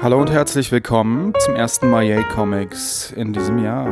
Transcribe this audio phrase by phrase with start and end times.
[0.00, 3.88] Hallo und herzlich willkommen zum ersten Mal Yay Comics in diesem Jahr.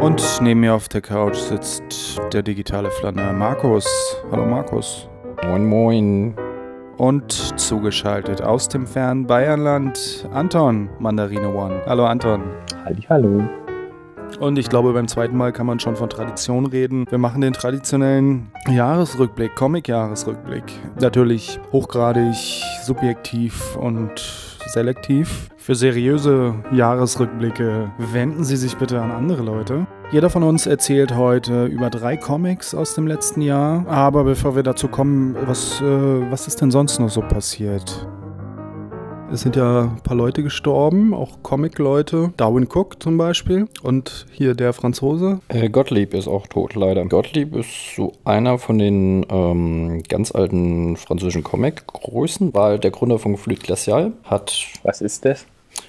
[0.00, 3.86] Und neben mir auf der Couch sitzt der digitale Flaner Markus.
[4.30, 5.10] Hallo Markus.
[5.44, 6.34] Moin Moin.
[6.96, 7.30] Und
[7.60, 11.82] zugeschaltet aus dem fernen Bayernland Anton Mandarine One.
[11.84, 12.42] Hallo Anton.
[12.86, 13.65] Halli, hallo.
[14.40, 17.06] Und ich glaube, beim zweiten Mal kann man schon von Tradition reden.
[17.08, 20.64] Wir machen den traditionellen Jahresrückblick, Comic-Jahresrückblick.
[21.00, 22.34] Natürlich hochgradig,
[22.84, 24.10] subjektiv und
[24.66, 25.48] selektiv.
[25.56, 29.86] Für seriöse Jahresrückblicke wenden Sie sich bitte an andere Leute.
[30.12, 33.86] Jeder von uns erzählt heute über drei Comics aus dem letzten Jahr.
[33.88, 38.06] Aber bevor wir dazu kommen, was, äh, was ist denn sonst noch so passiert?
[39.32, 42.32] Es sind ja ein paar Leute gestorben, auch Comic-Leute.
[42.36, 43.66] Darwin Cook zum Beispiel.
[43.82, 45.40] Und hier der Franzose.
[45.48, 47.04] Äh, Gottlieb ist auch tot, leider.
[47.06, 53.36] Gottlieb ist so einer von den ähm, ganz alten französischen Comic-Größen, war der Gründer von
[53.36, 54.12] Flûte Glacial.
[54.22, 54.54] Hat.
[54.84, 55.44] Was ist das?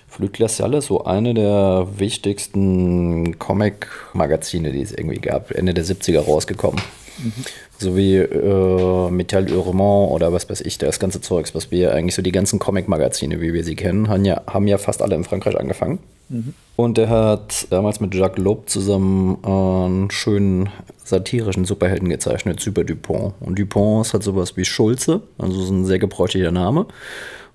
[0.08, 5.52] Flûte Glacial ist so eine der wichtigsten Comic-Magazine, die es irgendwie gab.
[5.52, 6.82] Ende der 70er rausgekommen.
[7.20, 7.34] Mhm.
[7.80, 12.16] So wie äh, Metal Hurement oder was weiß ich, das ganze Zeugs, was wir eigentlich
[12.16, 15.24] so die ganzen Comic-Magazine, wie wir sie kennen, haben ja, haben ja fast alle in
[15.24, 16.00] Frankreich angefangen.
[16.76, 20.70] Und er hat damals mit Jacques Loeb zusammen einen schönen
[21.04, 23.34] satirischen Superhelden gezeichnet, Super Dupont.
[23.40, 26.86] Und Dupont ist halt sowas wie Schulze, also so ein sehr gebräuchlicher Name.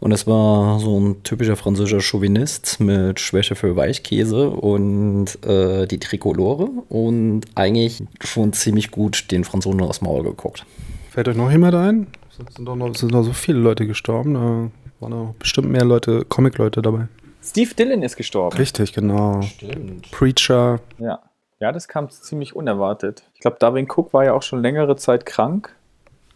[0.00, 6.00] Und es war so ein typischer französischer Chauvinist mit Schwäche für Weichkäse und äh, die
[6.00, 10.66] Trikolore und eigentlich schon ziemlich gut den Franzosen aus dem Maul geguckt.
[11.10, 12.06] Fällt euch noch jemand ein?
[12.30, 14.34] Es sind doch noch, sind noch so viele Leute gestorben.
[14.34, 17.06] Da waren noch bestimmt mehr Leute, Comic-Leute dabei.
[17.42, 18.56] Steve Dillon ist gestorben.
[18.56, 19.42] Richtig, genau.
[19.42, 20.10] Stimmt.
[20.10, 20.80] Preacher.
[20.98, 21.20] Ja.
[21.58, 23.22] Ja, das kam ziemlich unerwartet.
[23.34, 25.74] Ich glaube, Darwin Cook war ja auch schon längere Zeit krank.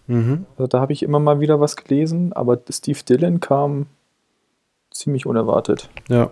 [0.06, 0.46] Mhm.
[0.56, 3.86] Also da habe ich immer mal wieder was gelesen, aber Steve Dillon kam
[4.90, 5.88] ziemlich unerwartet.
[6.08, 6.30] Ja.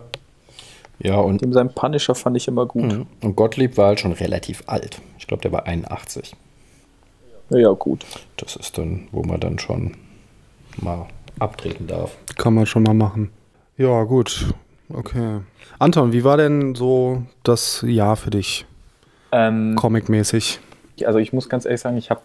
[0.99, 1.41] Ja, und.
[1.41, 2.83] Dem sein Punisher fand ich immer gut.
[2.83, 3.07] Mhm.
[3.21, 5.01] Und Gottlieb war halt schon relativ alt.
[5.19, 6.33] Ich glaube, der war 81.
[7.49, 8.05] Ja, ja, gut.
[8.37, 9.97] Das ist dann, wo man dann schon
[10.77, 11.07] mal
[11.37, 12.15] abtreten darf.
[12.37, 13.29] Kann man schon mal machen.
[13.77, 14.53] Ja, gut.
[14.89, 15.41] Okay.
[15.79, 18.65] Anton, wie war denn so das Jahr für dich?
[19.31, 20.59] Ähm, Comic-mäßig.
[21.03, 22.21] Also ich muss ganz ehrlich sagen, ich habe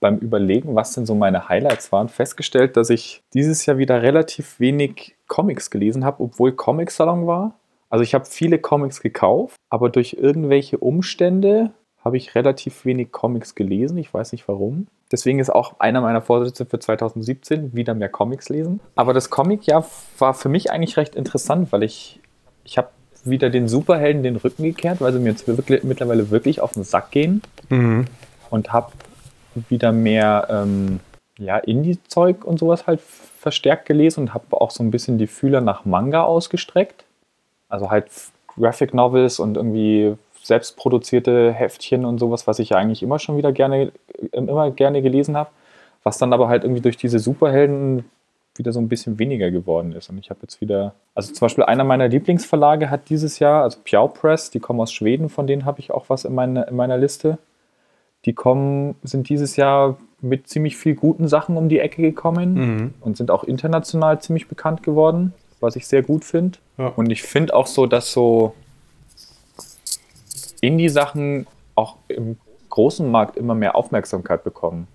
[0.00, 4.58] beim Überlegen, was denn so meine Highlights waren, festgestellt, dass ich dieses Jahr wieder relativ
[4.58, 7.58] wenig Comics gelesen habe, obwohl Comic-Salon war.
[7.88, 11.72] Also ich habe viele Comics gekauft, aber durch irgendwelche Umstände
[12.04, 13.96] habe ich relativ wenig Comics gelesen.
[13.96, 14.88] Ich weiß nicht warum.
[15.12, 18.80] Deswegen ist auch einer meiner Vorsätze für 2017 wieder mehr Comics lesen.
[18.96, 19.86] Aber das Comic-Jahr
[20.18, 22.18] war für mich eigentlich recht interessant, weil ich,
[22.64, 22.88] ich habe
[23.24, 26.82] wieder den Superhelden den Rücken gekehrt, weil sie mir jetzt wirklich, mittlerweile wirklich auf den
[26.82, 27.42] Sack gehen.
[27.68, 28.06] Mhm.
[28.50, 28.92] Und habe
[29.68, 31.00] wieder mehr ähm,
[31.38, 35.60] ja, Indie-Zeug und sowas halt verstärkt gelesen und habe auch so ein bisschen die Fühler
[35.60, 37.04] nach Manga ausgestreckt.
[37.68, 38.06] Also halt
[38.46, 43.52] Graphic Novels und irgendwie selbstproduzierte Heftchen und sowas, was ich ja eigentlich immer schon wieder
[43.52, 43.92] gerne,
[44.32, 45.50] immer gerne gelesen habe,
[46.02, 48.04] was dann aber halt irgendwie durch diese Superhelden
[48.56, 50.10] wieder so ein bisschen weniger geworden ist.
[50.10, 53.78] Und ich habe jetzt wieder, also zum Beispiel einer meiner Lieblingsverlage hat dieses Jahr, also
[53.82, 56.76] Piao Press, die kommen aus Schweden, von denen habe ich auch was in, meine, in
[56.76, 57.38] meiner Liste
[58.24, 62.94] die kommen, sind dieses Jahr mit ziemlich viel guten Sachen um die Ecke gekommen mhm.
[63.00, 66.58] und sind auch international ziemlich bekannt geworden, was ich sehr gut finde.
[66.78, 66.88] Ja.
[66.88, 68.54] Und ich finde auch so, dass so
[70.62, 72.38] Indie-Sachen auch im
[72.70, 74.86] großen Markt immer mehr Aufmerksamkeit bekommen.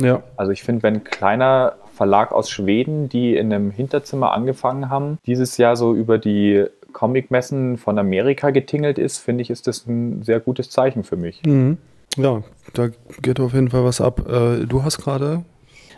[0.00, 0.22] Ja.
[0.36, 5.18] Also ich finde, wenn ein kleiner Verlag aus Schweden, die in einem Hinterzimmer angefangen haben,
[5.26, 10.22] dieses Jahr so über die Comic-Messen von Amerika getingelt ist, finde ich, ist das ein
[10.22, 11.42] sehr gutes Zeichen für mich.
[11.44, 11.78] Mhm.
[12.16, 12.42] Ja,
[12.74, 12.88] da
[13.22, 14.28] geht auf jeden Fall was ab.
[14.28, 15.44] Äh, du hast gerade.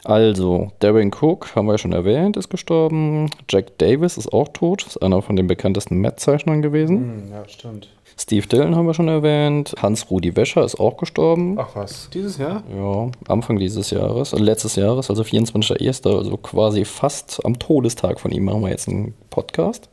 [0.05, 3.29] Also, Darren Cook, haben wir ja schon erwähnt, ist gestorben.
[3.51, 6.97] Jack Davis ist auch tot, ist einer von den bekanntesten Matt-Zeichnern gewesen.
[6.97, 7.89] Hm, ja, stimmt.
[8.19, 9.75] Steve Dillon haben wir schon erwähnt.
[9.81, 11.57] Hans-Rudi Wäscher ist auch gestorben.
[11.59, 12.63] Ach was, dieses Jahr?
[12.75, 18.33] Ja, Anfang dieses Jahres, also letztes Jahres, also 24.01., also quasi fast am Todestag von
[18.33, 19.91] ihm machen wir jetzt einen Podcast.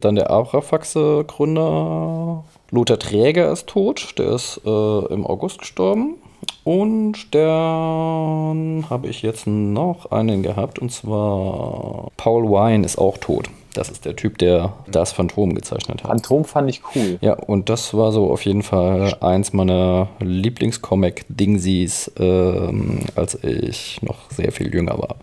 [0.00, 6.16] Dann der Abrafaxe-Gründer Lothar Träger ist tot, der ist äh, im August gestorben.
[6.64, 13.48] Und dann habe ich jetzt noch einen gehabt, und zwar Paul Wine ist auch tot.
[13.76, 16.10] Das ist der Typ, der das Phantom gezeichnet hat.
[16.10, 17.18] Phantom fand ich cool.
[17.20, 24.30] Ja, und das war so auf jeden Fall eins meiner Lieblingscomic-Dingsies, ähm, als ich noch
[24.30, 25.16] sehr viel jünger war.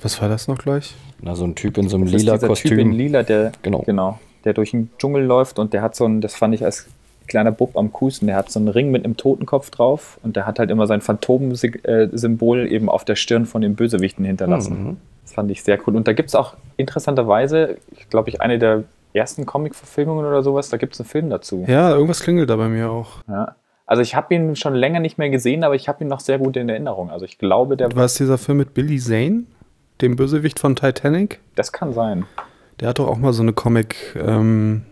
[0.00, 0.94] Was war das noch gleich?
[1.20, 2.70] Na, so ein Typ in so einem das lila Kostüm.
[2.70, 3.82] Typ in lila, der, genau.
[3.84, 6.86] genau, der durch den Dschungel läuft und der hat so ein, das fand ich als
[7.26, 10.46] kleiner Bub am Kusen, der hat so einen Ring mit einem Totenkopf drauf und der
[10.46, 14.82] hat halt immer sein Phantom-Symbol eben auf der Stirn von den Bösewichten hinterlassen.
[14.82, 14.96] Mhm.
[15.28, 15.94] Das fand ich sehr cool.
[15.94, 20.70] Und da gibt es auch interessanterweise, ich glaube ich, eine der ersten Comic-Verfilmungen oder sowas,
[20.70, 21.66] da gibt es einen Film dazu.
[21.68, 23.18] Ja, irgendwas klingelt da bei mir auch.
[23.28, 23.56] Ja.
[23.84, 26.38] Also ich habe ihn schon länger nicht mehr gesehen, aber ich habe ihn noch sehr
[26.38, 27.10] gut in Erinnerung.
[27.10, 29.44] Also ich glaube, der war es dieser Film mit Billy Zane,
[30.00, 31.40] dem Bösewicht von Titanic?
[31.54, 32.24] Das kann sein.
[32.80, 34.86] Der hat doch auch mal so eine Comic ähm,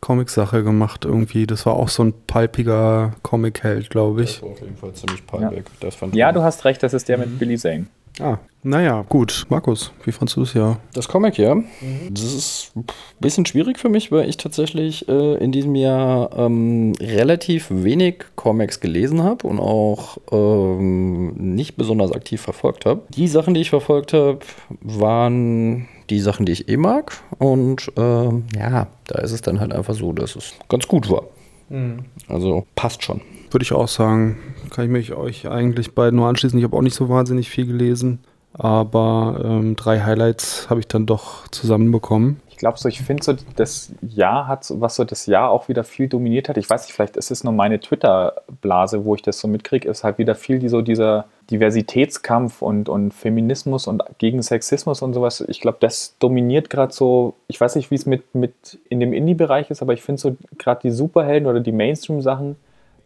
[0.00, 1.46] Comic-Sache gemacht irgendwie.
[1.46, 4.36] Das war auch so ein palpiger Comic-Held, glaube ich.
[4.36, 5.64] Das war auf jeden Fall ziemlich palpig.
[5.82, 7.88] Ja, ja du hast recht, das ist der mit Billy Zane.
[8.20, 9.46] Ah, naja, gut.
[9.48, 10.78] Markus, wie fandest du es ja?
[10.92, 11.54] Das Comic, ja.
[11.54, 11.66] Mhm.
[12.10, 12.84] Das ist ein
[13.20, 18.80] bisschen schwierig für mich, weil ich tatsächlich äh, in diesem Jahr ähm, relativ wenig Comics
[18.80, 23.02] gelesen habe und auch ähm, nicht besonders aktiv verfolgt habe.
[23.10, 24.40] Die Sachen, die ich verfolgt habe,
[24.80, 27.16] waren die Sachen, die ich eh mag.
[27.38, 31.24] Und äh, ja, da ist es dann halt einfach so, dass es ganz gut war.
[31.68, 32.00] Mhm.
[32.26, 33.20] Also passt schon.
[33.50, 34.38] Würde ich auch sagen.
[34.70, 36.58] Kann ich mich euch eigentlich beiden nur anschließen.
[36.58, 38.20] Ich habe auch nicht so wahnsinnig viel gelesen.
[38.52, 42.40] Aber ähm, drei Highlights habe ich dann doch zusammenbekommen.
[42.48, 45.84] Ich glaube so, ich finde so, das Jahr hat, was so das Jahr auch wieder
[45.84, 46.56] viel dominiert hat.
[46.56, 50.02] Ich weiß nicht, vielleicht ist es nur meine Twitter-Blase, wo ich das so mitkriege, ist
[50.02, 55.44] halt wieder viel die, so dieser Diversitätskampf und, und Feminismus und gegen Sexismus und sowas.
[55.46, 59.12] Ich glaube, das dominiert gerade so, ich weiß nicht, wie es mit, mit in dem
[59.12, 62.56] Indie-Bereich ist, aber ich finde so gerade die Superhelden oder die Mainstream-Sachen,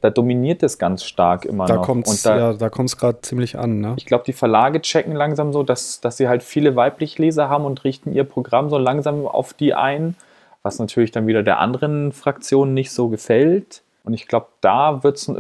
[0.03, 1.87] da dominiert es ganz stark immer da noch.
[1.87, 3.81] Kommt's, da, ja, da kommt es gerade ziemlich an.
[3.81, 3.95] Ne?
[3.97, 7.65] Ich glaube, die Verlage checken langsam so, dass, dass sie halt viele weibliche Leser haben
[7.65, 10.17] und richten ihr Programm so langsam auf die ein,
[10.63, 13.83] was natürlich dann wieder der anderen Fraktion nicht so gefällt.
[14.03, 15.31] Und ich glaube, da wird's,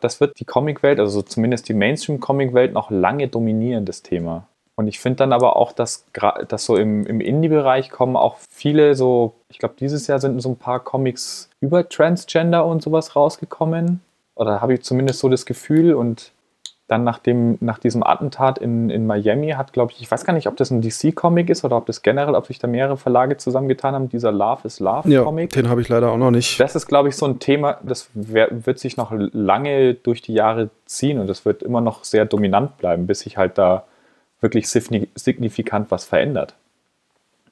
[0.00, 4.46] das wird die Comicwelt, also zumindest die Mainstream-Comic-Welt, noch lange dominieren, das Thema.
[4.76, 6.04] Und ich finde dann aber auch, dass,
[6.48, 10.50] dass so im, im Indie-Bereich kommen auch viele so, ich glaube, dieses Jahr sind so
[10.50, 14.02] ein paar Comics über Transgender und sowas rausgekommen
[14.40, 16.32] oder habe ich zumindest so das Gefühl und
[16.88, 20.32] dann nach, dem, nach diesem Attentat in, in Miami hat, glaube ich, ich weiß gar
[20.32, 23.36] nicht, ob das ein DC-Comic ist oder ob das generell, ob sich da mehrere Verlage
[23.36, 25.54] zusammengetan haben, dieser Love is Love-Comic.
[25.54, 26.58] Ja, den habe ich leider auch noch nicht.
[26.58, 30.70] Das ist, glaube ich, so ein Thema, das wird sich noch lange durch die Jahre
[30.86, 33.84] ziehen und das wird immer noch sehr dominant bleiben, bis sich halt da
[34.40, 36.54] wirklich signifikant was verändert.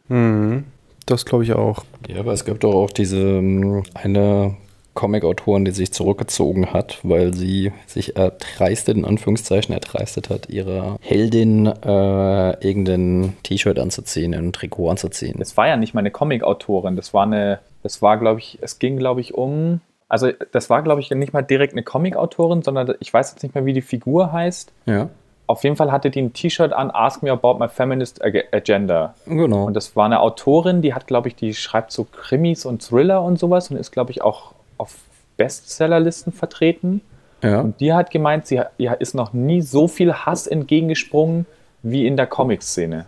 [0.09, 0.65] Mhm.
[1.05, 1.85] Das glaube ich auch.
[2.09, 4.57] Ja, aber es gibt doch auch diese ähm, eine
[4.99, 11.67] Comic-Autorin, die sich zurückgezogen hat, weil sie sich erdreistet, in Anführungszeichen erdreistet hat, ihrer Heldin
[11.67, 15.37] äh, irgendein T-Shirt anzuziehen, ein Trikot anzuziehen.
[15.39, 18.97] Das war ja nicht meine Comic-Autorin, das war eine, das war, glaube ich, es ging,
[18.97, 19.81] glaube ich, um.
[20.09, 23.55] Also, das war, glaube ich, nicht mal direkt eine Comic-Autorin, sondern ich weiß jetzt nicht
[23.55, 24.73] mehr, wie die Figur heißt.
[24.87, 25.11] Ja.
[25.47, 29.15] Auf jeden Fall hatte die ein T-Shirt an, Ask Me About My Feminist Agenda.
[29.27, 29.65] Genau.
[29.65, 33.23] Und das war eine Autorin, die hat, glaube ich, die schreibt so Krimis und Thriller
[33.23, 34.97] und sowas und ist, glaube ich, auch auf
[35.37, 37.01] Bestsellerlisten vertreten.
[37.43, 37.61] Ja.
[37.61, 38.61] Und die hat gemeint, sie
[38.99, 41.47] ist noch nie so viel Hass entgegengesprungen
[41.83, 43.07] wie in der Comic-Szene.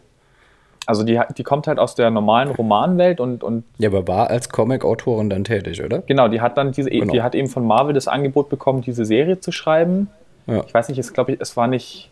[0.86, 3.64] Also die, die kommt halt aus der normalen Romanwelt und, und.
[3.78, 6.00] Ja, aber war als Comic-Autorin dann tätig, oder?
[6.00, 7.12] Genau, die hat dann diese, genau.
[7.12, 10.08] die hat eben von Marvel das Angebot bekommen, diese Serie zu schreiben.
[10.46, 10.64] Ja.
[10.66, 12.10] Ich weiß nicht, es glaube ich, es war nicht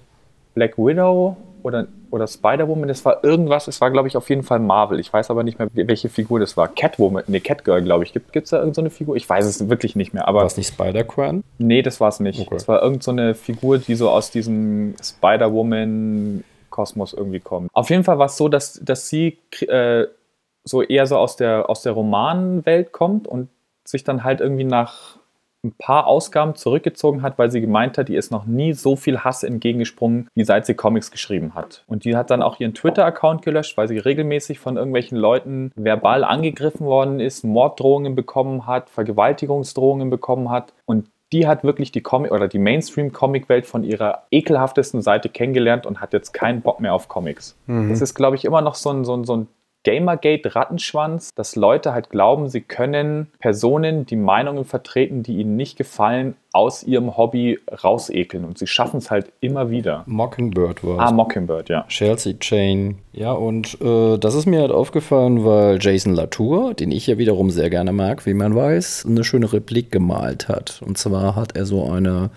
[0.59, 4.59] Black Widow oder, oder Spider-Woman, das war irgendwas, es war, glaube ich, auf jeden Fall
[4.59, 4.99] Marvel.
[4.99, 6.67] Ich weiß aber nicht mehr, welche Figur das war.
[6.67, 8.13] Catwoman, nee, Catgirl, glaube ich.
[8.13, 9.15] Gibt es da irgendeine so Figur?
[9.15, 10.25] Ich weiß es wirklich nicht mehr.
[10.27, 11.45] war es nicht Spider-Cran?
[11.59, 12.41] Nee, das war es nicht.
[12.41, 12.57] Okay.
[12.57, 17.71] Es war irgendeine so Figur, die so aus diesem Spider-Woman-Kosmos irgendwie kommt.
[17.73, 20.07] Auf jeden Fall war es so, dass, dass sie äh,
[20.65, 23.49] so eher so aus der, aus der Romanwelt kommt und
[23.85, 25.18] sich dann halt irgendwie nach
[25.65, 29.19] ein paar Ausgaben zurückgezogen hat, weil sie gemeint hat, die ist noch nie so viel
[29.21, 31.85] Hass entgegengesprungen, wie seit sie Comics geschrieben hat.
[31.87, 36.23] Und die hat dann auch ihren Twitter-Account gelöscht, weil sie regelmäßig von irgendwelchen Leuten verbal
[36.23, 40.73] angegriffen worden ist, Morddrohungen bekommen hat, Vergewaltigungsdrohungen bekommen hat.
[40.87, 46.01] Und die hat wirklich die Comic oder die Mainstream-Comic-Welt von ihrer ekelhaftesten Seite kennengelernt und
[46.01, 47.57] hat jetzt keinen Bock mehr auf Comics.
[47.67, 47.91] Mhm.
[47.91, 49.49] Das ist, glaube ich, immer noch so ein, so ein, so ein
[49.89, 56.35] Gamergate-Rattenschwanz, dass Leute halt glauben, sie können Personen, die Meinungen vertreten, die ihnen nicht gefallen,
[56.53, 58.45] aus ihrem Hobby rausekeln.
[58.45, 60.03] Und sie schaffen es halt immer wieder.
[60.07, 61.85] Mockingbird war Ah, Mockingbird, ja.
[61.89, 62.99] Chelsea Chain.
[63.13, 67.51] Ja, und äh, das ist mir halt aufgefallen, weil Jason Latour, den ich ja wiederum
[67.51, 70.83] sehr gerne mag, wie man weiß, eine schöne Replik gemalt hat.
[70.85, 72.31] Und zwar hat er so eine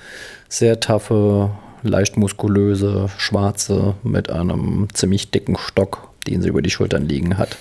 [0.47, 1.51] sehr taffe,
[1.83, 7.57] leicht muskulöse, schwarze mit einem ziemlich dicken Stock den sie über die Schultern liegen hat,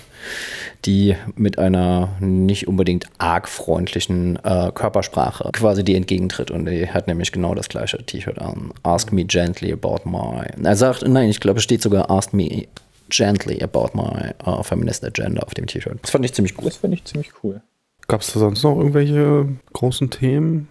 [0.85, 6.51] die mit einer nicht unbedingt arg freundlichen äh, Körpersprache quasi die entgegentritt.
[6.51, 8.71] Und die hat nämlich genau das gleiche T-Shirt an.
[8.83, 10.45] Ask me gently about my.
[10.63, 12.67] Er sagt, nein, ich glaube, es steht sogar Ask me
[13.09, 15.99] gently about my uh, feminist agenda auf dem T-Shirt.
[16.01, 16.67] Das fand ich ziemlich gut.
[16.67, 17.61] Das finde ich ziemlich cool.
[18.07, 20.67] Gab es da sonst noch irgendwelche großen Themen?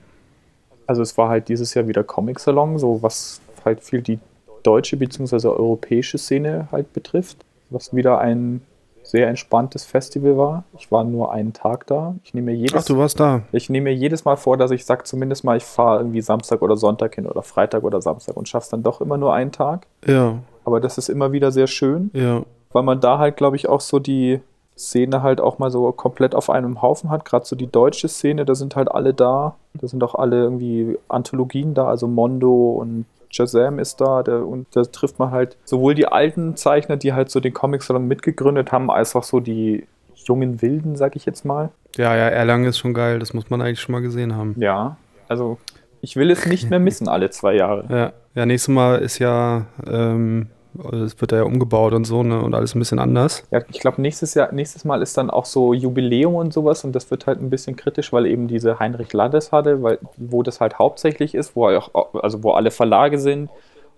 [0.86, 4.18] Also es war halt dieses Jahr wieder Comic Salon, so was halt viel die
[4.62, 5.48] deutsche bzw.
[5.48, 7.38] europäische Szene halt betrifft,
[7.70, 8.62] was wieder ein
[9.02, 10.64] sehr entspanntes Festival war.
[10.78, 12.14] Ich war nur einen Tag da.
[12.22, 13.42] Ich nehme mir jedes, Ach, du warst da.
[13.50, 16.62] ich nehme mir jedes Mal vor, dass ich sage, zumindest mal, ich fahre irgendwie Samstag
[16.62, 19.86] oder Sonntag hin oder Freitag oder Samstag und schaff's dann doch immer nur einen Tag.
[20.06, 22.42] Ja, Aber das ist immer wieder sehr schön, ja.
[22.72, 24.40] weil man da halt, glaube ich, auch so die
[24.76, 27.24] Szene halt auch mal so komplett auf einem Haufen hat.
[27.24, 29.56] Gerade so die deutsche Szene, da sind halt alle da.
[29.74, 34.66] Da sind auch alle irgendwie Anthologien da, also Mondo und Shazam ist da der, und
[34.74, 38.90] da trifft man halt sowohl die alten Zeichner, die halt so den Comic-Salon mitgegründet haben,
[38.90, 41.70] als auch so die jungen Wilden, sag ich jetzt mal.
[41.96, 43.18] Ja, ja, Erlangen ist schon geil.
[43.18, 44.54] Das muss man eigentlich schon mal gesehen haben.
[44.58, 44.96] Ja,
[45.28, 45.58] also
[46.00, 47.84] ich will es nicht mehr missen alle zwei Jahre.
[47.88, 50.48] Ja, ja nächstes Mal ist ja, ähm,
[50.92, 52.40] es wird ja umgebaut und so, ne?
[52.40, 53.44] Und alles ein bisschen anders.
[53.50, 56.92] Ja, ich glaube, nächstes Jahr, nächstes Mal ist dann auch so Jubiläum und sowas und
[56.92, 60.60] das wird halt ein bisschen kritisch, weil eben diese Heinrich Laddes hatte, weil, wo das
[60.60, 61.90] halt hauptsächlich ist, wo auch,
[62.22, 63.50] also wo alle Verlage sind,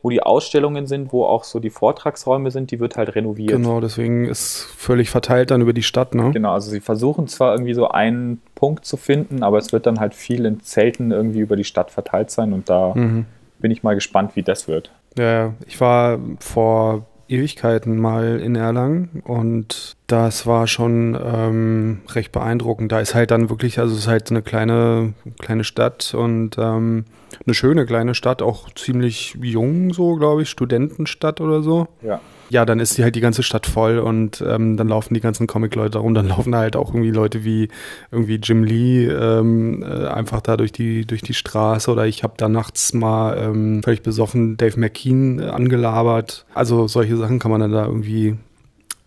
[0.05, 3.53] wo die Ausstellungen sind, wo auch so die Vortragsräume sind, die wird halt renoviert.
[3.53, 6.33] Genau, deswegen ist völlig verteilt dann über die Stadt, ne?
[6.33, 10.01] Genau, also sie versuchen zwar irgendwie so einen Punkt zu finden, aber es wird dann
[10.01, 13.27] halt viel in Zelten irgendwie über die Stadt verteilt sein und da Mhm.
[13.61, 14.91] bin ich mal gespannt, wie das wird.
[15.17, 22.93] Ja, ich war vor Ewigkeiten mal in Erlangen und das war schon ähm, recht beeindruckend.
[22.93, 27.07] Da ist halt dann wirklich, also es ist halt eine kleine, kleine Stadt und ähm,
[27.47, 31.89] eine schöne kleine Stadt, auch ziemlich jung so, glaube ich, Studentenstadt oder so.
[32.03, 32.21] Ja.
[32.53, 35.47] Ja, dann ist die halt die ganze Stadt voll und ähm, dann laufen die ganzen
[35.47, 36.13] Comic-Leute rum.
[36.13, 37.71] Dann laufen halt auch irgendwie Leute wie
[38.11, 42.35] irgendwie Jim Lee ähm, äh, einfach da durch die, durch die Straße oder ich habe
[42.37, 46.45] da nachts mal ähm, völlig besoffen Dave McKean äh, angelabert.
[46.53, 48.37] Also solche Sachen kann man dann da irgendwie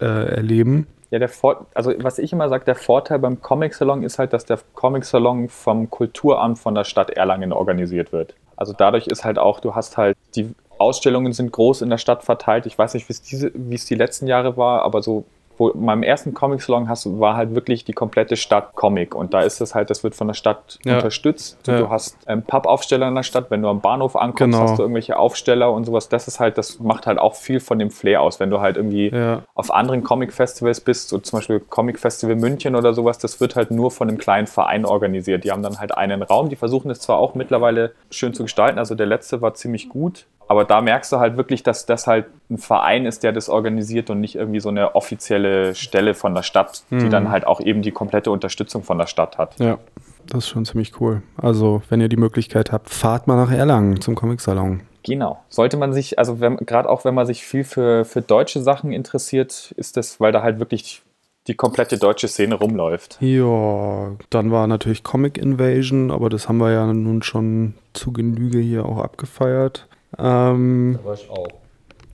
[0.02, 0.88] äh, erleben.
[1.12, 4.34] Ja, der Vor also was ich immer sage, der Vorteil beim Comic Salon ist halt,
[4.34, 8.34] dass der Comic Salon vom Kulturamt von der Stadt Erlangen organisiert wird.
[8.56, 12.24] Also dadurch ist halt auch, du hast halt die Ausstellungen sind groß in der Stadt
[12.24, 12.66] verteilt.
[12.66, 15.26] Ich weiß nicht, wie es die letzten Jahre war, aber so
[15.58, 19.34] wo in meinem ersten Comic Salon hast, war halt wirklich die komplette Stadt Comic und
[19.34, 20.96] da ist es halt, das wird von der Stadt Ja.
[20.98, 21.58] unterstützt.
[21.66, 21.78] Ja.
[21.80, 24.60] Du hast ähm, Pappaufsteller in der Stadt, wenn du am Bahnhof ankommst, Genau.
[24.70, 26.10] hast du irgendwelche Aufsteller und sowas.
[26.10, 28.76] Das ist halt, das macht halt auch viel von dem Flair aus, wenn du halt
[28.76, 29.44] irgendwie Ja.
[29.54, 33.72] auf anderen Comic-Festivals bist, so zum Beispiel Comic Festival München oder sowas, das wird halt
[33.72, 35.46] nur von einem kleinen Verein organisiert.
[35.46, 38.78] Die haben dann halt einen Raum, die versuchen es zwar auch mittlerweile schön zu gestalten,
[38.78, 42.26] also der letzte war ziemlich gut, aber da merkst du halt wirklich, dass das halt
[42.50, 46.44] ein Verein ist, der das organisiert und nicht irgendwie so eine offizielle Stelle von der
[46.44, 49.60] Stadt, die dann halt auch eben die komplette Unterstützung von der Stadt hat.
[49.60, 49.80] Ja,
[50.28, 51.24] das ist schon ziemlich cool.
[51.38, 54.82] Also, wenn ihr die Möglichkeit habt, fahrt mal nach Erlangen zum Comic-Salon.
[55.04, 55.44] Genau.
[55.50, 59.74] Sollte man sich, also gerade auch wenn man sich viel für, für deutsche Sachen interessiert,
[59.78, 61.04] ist das, weil da halt wirklich
[61.48, 63.18] die komplette deutsche Szene rumläuft.
[63.20, 68.58] Ja, dann war natürlich Comic Invasion, aber das haben wir ja nun schon zu Genüge
[68.58, 69.88] hier auch abgefeiert.
[70.18, 71.48] Ähm, Da war ich auch.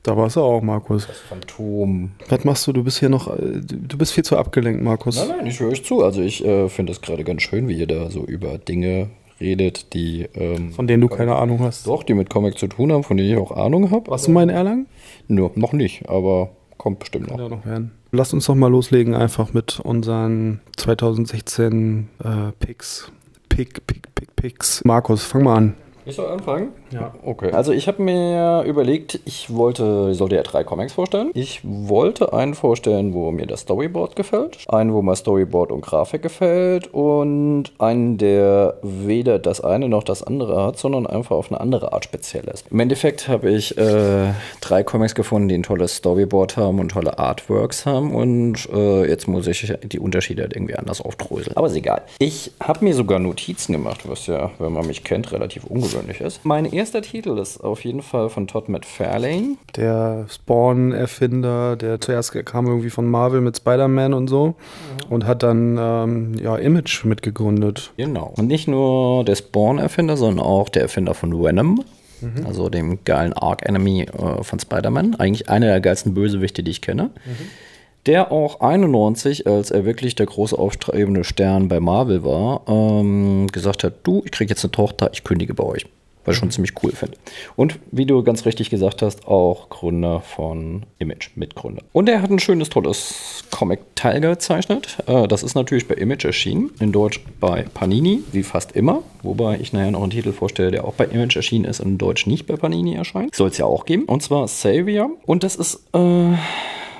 [0.03, 1.07] da warst du auch, Markus.
[1.07, 2.11] Das Phantom.
[2.29, 2.73] Was machst du?
[2.73, 5.17] Du bist hier noch, äh, du bist viel zu abgelenkt, Markus.
[5.17, 6.03] Nein, nein, ich höre euch zu.
[6.03, 9.93] Also ich äh, finde es gerade ganz schön, wie ihr da so über Dinge redet,
[9.93, 11.87] die ähm, Von denen du keine Ahnung hast.
[11.87, 14.09] doch, die mit Comic zu tun haben, von denen ich auch Ahnung habe.
[14.11, 14.85] Warst du mal in Erlangen?
[15.27, 17.37] Nur noch nicht, aber kommt bestimmt noch.
[17.39, 17.91] Ja, noch werden.
[18.11, 22.27] Lass uns doch mal loslegen einfach mit unseren 2016 äh,
[22.59, 23.11] Picks.
[23.49, 24.83] Pick, Pick, Pick, Picks.
[24.85, 25.73] Markus, fang mal an.
[26.05, 26.69] Ich soll anfangen?
[26.91, 27.13] Ja.
[27.23, 27.51] Okay.
[27.51, 31.31] Also ich habe mir überlegt, ich wollte, ich sollte ja drei Comics vorstellen.
[31.33, 36.21] Ich wollte einen vorstellen, wo mir das Storyboard gefällt, einen, wo mir Storyboard und Grafik
[36.21, 41.59] gefällt und einen, der weder das eine noch das andere hat, sondern einfach auf eine
[41.61, 42.65] andere Art speziell ist.
[42.71, 47.17] Im Endeffekt habe ich äh, drei Comics gefunden, die ein tolles Storyboard haben und tolle
[47.17, 51.55] Artworks haben und äh, jetzt muss ich die Unterschiede halt irgendwie anders aufdröseln.
[51.57, 52.01] Aber ist egal.
[52.19, 56.43] Ich habe mir sogar Notizen gemacht, was ja, wenn man mich kennt, relativ ungewöhnlich ist.
[56.43, 59.57] Mein erster Titel ist auf jeden Fall von Todd McFarlane.
[59.75, 64.55] Der Spawn-Erfinder, der zuerst kam irgendwie von Marvel mit Spider-Man und so
[65.07, 67.91] und hat dann ähm, ja, Image mitgegründet.
[67.97, 68.33] Genau.
[68.35, 71.83] Und nicht nur der Spawn-Erfinder, sondern auch der Erfinder von Venom.
[72.45, 75.15] Also dem geilen Arc-Enemy äh, von Spider-Man.
[75.15, 77.09] Eigentlich einer der geilsten Bösewichte, die ich kenne.
[78.07, 83.83] Der auch 91, als er wirklich der große aufstrebende Stern bei Marvel war, ähm, gesagt
[83.83, 85.85] hat, du, ich krieg jetzt eine Tochter, ich kündige bei euch.
[86.25, 87.17] Was ich schon ziemlich cool finde.
[87.55, 91.81] Und wie du ganz richtig gesagt hast, auch Gründer von Image, Mitgründer.
[91.93, 94.97] Und er hat ein schönes, tolles Comic-Teil gezeichnet.
[95.07, 99.01] Äh, Das ist natürlich bei Image erschienen, in Deutsch bei Panini, wie fast immer.
[99.23, 101.97] Wobei ich nachher noch einen Titel vorstelle, der auch bei Image erschienen ist und in
[101.97, 103.33] Deutsch nicht bei Panini erscheint.
[103.35, 104.03] Soll es ja auch geben.
[104.05, 105.09] Und zwar Savior.
[105.25, 106.33] Und das ist äh,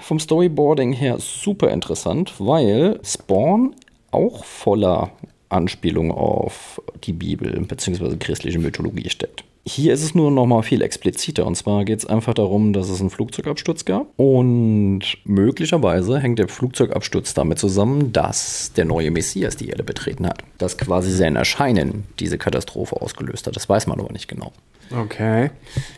[0.01, 3.75] vom Storyboarding her super interessant, weil Spawn
[4.11, 5.11] auch voller
[5.51, 8.17] Anspielungen auf die Bibel bzw.
[8.17, 9.43] christliche Mythologie steckt.
[9.63, 11.45] Hier ist es nur noch mal viel expliziter.
[11.45, 14.07] Und zwar geht es einfach darum, dass es einen Flugzeugabsturz gab.
[14.17, 20.43] Und möglicherweise hängt der Flugzeugabsturz damit zusammen, dass der neue Messias die Erde betreten hat.
[20.57, 23.55] Dass quasi sein Erscheinen diese Katastrophe ausgelöst hat.
[23.55, 24.51] Das weiß man aber nicht genau.
[24.95, 25.51] Okay.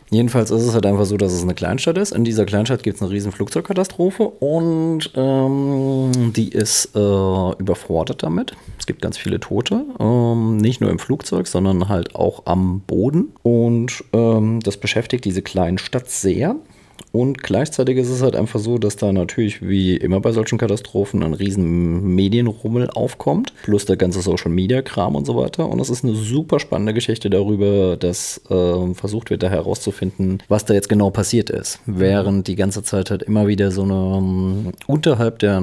[0.09, 2.11] Jedenfalls ist es halt einfach so, dass es eine Kleinstadt ist.
[2.11, 8.55] In dieser Kleinstadt gibt es eine riesen Flugzeugkatastrophe und ähm, die ist äh, überfordert damit.
[8.77, 13.33] Es gibt ganz viele Tote, ähm, nicht nur im Flugzeug, sondern halt auch am Boden.
[13.41, 16.55] Und ähm, das beschäftigt diese Kleinstadt sehr.
[17.11, 21.21] Und gleichzeitig ist es halt einfach so, dass da natürlich wie immer bei solchen Katastrophen
[21.21, 25.69] ein riesen Medienrummel aufkommt, plus der ganze Social Media Kram und so weiter.
[25.69, 30.65] Und es ist eine super spannende Geschichte darüber, dass äh, versucht wird, da herauszufinden, was
[30.65, 31.79] da jetzt genau passiert ist.
[31.85, 35.61] Während die ganze Zeit halt immer wieder so eine um, unterhalb der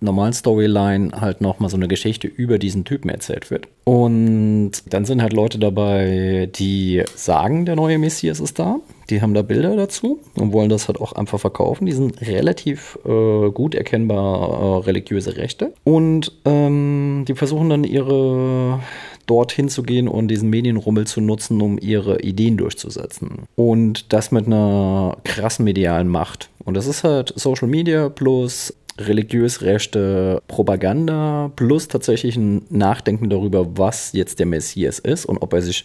[0.00, 3.68] normalen Storyline halt nochmal so eine Geschichte über diesen Typen erzählt wird.
[3.84, 8.80] Und dann sind halt Leute dabei, die sagen, der neue Messias ist da.
[9.10, 11.86] Die haben da Bilder dazu und wollen das halt auch einfach verkaufen.
[11.86, 15.72] Die sind relativ äh, gut erkennbar äh, religiöse Rechte.
[15.84, 18.80] Und ähm, die versuchen dann ihre
[19.26, 23.46] dorthin zu gehen und diesen Medienrummel zu nutzen, um ihre Ideen durchzusetzen.
[23.56, 26.50] Und das mit einer krassen medialen Macht.
[26.64, 33.78] Und das ist halt Social Media plus religiös rechte Propaganda plus tatsächlich ein Nachdenken darüber,
[33.78, 35.84] was jetzt der Messias ist und ob er sich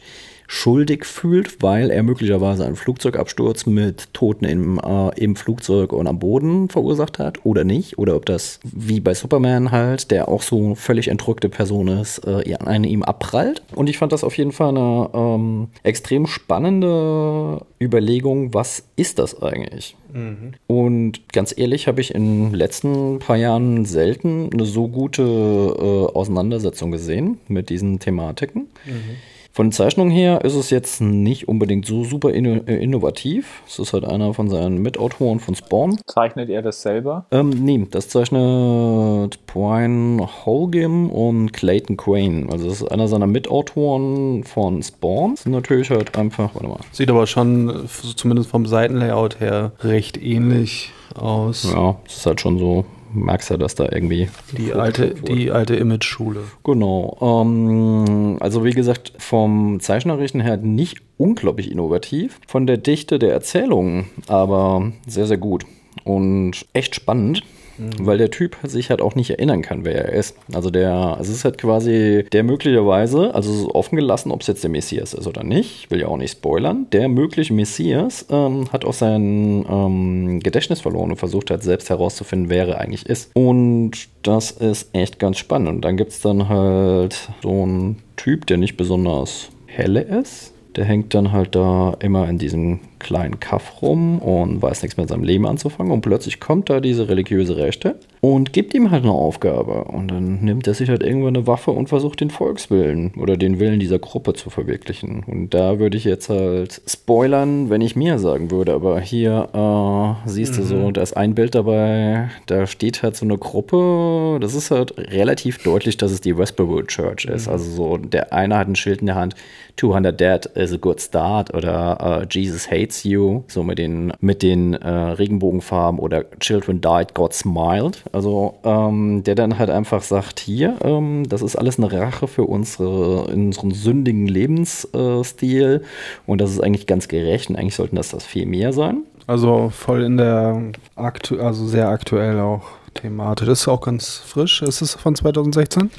[0.54, 6.20] schuldig fühlt, weil er möglicherweise einen Flugzeugabsturz mit Toten im, äh, im Flugzeug und am
[6.20, 7.98] Boden verursacht hat oder nicht.
[7.98, 12.54] Oder ob das wie bei Superman halt, der auch so völlig entrückte Person ist, äh,
[12.60, 13.64] an ihm abprallt.
[13.74, 19.42] Und ich fand das auf jeden Fall eine ähm, extrem spannende Überlegung, was ist das
[19.42, 19.96] eigentlich?
[20.14, 20.54] Mhm.
[20.68, 26.16] Und ganz ehrlich habe ich in den letzten paar Jahren selten eine so gute äh,
[26.16, 28.68] Auseinandersetzung gesehen mit diesen Thematiken.
[28.86, 29.33] Mhm.
[29.56, 33.62] Von der Zeichnung her ist es jetzt nicht unbedingt so super äh, innovativ.
[33.68, 36.00] Es ist halt einer von seinen Mitautoren von Spawn.
[36.08, 37.28] Zeichnet er das selber?
[37.30, 42.50] Ähm, nee, das zeichnet Brian Holgim und Clayton Crane.
[42.52, 45.36] Also das ist einer seiner Mitautoren von Spawn.
[45.36, 46.80] Das sind natürlich halt einfach, warte mal.
[46.92, 51.72] Sieht aber schon, zumindest vom Seitenlayout her, recht ähnlich aus.
[51.72, 54.30] Ja, es ist halt schon so merkst ja, dass da irgendwie.
[54.58, 56.44] Die alte, die alte Image-Schule.
[56.64, 57.18] Genau.
[57.22, 62.40] Ähm, also wie gesagt, vom Zeichnerischen her nicht unglaublich innovativ.
[62.48, 65.66] Von der Dichte der Erzählungen aber sehr, sehr gut.
[66.04, 67.44] Und echt spannend.
[67.78, 68.06] Mhm.
[68.06, 70.36] Weil der Typ sich halt auch nicht erinnern kann, wer er ist.
[70.54, 74.64] Also der, es ist halt quasi der möglicherweise, also so offen gelassen, ob es jetzt
[74.64, 78.72] der Messias ist oder nicht, ich will ja auch nicht spoilern, der mögliche Messias ähm,
[78.72, 83.32] hat auch sein ähm, Gedächtnis verloren und versucht halt selbst herauszufinden, wer er eigentlich ist.
[83.34, 83.92] Und
[84.24, 85.70] das ist echt ganz spannend.
[85.70, 90.54] Und dann gibt es dann halt so einen Typ, der nicht besonders helle ist.
[90.76, 95.10] Der hängt dann halt da immer in diesem kleinen Kaff rum und weiß nichts mit
[95.10, 95.92] seinem Leben anzufangen.
[95.92, 99.84] Und plötzlich kommt da diese religiöse Rechte und gibt ihm halt eine Aufgabe.
[99.84, 103.60] Und dann nimmt er sich halt irgendwann eine Waffe und versucht den Volkswillen oder den
[103.60, 105.24] Willen dieser Gruppe zu verwirklichen.
[105.28, 108.74] Und da würde ich jetzt halt spoilern, wenn ich mir sagen würde.
[108.74, 110.58] Aber hier äh, siehst mhm.
[110.58, 110.94] du so, mhm.
[110.94, 114.38] da ist ein Bild dabei, da steht halt so eine Gruppe.
[114.40, 117.48] Das ist halt relativ deutlich, dass es die Westboro Church ist.
[117.48, 117.54] Mhm.
[117.54, 119.36] Also so, der eine hat ein Schild in der Hand,
[119.78, 124.44] 200 Dead is a good start oder uh, Jesus hates you, so mit den, mit
[124.44, 128.04] den äh, Regenbogenfarben oder Children died, God smiled.
[128.12, 132.44] Also ähm, der dann halt einfach sagt, hier, ähm, das ist alles eine Rache für
[132.44, 135.84] unsere, unseren sündigen Lebensstil
[136.28, 139.04] und das ist eigentlich ganz gerecht und eigentlich sollten das das viel mehr sein.
[139.26, 140.62] Also voll in der,
[140.96, 143.48] aktu also sehr aktuell auch thematisch.
[143.48, 144.62] Das ist auch ganz frisch.
[144.62, 145.90] Ist es von 2016?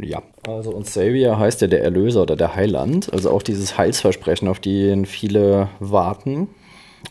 [0.00, 3.12] Ja, also und Savior heißt ja der Erlöser oder der Heiland.
[3.12, 6.48] Also auch dieses Heilsversprechen, auf den viele warten.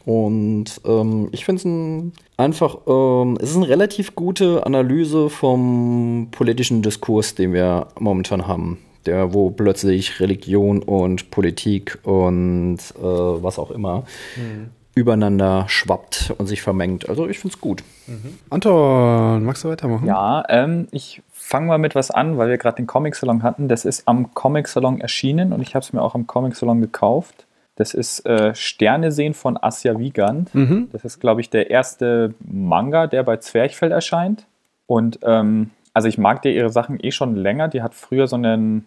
[0.05, 6.27] Und ähm, ich finde es ein, einfach, ähm, es ist eine relativ gute Analyse vom
[6.31, 8.79] politischen Diskurs, den wir momentan haben.
[9.05, 14.03] Der, wo plötzlich Religion und Politik und äh, was auch immer
[14.35, 17.07] mhm übereinander schwappt und sich vermengt.
[17.09, 17.83] Also ich finde es gut.
[18.07, 18.39] Mhm.
[18.49, 20.07] Anton, magst du weitermachen?
[20.07, 23.67] Ja, ähm, ich fange mal mit was an, weil wir gerade den Comic-Salon hatten.
[23.67, 27.45] Das ist am Comic-Salon erschienen und ich habe es mir auch am Comic-Salon gekauft.
[27.75, 30.55] Das ist äh, Sterne sehen von Asya Wiegand.
[30.55, 30.87] Mhm.
[30.93, 34.47] Das ist, glaube ich, der erste Manga, der bei Zwerchfell erscheint.
[34.87, 37.67] Und ähm, also ich mag dir ihre Sachen eh schon länger.
[37.67, 38.85] Die hat früher so einen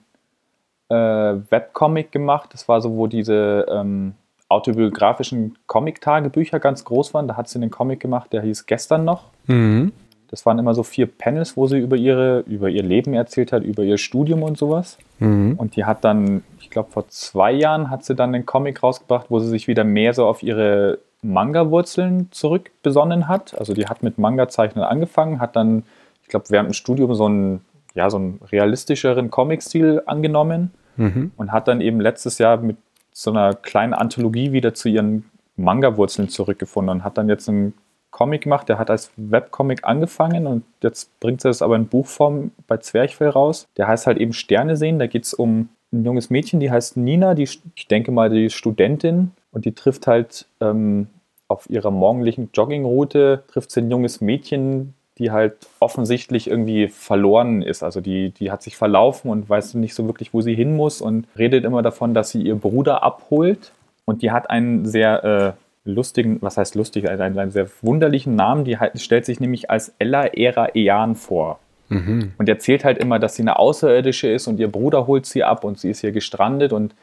[0.89, 2.49] äh, Webcomic gemacht.
[2.55, 4.15] Das war so, wo diese ähm,
[4.49, 7.29] autobiografischen Comic-Tagebücher ganz groß waren.
[7.29, 9.25] Da hat sie einen Comic gemacht, der hieß Gestern noch.
[9.47, 9.93] Mhm.
[10.31, 13.63] Das waren immer so vier Panels, wo sie über, ihre, über ihr Leben erzählt hat,
[13.63, 14.99] über ihr Studium und sowas.
[15.19, 15.55] Mhm.
[15.57, 19.27] Und die hat dann, ich glaube, vor zwei Jahren hat sie dann einen Comic rausgebracht,
[19.31, 23.59] wo sie sich wieder mehr so auf ihre Manga-Wurzeln zurückbesonnen hat.
[23.59, 25.85] Also die hat mit Manga-Zeichnen angefangen, hat dann,
[26.23, 31.31] ich glaube, während dem Studium so einen, ja, so einen realistischeren Comic-Stil angenommen Mhm.
[31.37, 32.77] und hat dann eben letztes Jahr mit
[33.19, 35.25] so einer kleinen Anthologie wieder zu ihren
[35.57, 37.75] Manga-Wurzeln zurückgefunden und hat dann jetzt einen
[38.13, 38.69] Comic gemacht.
[38.69, 43.31] Der hat als Webcomic angefangen und jetzt bringt sie es aber in Buchform bei Zwerchfell
[43.31, 43.67] raus.
[43.77, 45.01] Der heißt halt eben Sterne sehen.
[45.01, 48.51] Da geht es um ein junges Mädchen, die heißt Nina, die, ich denke mal, die
[48.51, 51.09] Studentin und die trifft halt ähm,
[51.49, 57.83] auf ihrer morgendlichen Joggingroute, trifft sie ein junges Mädchen, die halt offensichtlich irgendwie verloren ist.
[57.83, 61.01] Also die, die hat sich verlaufen und weiß nicht so wirklich, wo sie hin muss
[61.01, 63.73] und redet immer davon, dass sie ihr Bruder abholt.
[64.05, 65.53] Und die hat einen sehr äh,
[65.89, 68.65] lustigen, was heißt lustig, einen, einen sehr wunderlichen Namen.
[68.65, 71.59] Die halt, stellt sich nämlich als Ella Era Ean vor.
[71.89, 72.33] Mhm.
[72.39, 75.65] Und erzählt halt immer, dass sie eine Außerirdische ist und ihr Bruder holt sie ab
[75.65, 76.73] und sie ist hier gestrandet.
[76.73, 76.95] Und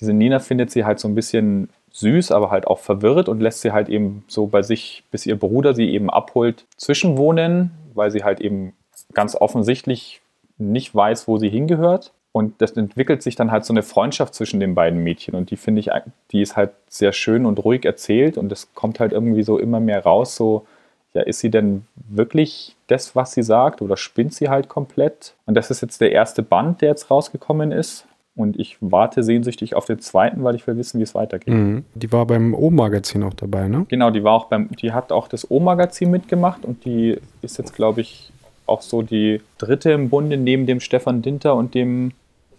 [0.00, 3.62] diese Nina findet sie halt so ein bisschen süß, aber halt auch verwirrt und lässt
[3.62, 8.24] sie halt eben so bei sich, bis ihr Bruder sie eben abholt, zwischenwohnen, weil sie
[8.24, 8.74] halt eben
[9.14, 10.20] ganz offensichtlich
[10.58, 12.12] nicht weiß, wo sie hingehört.
[12.32, 15.36] Und das entwickelt sich dann halt so eine Freundschaft zwischen den beiden Mädchen.
[15.36, 15.90] Und die finde ich,
[16.32, 18.36] die ist halt sehr schön und ruhig erzählt.
[18.36, 20.66] Und es kommt halt irgendwie so immer mehr raus, so,
[21.12, 23.82] ja, ist sie denn wirklich das, was sie sagt?
[23.82, 25.34] Oder spinnt sie halt komplett?
[25.46, 28.04] Und das ist jetzt der erste Band, der jetzt rausgekommen ist.
[28.36, 31.54] Und ich warte sehnsüchtig auf den zweiten, weil ich will wissen, wie es weitergeht.
[31.54, 31.84] Mhm.
[31.94, 33.86] Die war beim O-Magazin auch dabei, ne?
[33.88, 37.74] Genau, die war auch beim, die hat auch das O-Magazin mitgemacht und die ist jetzt,
[37.74, 38.32] glaube ich,
[38.66, 42.12] auch so die dritte im Bunde neben dem Stefan Dinter und dem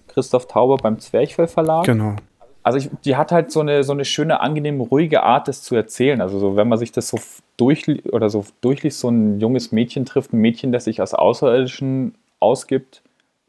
[0.08, 1.84] Christoph Tauber beim Zwerchfell Verlag.
[1.86, 2.16] Genau.
[2.64, 5.76] Also ich, die hat halt so eine, so eine schöne, angenehm ruhige Art, das zu
[5.76, 6.22] erzählen.
[6.22, 7.20] Also so, wenn man sich das so
[7.58, 12.16] durch oder so durchliest, so ein junges Mädchen trifft, ein Mädchen, das sich als Außerirdischen
[12.40, 13.04] ausgibt,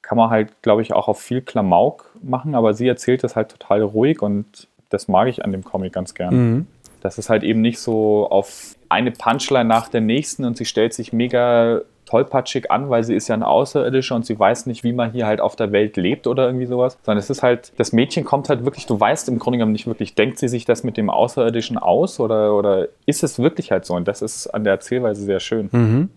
[0.06, 3.48] kann man halt, glaube ich, auch auf viel Klamauk machen, aber sie erzählt das halt
[3.48, 6.34] total ruhig und das mag ich an dem Comic ganz gern.
[6.34, 6.66] Mhm.
[7.00, 10.94] Das ist halt eben nicht so auf eine Punchline nach der nächsten und sie stellt
[10.94, 14.92] sich mega tollpatschig an, weil sie ist ja eine Außerirdische und sie weiß nicht, wie
[14.92, 16.96] man hier halt auf der Welt lebt oder irgendwie sowas.
[17.02, 19.88] Sondern es ist halt, das Mädchen kommt halt wirklich, du weißt im Grunde genommen nicht
[19.88, 23.84] wirklich, denkt sie sich das mit dem Außerirdischen aus oder, oder ist es wirklich halt
[23.84, 23.94] so?
[23.94, 25.68] Und das ist an der Erzählweise sehr schön.
[25.72, 26.10] Mhm.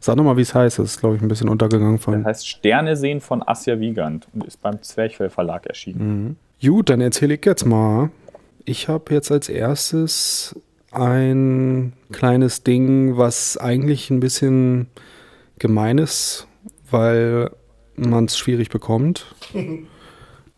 [0.00, 0.78] Sag nochmal, wie es heißt.
[0.78, 2.24] Das ist, glaube ich, ein bisschen untergegangen Das von.
[2.24, 6.36] heißt Sterne sehen von Asja Wiegand und ist beim Zwerchfell Verlag erschienen.
[6.62, 6.66] Mhm.
[6.66, 8.10] Gut, dann erzähle ich jetzt mal.
[8.64, 10.58] Ich habe jetzt als erstes
[10.90, 14.86] ein kleines Ding, was eigentlich ein bisschen
[15.58, 16.46] gemein ist,
[16.90, 17.50] weil
[17.96, 19.34] man es schwierig bekommt.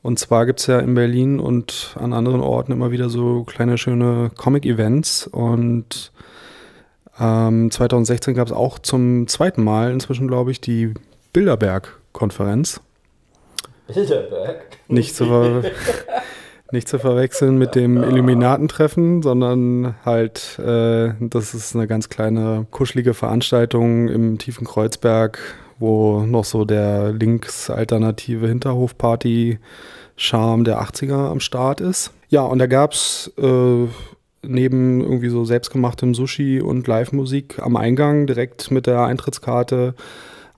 [0.00, 3.76] Und zwar gibt es ja in Berlin und an anderen Orten immer wieder so kleine,
[3.76, 5.26] schöne Comic-Events.
[5.26, 6.12] Und
[7.20, 10.92] ähm, 2016 gab es auch zum zweiten Mal inzwischen, glaube ich, die
[11.32, 12.80] Bilderberg-Konferenz.
[13.86, 14.66] Bilderberg.
[14.88, 15.24] Nicht zu,
[16.72, 23.14] nicht zu verwechseln mit dem Illuminatentreffen, sondern halt, äh, das ist eine ganz kleine, kuschelige
[23.14, 25.38] Veranstaltung im tiefen Kreuzberg,
[25.78, 32.12] wo noch so der linksalternative Hinterhofparty-Charme der 80er am Start ist.
[32.28, 33.86] Ja, und da gab es äh,
[34.42, 39.94] neben irgendwie so selbstgemachtem Sushi und Live-Musik am Eingang direkt mit der Eintrittskarte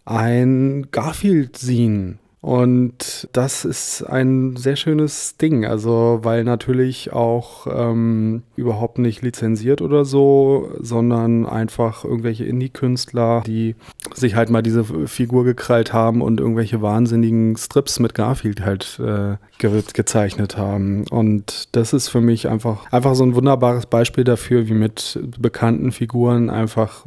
[0.05, 2.20] ein Garfield-Scene.
[2.41, 9.83] Und das ist ein sehr schönes Ding, also weil natürlich auch ähm, überhaupt nicht lizenziert
[9.83, 13.75] oder so, sondern einfach irgendwelche Indie-Künstler, die
[14.15, 19.37] sich halt mal diese Figur gekrallt haben und irgendwelche wahnsinnigen Strips mit Garfield halt äh,
[19.59, 21.05] ge gezeichnet haben.
[21.11, 25.93] Und das ist für mich einfach, einfach so ein wunderbares Beispiel dafür, wie mit bekannten
[25.93, 27.05] Figuren einfach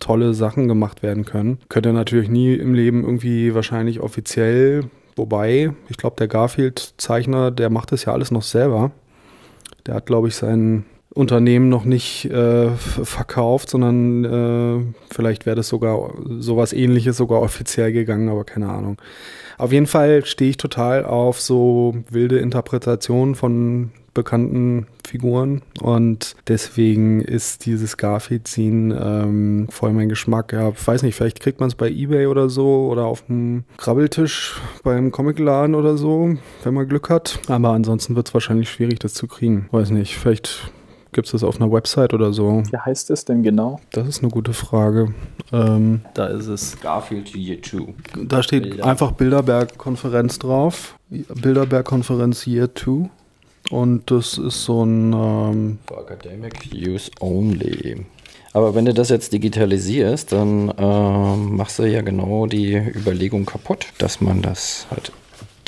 [0.00, 1.58] tolle Sachen gemacht werden können.
[1.68, 4.61] Könnte natürlich nie im Leben irgendwie wahrscheinlich offiziell
[5.16, 8.92] Wobei, ich glaube, der Garfield-Zeichner, der macht das ja alles noch selber.
[9.86, 15.68] Der hat, glaube ich, sein Unternehmen noch nicht äh, verkauft, sondern äh, vielleicht wäre das
[15.68, 18.96] sogar sowas ähnliches sogar offiziell gegangen, aber keine Ahnung.
[19.58, 27.20] Auf jeden Fall stehe ich total auf so wilde Interpretationen von bekannten Figuren und deswegen
[27.20, 30.52] ist dieses Garfield-Scene ähm, voll mein Geschmack.
[30.52, 34.60] Ja, weiß nicht, vielleicht kriegt man es bei Ebay oder so oder auf dem Krabbeltisch
[34.82, 37.40] beim Comicladen oder so, wenn man Glück hat.
[37.48, 39.68] Aber ansonsten wird es wahrscheinlich schwierig, das zu kriegen.
[39.70, 40.72] Weiß nicht, vielleicht
[41.12, 42.62] gibt es das auf einer Website oder so.
[42.70, 43.80] Wie heißt es denn genau?
[43.90, 45.14] Das ist eine gute Frage.
[45.52, 46.80] Ähm, da ist es.
[46.80, 47.94] Garfield Year 2.
[48.24, 48.86] Da steht Bilder.
[48.86, 50.96] einfach Bilderberg-Konferenz drauf.
[51.10, 53.10] Bilderberg-Konferenz Year 2.
[53.72, 58.04] Und das ist so ein, ähm, For academic use only.
[58.52, 63.86] Aber wenn du das jetzt digitalisierst, dann äh, machst du ja genau die Überlegung kaputt,
[63.96, 65.10] dass man das halt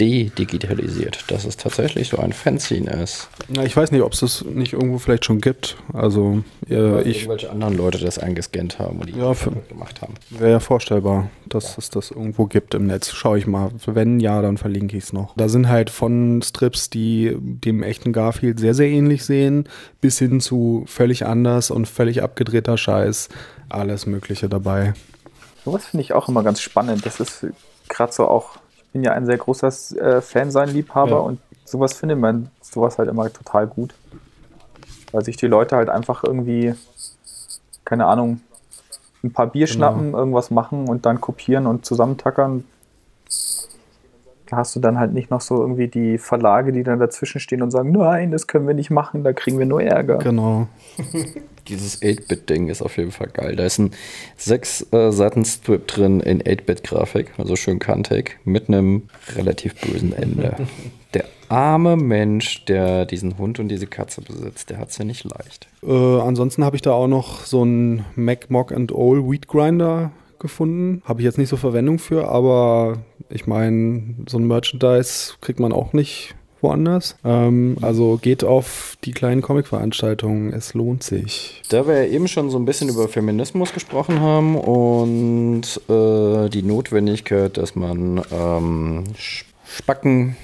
[0.00, 3.28] de-digitalisiert, dass es tatsächlich so ein Fanzine ist.
[3.48, 5.76] Na, ich weiß nicht, ob es das nicht irgendwo vielleicht schon gibt.
[5.92, 10.14] Also äh, ich irgendwelche anderen Leute das eingescannt haben und die Ja, für- gemacht haben.
[10.30, 13.12] wäre ja vorstellbar, dass es das irgendwo gibt im Netz.
[13.12, 13.70] Schau ich mal.
[13.86, 15.34] Wenn ja, dann verlinke ich es noch.
[15.36, 19.68] Da sind halt von Strips, die dem echten Garfield sehr, sehr ähnlich sehen,
[20.00, 23.28] bis hin zu völlig anders und völlig abgedrehter Scheiß.
[23.68, 24.94] Alles Mögliche dabei.
[25.64, 27.06] Sowas finde ich auch immer ganz spannend.
[27.06, 27.46] Das ist
[27.88, 28.50] gerade so auch,
[28.94, 31.16] bin ja ein sehr großer äh, Fan sein Liebhaber Ja.
[31.18, 33.92] und sowas findet man sowas halt immer total gut.
[35.12, 36.74] Weil sich die Leute halt einfach irgendwie,
[37.84, 38.40] keine Ahnung,
[39.24, 39.74] ein paar Bier Genau.
[39.74, 42.64] schnappen, irgendwas machen und dann kopieren und zusammentackern.
[44.46, 47.62] Da hast du dann halt nicht noch so irgendwie die Verlage, die dann dazwischen stehen
[47.62, 50.18] und sagen, nein, das können wir nicht machen, da kriegen wir nur Ärger.
[50.18, 50.68] Genau.
[51.68, 53.56] Dieses 8-Bit-Ding ist auf jeden Fall geil.
[53.56, 53.92] Da ist ein
[54.38, 59.04] 6-Seiten-Strip drin in 8-Bit-Grafik, also schön kantig, mit einem
[59.34, 60.56] relativ bösen Ende.
[61.14, 65.24] der arme Mensch, der diesen Hund und diese Katze besitzt, der hat es ja nicht
[65.24, 65.68] leicht.
[65.82, 70.10] Äh, ansonsten habe ich da auch noch so einen Mac Mock and All Wheat Grinder
[70.44, 71.02] gefunden.
[71.04, 75.72] Habe ich jetzt nicht so Verwendung für, aber ich meine, so ein Merchandise kriegt man
[75.72, 77.16] auch nicht woanders.
[77.24, 80.52] Ähm, also geht auf die kleinen Comic-Veranstaltungen.
[80.52, 81.62] Es lohnt sich.
[81.68, 86.62] Da wir ja eben schon so ein bisschen über Feminismus gesprochen haben und äh, die
[86.62, 89.04] Notwendigkeit, dass man ähm,
[89.64, 90.36] Spacken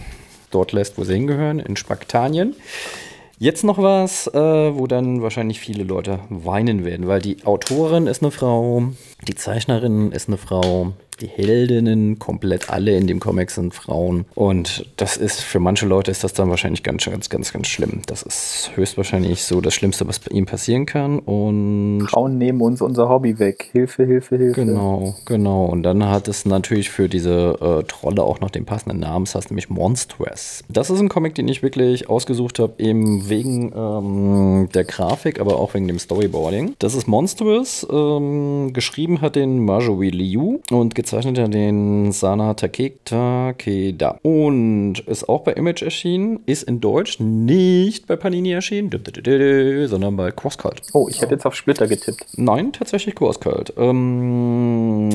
[0.51, 2.55] dort lässt, wo sie hingehören, in Spaktanien.
[3.43, 8.23] Jetzt noch was, äh, wo dann wahrscheinlich viele Leute weinen werden, weil die Autorin ist
[8.23, 8.83] eine Frau,
[9.27, 14.25] die Zeichnerin ist eine Frau, die Heldinnen, komplett alle in dem Comic sind Frauen.
[14.35, 18.03] Und das ist, für manche Leute ist das dann wahrscheinlich ganz, ganz, ganz, ganz schlimm.
[18.07, 21.19] Das ist höchstwahrscheinlich so das Schlimmste, was bei ihm passieren kann.
[21.19, 23.69] Und Frauen nehmen uns unser Hobby weg.
[23.73, 24.65] Hilfe, Hilfe, Hilfe.
[24.65, 25.67] Genau, genau.
[25.67, 29.35] Und dann hat es natürlich für diese äh, Trolle auch noch den passenden Namen, das
[29.35, 30.65] heißt nämlich Monstrous.
[30.69, 35.59] Das ist ein Comic, den ich wirklich ausgesucht habe, eben wegen ähm, der Grafik, aber
[35.59, 36.75] auch wegen dem Storyboarding.
[36.79, 37.87] Das ist Monstrous.
[37.91, 44.19] Ähm, geschrieben hat den Marjorie Liu und gezeichnet hat den Sana Take Takeda.
[44.23, 48.91] Und ist auch bei Image erschienen, ist in Deutsch nicht bei Panini erschienen,
[49.87, 50.83] sondern bei Crosscut.
[50.93, 52.27] Oh, ich hätte jetzt auf Splitter getippt.
[52.37, 53.73] Nein, tatsächlich Kurskalt.
[53.77, 55.09] Ähm,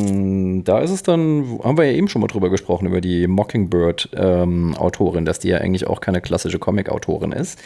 [0.66, 5.26] da ist es dann, haben wir ja eben schon mal drüber gesprochen, über die Mockingbird-Autorin,
[5.26, 7.60] dass die ja eigentlich auch keine klassische Comic-Autorin ist.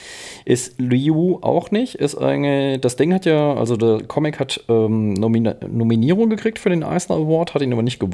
[0.45, 1.95] Ist Liu auch nicht.
[1.95, 6.69] Ist eine, das Ding hat ja, also der Comic hat ähm, Nomina Nominierung gekriegt für
[6.69, 8.08] den Eisner Award, hat ihn aber nicht gewonnen.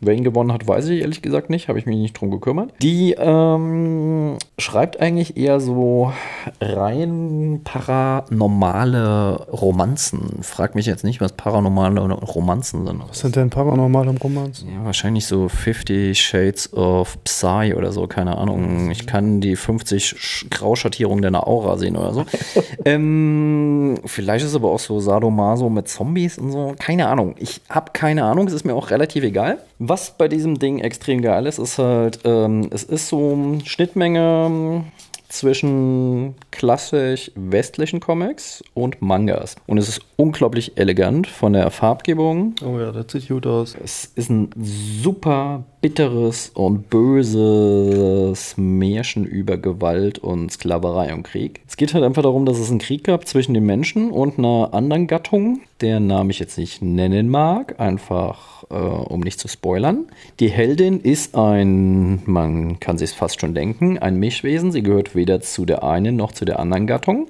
[0.00, 2.72] Wer ihn gewonnen hat, weiß ich ehrlich gesagt nicht, habe ich mich nicht drum gekümmert.
[2.82, 6.12] Die ähm, schreibt eigentlich eher so
[6.60, 10.42] rein paranormale Romanzen.
[10.42, 13.00] Frag mich jetzt nicht, was paranormale Romanzen sind.
[13.08, 14.68] Was sind denn paranormale Romanzen?
[14.72, 18.90] Ja, wahrscheinlich so 50 Shades of Psy oder so, keine Ahnung.
[18.90, 22.24] Ich kann die 50 Sch- Grauschattierungen deiner Aura sehen oder so.
[22.84, 26.74] ähm, vielleicht ist es aber auch so Sadomaso mit Zombies und so.
[26.78, 27.34] Keine Ahnung.
[27.38, 28.46] Ich habe keine Ahnung.
[28.46, 29.37] Es ist mir auch relativ egal.
[29.78, 34.84] Was bei diesem Ding extrem geil ist, ist halt, ähm, es ist so Schnittmenge
[35.28, 39.56] zwischen klassisch westlichen Comics und Mangas.
[39.66, 43.76] Und es ist unglaublich elegant von der Farbgebung, Oh ja, das sieht gut aus.
[43.82, 51.60] es ist ein super bitteres und böses Märchen über Gewalt und Sklaverei und Krieg.
[51.68, 54.70] Es geht halt einfach darum, dass es einen Krieg gab zwischen den Menschen und einer
[54.72, 60.06] anderen Gattung, deren Namen ich jetzt nicht nennen mag, einfach äh, um nicht zu spoilern.
[60.40, 64.72] Die Heldin ist ein, man kann sich fast schon denken, ein Mischwesen.
[64.72, 67.28] Sie gehört weder zu der einen noch zu der anderen Gattung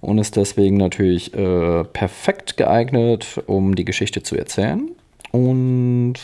[0.00, 4.90] und ist deswegen natürlich äh, perfekt geeignet, um die Geschichte zu erzählen.
[5.32, 6.14] Und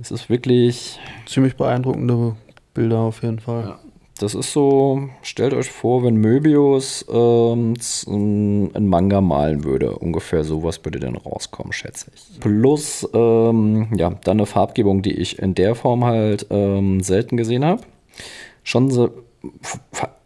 [0.00, 2.36] es ist wirklich, Ziemlich beeindruckende
[2.74, 3.78] Bilder auf jeden Fall.
[4.22, 9.96] Das ist so, stellt euch vor, wenn Möbius ähm, z- ein Manga malen würde.
[9.96, 12.40] Ungefähr sowas würde dann rauskommen, schätze ich.
[12.40, 17.64] Plus, ähm, ja, dann eine Farbgebung, die ich in der Form halt ähm, selten gesehen
[17.64, 17.82] habe.
[18.62, 19.10] Schon so,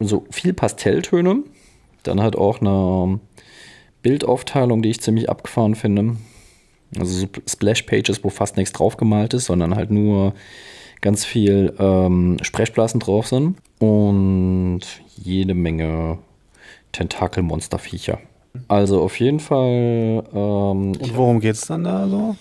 [0.01, 1.43] so viel Pastelltöne.
[2.03, 3.21] Dann halt auch eine
[4.03, 6.17] Bildaufteilung, die ich ziemlich abgefahren finde.
[6.99, 10.35] Also so Splash-Pages, wo fast nichts draufgemalt ist, sondern halt nur
[11.05, 13.59] ganz viel ähm, Sprechblasen drauf sind.
[13.79, 14.81] Und
[15.23, 16.19] jede Menge
[16.93, 18.21] Tentakelmonsterviecher.
[18.69, 20.25] Also auf jeden Fall.
[20.33, 22.37] Ähm, Und worum geht's dann da so?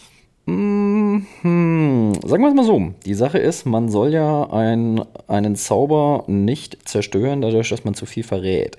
[1.42, 2.94] hm, sagen wir es mal so.
[3.06, 8.06] Die Sache ist, man soll ja ein, einen Zauber nicht zerstören, dadurch, dass man zu
[8.06, 8.78] viel verrät.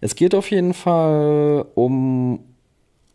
[0.00, 2.38] Es geht auf jeden Fall um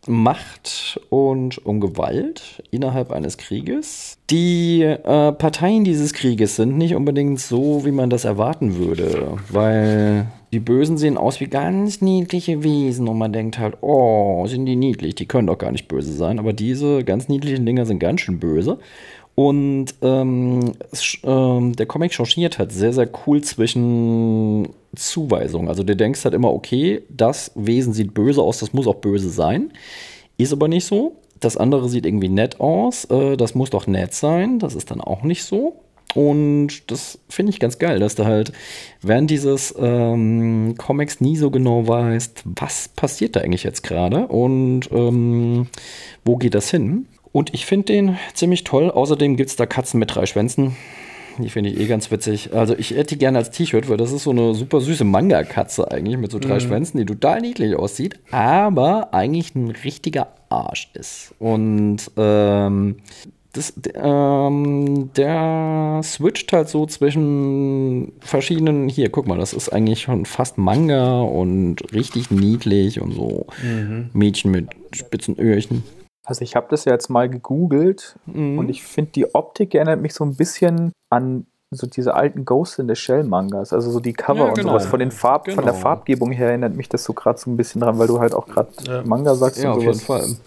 [0.07, 4.17] Macht und um Gewalt innerhalb eines Krieges.
[4.29, 10.27] Die äh, Parteien dieses Krieges sind nicht unbedingt so, wie man das erwarten würde, weil
[10.51, 14.75] die Bösen sehen aus wie ganz niedliche Wesen und man denkt halt, oh, sind die
[14.75, 18.21] niedlich, die können doch gar nicht böse sein, aber diese ganz niedlichen Dinger sind ganz
[18.21, 18.79] schön böse.
[19.35, 20.73] Und ähm,
[21.23, 25.67] ähm, der Comic changiert halt sehr, sehr cool zwischen Zuweisungen.
[25.67, 29.29] Also du denkst halt immer, okay, das Wesen sieht böse aus, das muss auch böse
[29.29, 29.71] sein.
[30.37, 31.15] Ist aber nicht so.
[31.39, 34.59] Das andere sieht irgendwie nett aus, äh, das muss doch nett sein.
[34.59, 35.75] Das ist dann auch nicht so.
[36.15, 38.51] Und das finde ich ganz geil, dass du halt
[39.01, 44.89] während dieses ähm, Comics nie so genau weißt, was passiert da eigentlich jetzt gerade und
[44.91, 45.67] ähm,
[46.25, 47.05] wo geht das hin.
[47.31, 48.89] Und ich finde den ziemlich toll.
[48.89, 50.75] Außerdem gibt es da Katzen mit drei Schwänzen.
[51.41, 52.53] Die finde ich eh ganz witzig.
[52.53, 55.91] Also ich hätte die gerne als T-Shirt, weil das ist so eine super süße Manga-Katze
[55.91, 56.59] eigentlich mit so drei mhm.
[56.59, 61.33] Schwänzen, die total niedlich aussieht, aber eigentlich ein richtiger Arsch ist.
[61.39, 62.97] Und ähm,
[63.53, 68.89] das, ähm, der switcht halt so zwischen verschiedenen.
[68.89, 73.47] Hier, guck mal, das ist eigentlich schon fast Manga und richtig niedlich und so.
[73.63, 74.09] Mhm.
[74.13, 75.83] Mädchen mit spitzen Öhrchen.
[76.29, 78.59] Also ich habe das ja jetzt mal gegoogelt mhm.
[78.59, 82.77] und ich finde die Optik erinnert mich so ein bisschen an so diese alten Ghost
[82.77, 84.57] in the Shell Mangas, also so die Cover ja, genau.
[84.57, 85.55] und sowas von den Farb, genau.
[85.55, 85.83] von der genau.
[85.83, 88.47] Farbgebung her erinnert mich das so gerade so ein bisschen dran, weil du halt auch
[88.47, 89.01] gerade ja.
[89.03, 90.09] Manga sagst ja, und sowas.
[90.09, 90.43] Auf jeden Fall.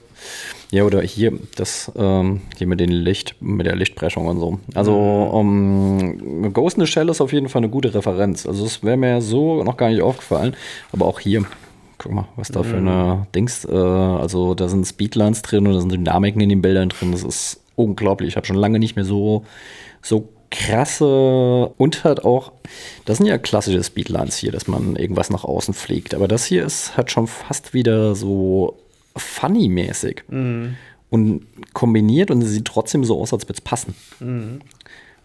[0.71, 4.59] Ja, oder hier das ähm, hier mit den Licht, mit der Lichtbrechung und so.
[4.75, 8.47] Also um, ähm, Ghost in the Shell ist auf jeden Fall eine gute Referenz.
[8.47, 10.55] Also es wäre mir so noch gar nicht aufgefallen,
[10.93, 11.45] aber auch hier
[12.03, 13.33] Guck mal, was da für eine mhm.
[13.33, 17.13] Dings, äh, also da sind Speedlines drin und da sind Dynamiken in den Bildern drin.
[17.13, 18.31] Das ist unglaublich.
[18.31, 19.45] Ich habe schon lange nicht mehr so,
[20.03, 22.53] so krasse und halt auch,
[23.05, 26.15] das sind ja klassische Speedlines hier, dass man irgendwas nach außen fliegt.
[26.15, 28.77] Aber das hier ist halt schon fast wieder so
[29.17, 30.25] funny-mäßig.
[30.29, 30.77] Mhm.
[31.09, 33.95] Und kombiniert und sie sieht trotzdem so aus, als würde es passen.
[34.19, 34.61] Mhm.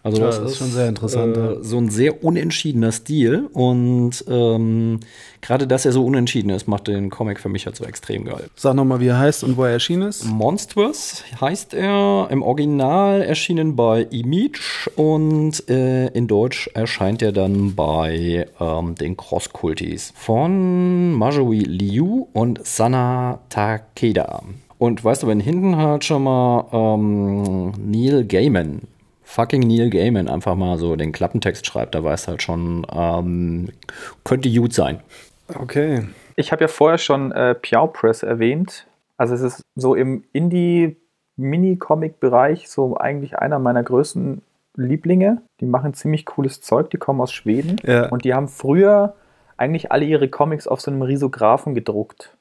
[0.02, 1.36] Also das, ja, das ist schon sehr interessant.
[1.36, 1.62] Äh, ja.
[1.62, 5.00] So ein sehr unentschiedener Stil und ähm,
[5.40, 8.48] gerade, dass er so unentschieden ist, macht den Comic für mich halt so extrem geil.
[8.54, 10.24] Sag nochmal, wie er heißt und wo er erschienen ist.
[10.24, 17.74] Monstrous heißt er, im Original erschienen bei Image und äh, in Deutsch erscheint er dann
[17.74, 24.42] bei ähm, den Cross-Kultis von Marjorie Liu und Sana Takeda.
[24.78, 28.82] Und weißt du, wenn hinten halt schon mal ähm, Neil Gaiman
[29.28, 33.68] fucking Neil Gaiman einfach mal so den Klappentext schreibt, da weiß halt schon, ähm,
[34.24, 35.00] könnte gut sein.
[35.54, 36.08] Okay.
[36.36, 38.86] Ich habe ja vorher schon äh, Piao Press erwähnt.
[39.18, 44.40] Also es ist so im Indie-Mini-Comic-Bereich so eigentlich einer meiner größten
[44.76, 45.42] Lieblinge.
[45.60, 47.76] Die machen ziemlich cooles Zeug, die kommen aus Schweden.
[47.84, 48.08] Ja.
[48.08, 49.14] Und die haben früher
[49.58, 52.37] eigentlich alle ihre Comics auf so einem Risographen gedruckt.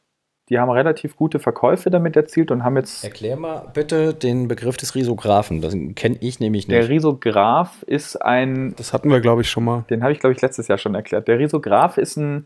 [0.50, 3.04] Die haben relativ gute Verkäufe damit erzielt und haben jetzt.
[3.04, 5.62] Erklär mal bitte den Begriff des Risographen.
[5.62, 6.78] Das kenne ich nämlich nicht.
[6.78, 8.74] Der Risograph ist ein.
[8.78, 9.84] Das hatten wir, glaube ich, schon mal.
[9.90, 11.28] Den habe ich, glaube ich, letztes Jahr schon erklärt.
[11.28, 12.46] Der Risograph ist ein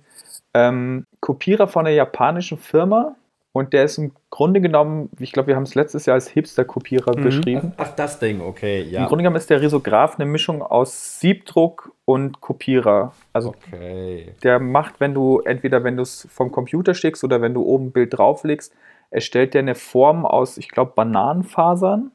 [0.54, 3.16] ähm, Kopierer von einer japanischen Firma,
[3.54, 7.18] und der ist im Grunde genommen, ich glaube, wir haben es letztes Jahr als Hipster-Kopierer
[7.18, 7.24] mhm.
[7.24, 7.74] beschrieben.
[7.76, 9.02] Ach, ach, das Ding, okay, ja.
[9.02, 13.14] Im Grunde genommen ist der Risograph eine Mischung aus Siebdruck und Kopierer.
[13.34, 14.34] Also okay.
[14.44, 17.88] der macht, wenn du, entweder wenn du es vom Computer schickst oder wenn du oben
[17.88, 18.74] ein Bild drauflegst,
[19.10, 22.12] erstellt der eine Form aus, ich glaube, Bananenfasern.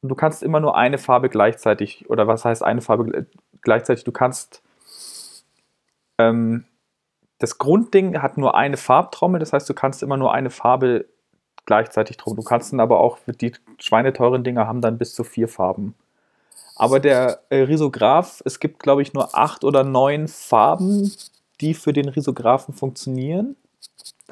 [0.00, 3.26] Und du kannst immer nur eine Farbe gleichzeitig, oder was heißt eine Farbe
[3.60, 4.04] gleichzeitig?
[4.04, 4.62] Du kannst
[6.18, 6.64] ähm,
[7.38, 11.06] das Grundding hat nur eine Farbtrommel, das heißt, du kannst immer nur eine Farbe
[11.66, 12.36] gleichzeitig drucken.
[12.36, 15.94] Du kannst dann aber auch, die schweineteuren Dinger haben dann bis zu vier Farben.
[16.76, 21.10] Aber der äh, Risograph, es gibt, glaube ich, nur acht oder neun Farben,
[21.60, 23.56] die für den Risographen funktionieren.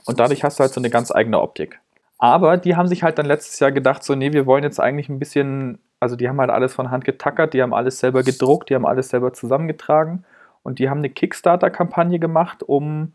[0.05, 1.81] Und dadurch hast du halt so eine ganz eigene Optik.
[2.19, 5.09] Aber die haben sich halt dann letztes Jahr gedacht, so, nee, wir wollen jetzt eigentlich
[5.09, 8.71] ein bisschen, also die haben halt alles von Hand getackert, die haben alles selber gedruckt,
[8.71, 10.25] die haben alles selber zusammengetragen
[10.63, 13.13] und die haben eine Kickstarter-Kampagne gemacht, um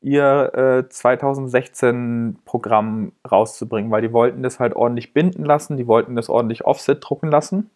[0.00, 6.28] ihr äh, 2016-Programm rauszubringen, weil die wollten das halt ordentlich binden lassen, die wollten das
[6.28, 7.70] ordentlich Offset drucken lassen.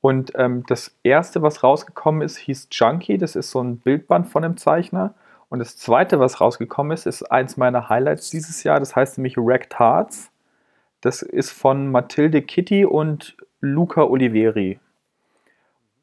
[0.00, 3.18] Und ähm, das erste, was rausgekommen ist, hieß Junkie.
[3.18, 5.14] Das ist so ein Bildband von einem Zeichner.
[5.48, 8.78] Und das zweite, was rausgekommen ist, ist eins meiner Highlights dieses Jahr.
[8.78, 10.30] Das heißt nämlich Wrecked Hearts.
[11.00, 14.78] Das ist von Mathilde Kitty und Luca Oliveri.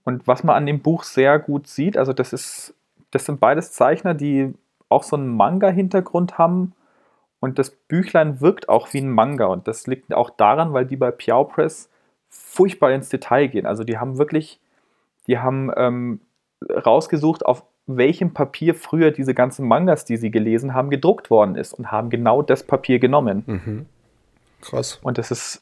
[0.04, 2.74] Und was man an dem Buch sehr gut sieht, also das ist,
[3.12, 4.54] das sind beides Zeichner, die
[4.90, 6.74] auch so einen Manga-Hintergrund haben.
[7.40, 9.46] Und das Büchlein wirkt auch wie ein Manga.
[9.46, 11.90] Und das liegt auch daran, weil die bei Piao Press
[12.30, 13.66] furchtbar ins Detail gehen.
[13.66, 14.60] Also die haben wirklich,
[15.28, 16.22] die haben ähm,
[16.70, 21.74] rausgesucht, auf welchem Papier früher diese ganzen Mangas, die sie gelesen haben, gedruckt worden ist
[21.74, 23.44] und haben genau das Papier genommen.
[23.46, 23.86] Mhm.
[24.62, 25.00] Krass.
[25.04, 25.62] Und das ist,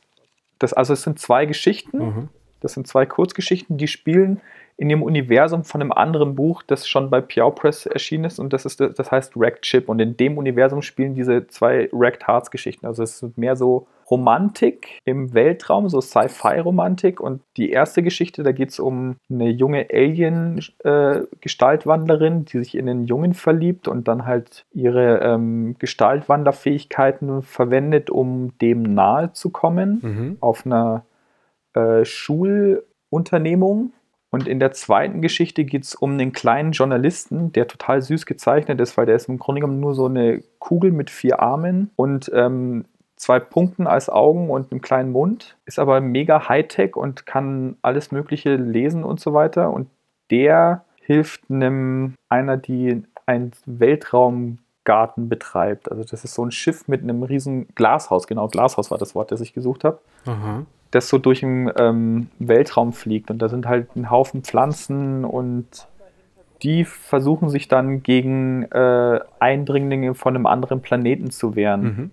[0.60, 2.30] das, also es sind zwei Geschichten, Mhm.
[2.62, 4.42] Das sind zwei Kurzgeschichten, die spielen
[4.78, 8.52] in dem Universum von einem anderen Buch, das schon bei Piao Press erschienen ist und
[8.54, 12.50] das ist das heißt Wrecked Chip und in dem Universum spielen diese zwei Wrecked Hearts
[12.50, 12.88] Geschichten.
[12.88, 18.52] Also es ist mehr so Romantik im Weltraum, so Sci-Fi-Romantik und die erste Geschichte, da
[18.52, 24.66] geht es um eine junge Alien-Gestaltwandlerin, die sich in einen Jungen verliebt und dann halt
[24.74, 30.38] ihre ähm, Gestaltwandlerfähigkeiten verwendet, um dem nahe zu kommen Mhm.
[30.42, 31.04] auf einer
[31.74, 33.94] äh, Schulunternehmung.
[34.34, 38.80] Und in der zweiten Geschichte geht es um einen kleinen Journalisten, der total süß gezeichnet
[38.80, 42.32] ist, weil der ist im Grunde genommen nur so eine Kugel mit vier Armen und
[42.34, 42.86] ähm,
[43.18, 48.12] zwei Punkten als Augen und einem kleinen Mund, ist aber mega Hightech und kann alles
[48.12, 49.72] Mögliche lesen und so weiter.
[49.72, 49.90] Und
[50.32, 55.92] der hilft einem einer, die einen Weltraumgarten betreibt.
[55.92, 59.32] Also das ist so ein Schiff mit einem riesen Glashaus, genau, Glashaus war das Wort,
[59.32, 60.66] das ich gesucht habe Aha.
[60.92, 63.32] Das so durch den ähm, Weltraum fliegt.
[63.32, 65.88] Und da sind halt ein Haufen Pflanzen und
[66.64, 71.82] die versuchen sich dann gegen äh, Eindringlinge von einem anderen Planeten zu wehren.
[71.82, 72.12] Mhm.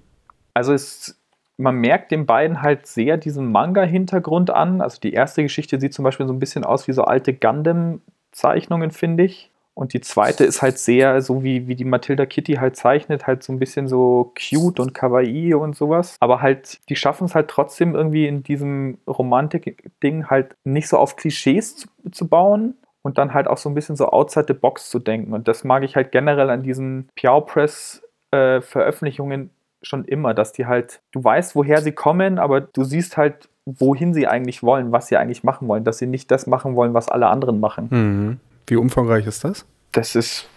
[0.55, 1.21] Also es,
[1.59, 4.81] man merkt den beiden halt sehr diesen Manga-Hintergrund an.
[4.81, 8.91] Also die erste Geschichte sieht zum Beispiel so ein bisschen aus wie so alte Gundam-Zeichnungen,
[8.91, 9.51] finde ich.
[9.79, 13.45] Und die zweite ist halt sehr, so wie, wie die Matilda Kitty halt zeichnet, halt
[13.45, 16.17] so ein bisschen so cute und kawaii und sowas.
[16.19, 21.15] Aber halt, die schaffen es halt trotzdem irgendwie in diesem Romantik-Ding halt nicht so auf
[21.15, 24.91] Klischees zu, zu bauen und dann halt auch so ein bisschen so outside the box
[24.91, 25.33] zu denken.
[25.33, 28.03] Und das mag ich halt generell an diesen Piao Press
[28.33, 29.51] äh, Veröffentlichungen
[29.83, 34.13] schon immer, dass die halt, du weißt, woher sie kommen, aber du siehst halt, wohin
[34.13, 37.09] sie eigentlich wollen, was sie eigentlich machen wollen, dass sie nicht das machen wollen, was
[37.09, 37.89] alle anderen machen.
[37.91, 38.41] Mhm.
[38.71, 39.67] Wie umfangreich ist das?
[39.93, 40.49] Das ist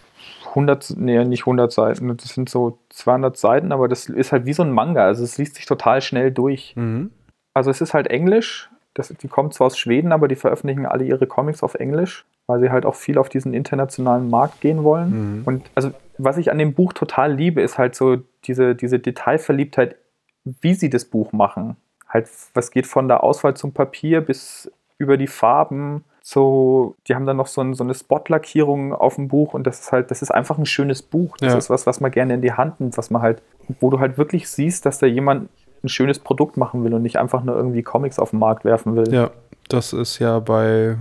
[0.50, 4.52] 100, nee, nicht 100 Seiten, das sind so 200 Seiten, aber das ist halt wie
[4.52, 6.74] so ein Manga, also es liest sich total schnell durch.
[6.76, 7.10] Mhm.
[7.54, 11.04] Also es ist halt Englisch, das, die kommt zwar aus Schweden, aber die veröffentlichen alle
[11.04, 15.38] ihre Comics auf Englisch, weil sie halt auch viel auf diesen internationalen Markt gehen wollen.
[15.38, 15.42] Mhm.
[15.44, 19.96] Und also was ich an dem Buch total liebe, ist halt so diese, diese Detailverliebtheit,
[20.44, 21.76] wie sie das Buch machen.
[22.08, 26.04] Halt, was geht von der Auswahl zum Papier bis über die Farben.
[26.24, 29.80] So, die haben dann noch so, ein, so eine Spotlackierung auf dem Buch und das
[29.80, 31.36] ist halt, das ist einfach ein schönes Buch.
[31.38, 31.58] Das Ja.
[31.58, 33.42] ist was, was man gerne in die Hand nimmt, was man halt,
[33.80, 35.48] wo du halt wirklich siehst, dass da jemand
[35.82, 38.94] ein schönes Produkt machen will und nicht einfach nur irgendwie Comics auf den Markt werfen
[38.94, 39.12] will.
[39.12, 39.30] Ja,
[39.68, 40.96] das ist ja bei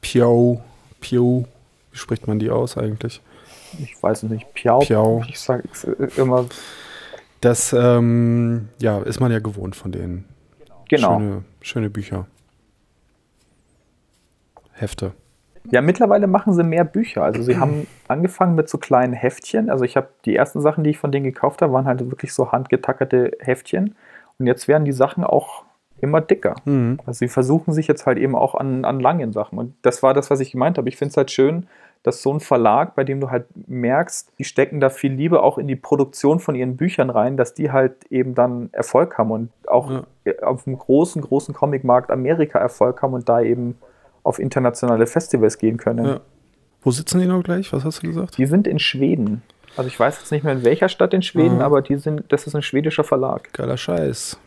[0.00, 0.60] Piao,
[1.00, 1.44] Piao,
[1.90, 3.20] wie spricht man die aus eigentlich?
[3.82, 4.78] Ich weiß es nicht, Piau.
[4.80, 5.22] Piau.
[5.28, 5.64] Ich sage
[6.16, 6.46] immer,
[7.40, 10.24] Das, ähm, ja, ist man ja gewohnt von denen.
[10.88, 11.18] genau.
[11.18, 12.26] Schöne, schöne Bücher.
[14.80, 15.12] Hefte.
[15.70, 17.22] Ja, mittlerweile machen sie mehr Bücher.
[17.22, 19.68] Also sie haben angefangen mit so kleinen Heftchen.
[19.70, 22.32] Also ich habe die ersten Sachen, die ich von denen gekauft habe, waren halt wirklich
[22.32, 23.94] so handgetackerte Heftchen.
[24.38, 25.64] Und jetzt werden die Sachen auch
[26.00, 26.54] immer dicker.
[26.64, 26.98] Mhm.
[27.04, 29.58] Also sie versuchen sich jetzt halt eben auch an, an langen Sachen.
[29.58, 30.88] Und das war das, was ich gemeint habe.
[30.88, 31.66] Ich finde es halt schön,
[32.02, 35.58] dass so ein Verlag, bei dem du halt merkst, die stecken da viel Liebe auch
[35.58, 39.50] in die Produktion von ihren Büchern rein, dass die halt eben dann Erfolg haben und
[39.68, 39.90] auch
[40.24, 40.32] Ja.
[40.40, 43.76] auf dem großen, großen Comicmarkt Amerika Erfolg haben und da eben
[44.22, 46.06] auf internationale Festivals gehen können.
[46.06, 46.20] Ja.
[46.82, 47.72] Wo sitzen die noch gleich?
[47.72, 48.38] Was hast du gesagt?
[48.38, 49.42] Die sind in Schweden.
[49.76, 51.60] Also ich weiß jetzt nicht mehr in welcher Stadt in Schweden, Mhm.
[51.62, 53.52] aber die sind, das ist ein schwedischer Verlag.
[53.52, 54.38] Geiler Scheiß.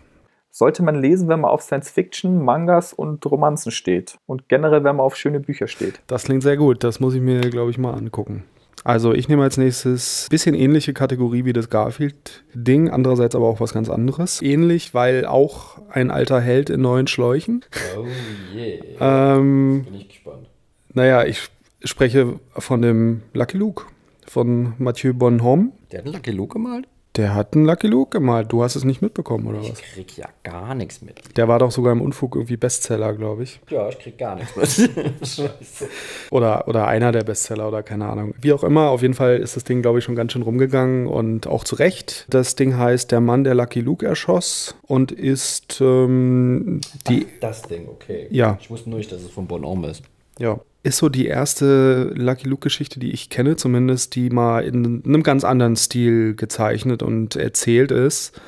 [0.51, 4.17] Sollte man lesen, wenn man auf Science Fiction, Mangas und Romanzen steht.
[4.27, 5.99] Und generell, wenn man auf schöne Bücher steht.
[6.07, 6.83] Das klingt sehr gut.
[6.83, 8.43] Das muss ich mir, glaube ich, mal angucken.
[8.83, 13.73] Also ich nehme als nächstes bisschen ähnliche Kategorie wie das Garfield-Ding, andererseits aber auch was
[13.73, 14.41] ganz anderes.
[14.41, 17.63] Ähnlich, weil auch ein alter Held in neuen Schläuchen.
[17.97, 18.05] Oh
[18.53, 19.37] yeah.
[19.37, 20.49] Ähm, Bin ich gespannt.
[20.93, 21.49] naja, ich
[21.83, 23.85] spreche von dem Lucky Luke
[24.27, 25.71] von Mathieu Bonhomme.
[25.91, 26.87] Der hat einen Lucky Luke gemalt?
[27.15, 28.51] Der hat einen Lucky Luke gemalt.
[28.51, 29.81] Du hast es nicht mitbekommen, oder Ich was?
[29.81, 31.19] krieg ja gar nichts mit.
[31.37, 33.59] Der war doch sogar im Unfug irgendwie Bestseller, glaube ich.
[33.69, 34.67] Ja, ich krieg gar nichts mit.
[35.27, 35.89] Scheiße.
[36.31, 38.33] Oder, oder einer der Bestseller oder keine Ahnung.
[38.41, 41.05] Wie auch immer, auf jeden Fall ist das Ding, glaube ich, schon ganz schön rumgegangen
[41.05, 42.25] und auch zu Recht.
[42.29, 47.87] Das Ding heißt Der Mann, der Lucky Luke erschoss und ist ähm, die, Das Ding,
[47.89, 48.27] okay.
[48.31, 48.57] Ja.
[48.59, 50.01] Ich wusste nur nicht, dass es von Bonhomme ist.
[50.39, 55.23] ja, ist so die erste Lucky Luke-Geschichte, die ich kenne, zumindest, die mal in einem
[55.23, 58.39] ganz anderen Stil gezeichnet und erzählt ist.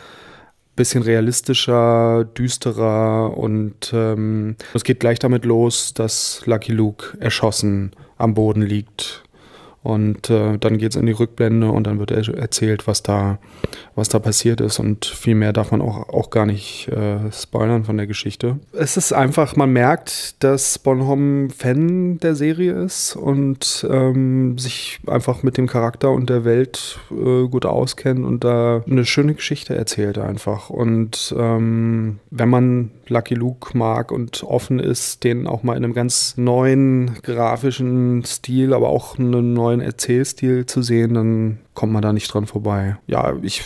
[0.76, 8.34] Bisschen realistischer, düsterer und ähm, es geht gleich damit los, dass Lucky Luke erschossen am
[8.34, 9.25] Boden liegt
[9.86, 13.38] Und äh, dann geht es in die Rückblende und dann wird er erzählt, was da,
[13.94, 14.80] was da passiert ist.
[14.80, 18.58] Und viel mehr darf man auch, auch gar nicht äh, spoilern von der Geschichte.
[18.74, 25.44] Es ist einfach, man merkt, dass Bonhomme Fan der Serie ist und ähm, sich einfach
[25.44, 30.18] mit dem Charakter und der Welt äh, gut auskennt und da eine schöne Geschichte erzählt
[30.18, 30.72] einfach.
[30.72, 35.94] Und ähm, wenn man Lucky Luke mag und offen ist, den auch mal in einem
[35.94, 42.14] ganz neuen grafischen Stil, aber auch einen neuen Erzählstil zu sehen, dann kommt man da
[42.14, 42.98] nicht dran vorbei.
[43.08, 43.64] Ja, ich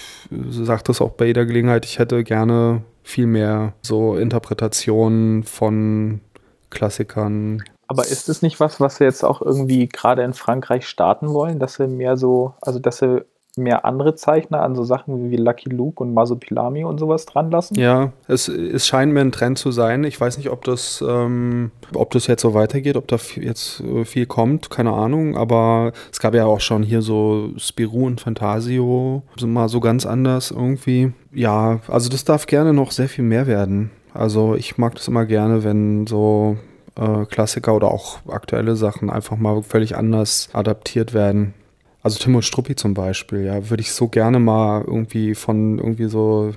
[0.49, 6.21] sage das auch bei jeder Gelegenheit, ich hätte gerne viel mehr so Interpretationen von
[6.69, 7.63] Klassikern.
[7.87, 11.59] Aber ist es nicht was, was sie jetzt auch irgendwie gerade in Frankreich starten wollen,
[11.59, 13.25] dass sie mehr so, also dass sie
[13.59, 17.75] mehr andere Zeichner an so Sachen wie Lucky Luke und Masopilami und sowas dran lassen?
[17.75, 20.03] Ja, es, es scheint mir ein Trend zu sein.
[20.03, 24.05] Ich weiß nicht, ob das, ähm, ob das jetzt so weitergeht, ob da jetzt äh,
[24.05, 25.37] viel kommt, keine Ahnung.
[25.37, 30.51] Aber es gab ja auch schon hier so Spirou und Fantasio, mal so ganz anders
[30.51, 31.13] irgendwie.
[31.31, 33.91] Ja, also das darf gerne noch sehr viel mehr werden.
[34.13, 36.57] Also ich mag das immer gerne, wenn so
[36.99, 41.53] äh, Klassiker oder auch aktuelle Sachen einfach mal völlig anders adaptiert werden.
[42.01, 46.07] Also Tim und Struppi zum Beispiel, ja, würde ich so gerne mal irgendwie von irgendwie
[46.07, 46.53] so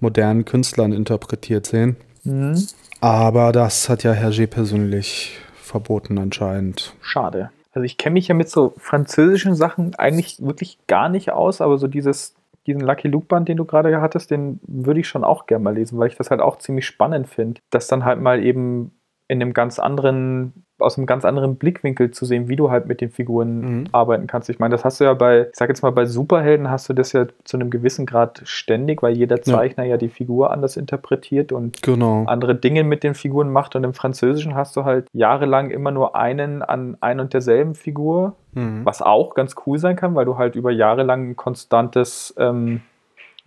[0.00, 1.96] modernen Künstlern interpretiert sehen.
[2.24, 2.66] Mhm.
[3.00, 6.94] Aber das hat ja Hergé persönlich verboten anscheinend.
[7.00, 7.50] Schade.
[7.72, 11.76] Also ich kenne mich ja mit so französischen Sachen eigentlich wirklich gar nicht aus, aber
[11.78, 12.34] so dieses,
[12.66, 15.74] diesen Lucky Luke Band, den du gerade hattest, den würde ich schon auch gerne mal
[15.74, 18.92] lesen, weil ich das halt auch ziemlich spannend finde, dass dann halt mal eben
[19.26, 23.00] in einem ganz anderen aus einem ganz anderen Blickwinkel zu sehen, wie du halt mit
[23.00, 23.84] den Figuren mhm.
[23.92, 24.50] arbeiten kannst.
[24.50, 26.94] Ich meine, das hast du ja bei, ich sag jetzt mal, bei Superhelden hast du
[26.94, 30.76] das ja zu einem gewissen Grad ständig, weil jeder Zeichner ja, ja die Figur anders
[30.76, 32.24] interpretiert und genau.
[32.26, 33.76] andere Dinge mit den Figuren macht.
[33.76, 38.34] Und im Französischen hast du halt jahrelang immer nur einen an ein und derselben Figur,
[38.52, 38.84] mhm.
[38.84, 42.80] was auch ganz cool sein kann, weil du halt über Jahre lang ein konstantes ähm,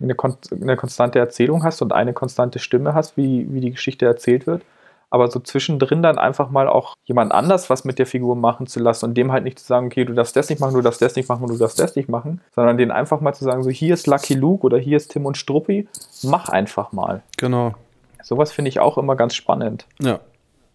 [0.00, 4.06] eine, kon eine konstante Erzählung hast und eine konstante Stimme hast, wie, wie die Geschichte
[4.06, 4.62] erzählt wird
[5.10, 8.80] aber so zwischendrin dann einfach mal auch jemand anders was mit der Figur machen zu
[8.80, 11.00] lassen und dem halt nicht zu sagen, okay, du darfst das nicht machen, du darfst
[11.00, 13.70] das nicht machen, du darfst das nicht machen, sondern den einfach mal zu sagen, so
[13.70, 15.88] hier ist Lucky Luke oder hier ist Tim und Struppi,
[16.22, 17.22] mach einfach mal.
[17.36, 17.74] Genau.
[18.22, 19.86] Sowas finde ich auch immer ganz spannend.
[20.00, 20.20] Ja.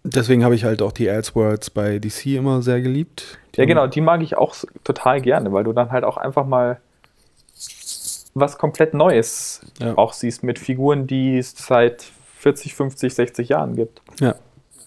[0.05, 3.39] Deswegen habe ich halt auch die Elseworlds bei DC immer sehr geliebt.
[3.55, 6.45] Die ja, genau, die mag ich auch total gerne, weil du dann halt auch einfach
[6.45, 6.79] mal
[8.33, 9.97] was komplett Neues ja.
[9.97, 12.11] auch siehst mit Figuren, die es seit
[12.43, 14.01] 40, 50, 60 Jahren gibt.
[14.19, 14.35] Ja,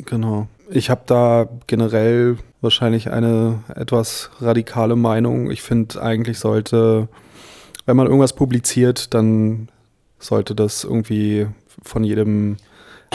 [0.05, 0.47] genau.
[0.69, 5.51] Ich habe da generell wahrscheinlich eine etwas radikale Meinung.
[5.51, 7.09] Ich finde, eigentlich sollte,
[7.87, 9.71] wenn man irgendwas publiziert, dann
[10.19, 11.47] sollte das irgendwie
[11.83, 12.59] von jedem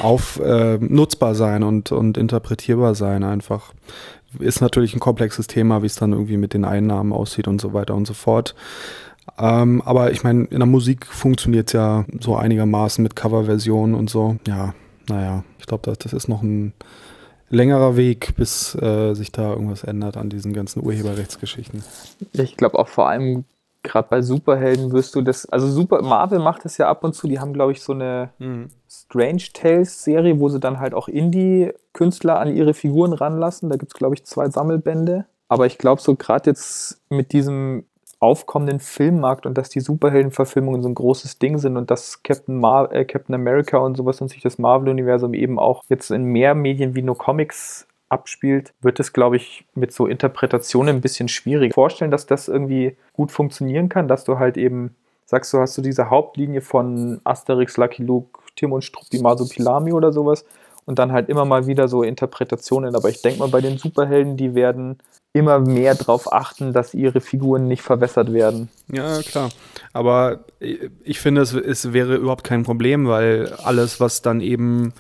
[0.01, 3.73] auf äh, nutzbar sein und, und interpretierbar sein einfach.
[4.39, 7.73] Ist natürlich ein komplexes Thema, wie es dann irgendwie mit den Einnahmen aussieht und so
[7.73, 8.55] weiter und so fort.
[9.37, 14.09] Ähm, aber ich meine, in der Musik funktioniert es ja so einigermaßen mit Coverversionen und
[14.09, 14.37] so.
[14.47, 14.73] Ja,
[15.09, 16.73] naja, ich glaube, das, das ist noch ein
[17.49, 21.83] längerer Weg, bis äh, sich da irgendwas ändert an diesen ganzen Urheberrechtsgeschichten.
[22.33, 23.45] Ich glaube auch vor allem
[23.83, 27.27] gerade bei Superhelden wirst du das, also Super Marvel macht das ja ab und zu,
[27.27, 28.69] die haben glaube ich so eine mhm.
[28.87, 33.69] Strange Tales Serie, wo sie dann halt auch Indie-Künstler an ihre Figuren ranlassen.
[33.69, 35.25] Da gibt es glaube ich zwei Sammelbände.
[35.47, 37.85] Aber ich glaube so gerade jetzt mit diesem
[38.21, 42.93] aufkommenden Filmmarkt und dass die Superheldenverfilmungen so ein großes Ding sind und dass Captain, Mar
[42.93, 46.95] äh, Captain America und sowas und sich das Marvel-Universum eben auch jetzt in mehr Medien
[46.95, 51.73] wie nur Comics abspielt, wird es, glaube ich, mit so Interpretationen ein bisschen schwierig.
[51.73, 54.95] Vorstellen, dass das irgendwie gut funktionieren kann, dass du halt eben
[55.25, 60.11] sagst, du hast du diese Hauptlinie von Asterix, Lucky Luke, Tim und Struppi, Masopilami oder
[60.11, 60.45] sowas
[60.91, 62.95] und dann halt immer mal wieder so Interpretationen.
[62.95, 64.97] Aber ich denke mal, bei den Superhelden, die werden
[65.31, 68.67] immer mehr darauf achten, dass ihre Figuren nicht verwässert werden.
[68.91, 69.51] Ja, klar.
[69.93, 74.91] Aber ich finde, es, es wäre überhaupt kein Problem, weil alles, was dann eben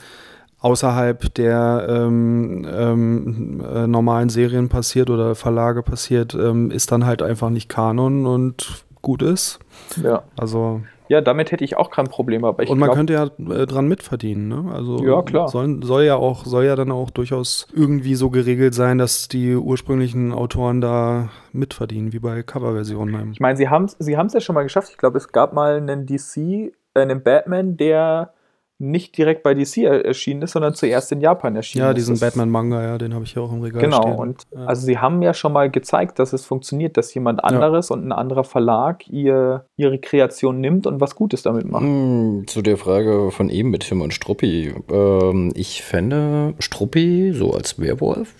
[0.59, 7.21] außerhalb der ähm, ähm, äh, normalen Serien passiert oder Verlage passiert, ähm, ist dann halt
[7.21, 9.59] einfach nicht Kanon und gut ist.
[10.01, 10.23] Ja.
[10.37, 12.45] Also ja, damit hätte ich auch kein Problem.
[12.45, 14.71] Aber ich und man glaub, könnte ja äh, dran mitverdienen, ne?
[14.73, 15.49] Also ja, klar.
[15.49, 19.57] Soll, soll, ja auch, soll ja dann auch durchaus irgendwie so geregelt sein, dass die
[19.57, 23.33] ursprünglichen Autoren da mitverdienen, wie bei Coverversionen.
[23.33, 24.87] Ich meine, sie haben sie es ja schon mal geschafft.
[24.91, 28.33] Ich glaube, es gab mal einen DC, äh, einen Batman, der
[28.81, 31.97] nicht direkt bei DC erschienen ist, sondern zuerst in Japan erschienen ja, ist.
[32.07, 34.11] Ja, diesen Batman-Manga, ja, den habe ich hier auch im Regal genau, stehen.
[34.11, 34.65] Genau, und ja.
[34.65, 37.95] also sie haben ja schon mal gezeigt, dass es funktioniert, dass jemand anderes ja.
[37.95, 41.83] und ein anderer Verlag ihr, ihre Kreation nimmt und was Gutes damit macht.
[41.83, 44.73] Hm, zu der Frage von eben mit Tim und Struppi.
[44.91, 48.33] Ähm, ich fände Struppi so als Werwolf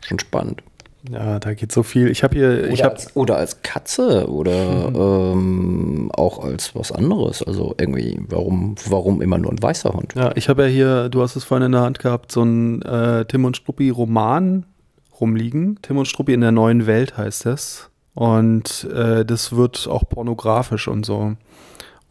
[0.00, 0.62] schon spannend.
[1.10, 2.08] Ja, da geht so viel.
[2.08, 2.48] Ich habe hier.
[2.48, 7.42] Oder, ich hab, als, oder als Katze oder ähm, auch als was anderes.
[7.42, 10.14] Also irgendwie, warum, warum immer nur ein weißer Hund?
[10.14, 12.82] ja, ich habe ja hier, du hast es vorhin in der Hand gehabt, so ein
[12.82, 14.64] äh, Tim und Struppi Roman
[15.20, 15.78] rumliegen.
[15.82, 17.90] Tim und Struppi in der neuen Welt heißt das.
[18.14, 21.34] Und äh, das wird auch pornografisch und so.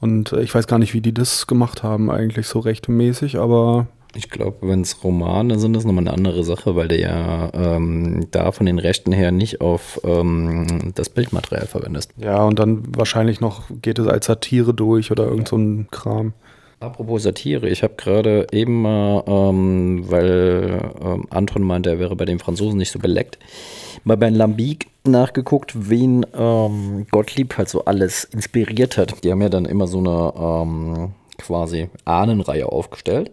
[0.01, 3.87] Und äh, ich weiß gar nicht, wie die das gemacht haben, eigentlich so rechtmäßig, aber
[4.15, 8.27] Ich glaube, wenn es Romane sind, ist nochmal eine andere Sache, weil der ja ähm,
[8.31, 12.11] da von den Rechten her nicht auf ähm, das Bildmaterial verwendest.
[12.17, 16.33] ja, und dann wahrscheinlich noch geht es als Satire durch oder irgend so ein Kram.
[16.81, 22.25] Apropos Satire, ich habe gerade eben mal, ähm, weil ähm, Anton meinte, er wäre bei
[22.25, 23.37] den Franzosen nicht so beleckt,
[24.03, 29.23] mal bei Lambic nachgeguckt, wen ähm, Gottlieb halt so alles inspiriert hat.
[29.23, 31.11] Die haben ja dann immer so eine ähm,
[31.41, 33.31] quasi Ahnenreihe aufgestellt.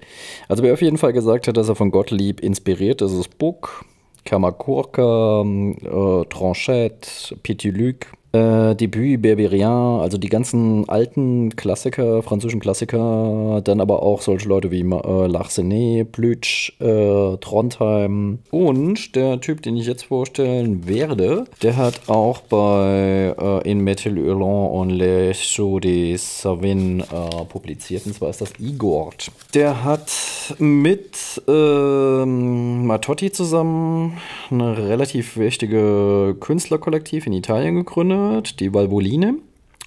[0.49, 3.85] Also wer auf jeden Fall gesagt hat, dass er von Gottlieb inspiriert ist, ist Buck,
[4.25, 13.61] Kamakurka, äh, Tranchette, Petit Luc, äh, Debut, Berberian, also die ganzen alten Klassiker, französischen Klassiker,
[13.64, 18.41] dann aber auch solche Leute wie äh, Larsenet, Plütsch, äh, Trondheim.
[18.51, 24.14] Und der Typ, den ich jetzt vorstellen werde, der hat auch bei äh, In Metal
[24.16, 29.31] Hurlant und Les Chaux des Savin äh, publiziert, und zwar ist das Igort.
[29.55, 30.12] Der hat
[30.59, 34.18] mit ähm, Matotti zusammen
[34.51, 38.18] eine relativ wichtige Künstlerkollektiv in Italien gegründet,
[38.61, 39.37] die Valvoline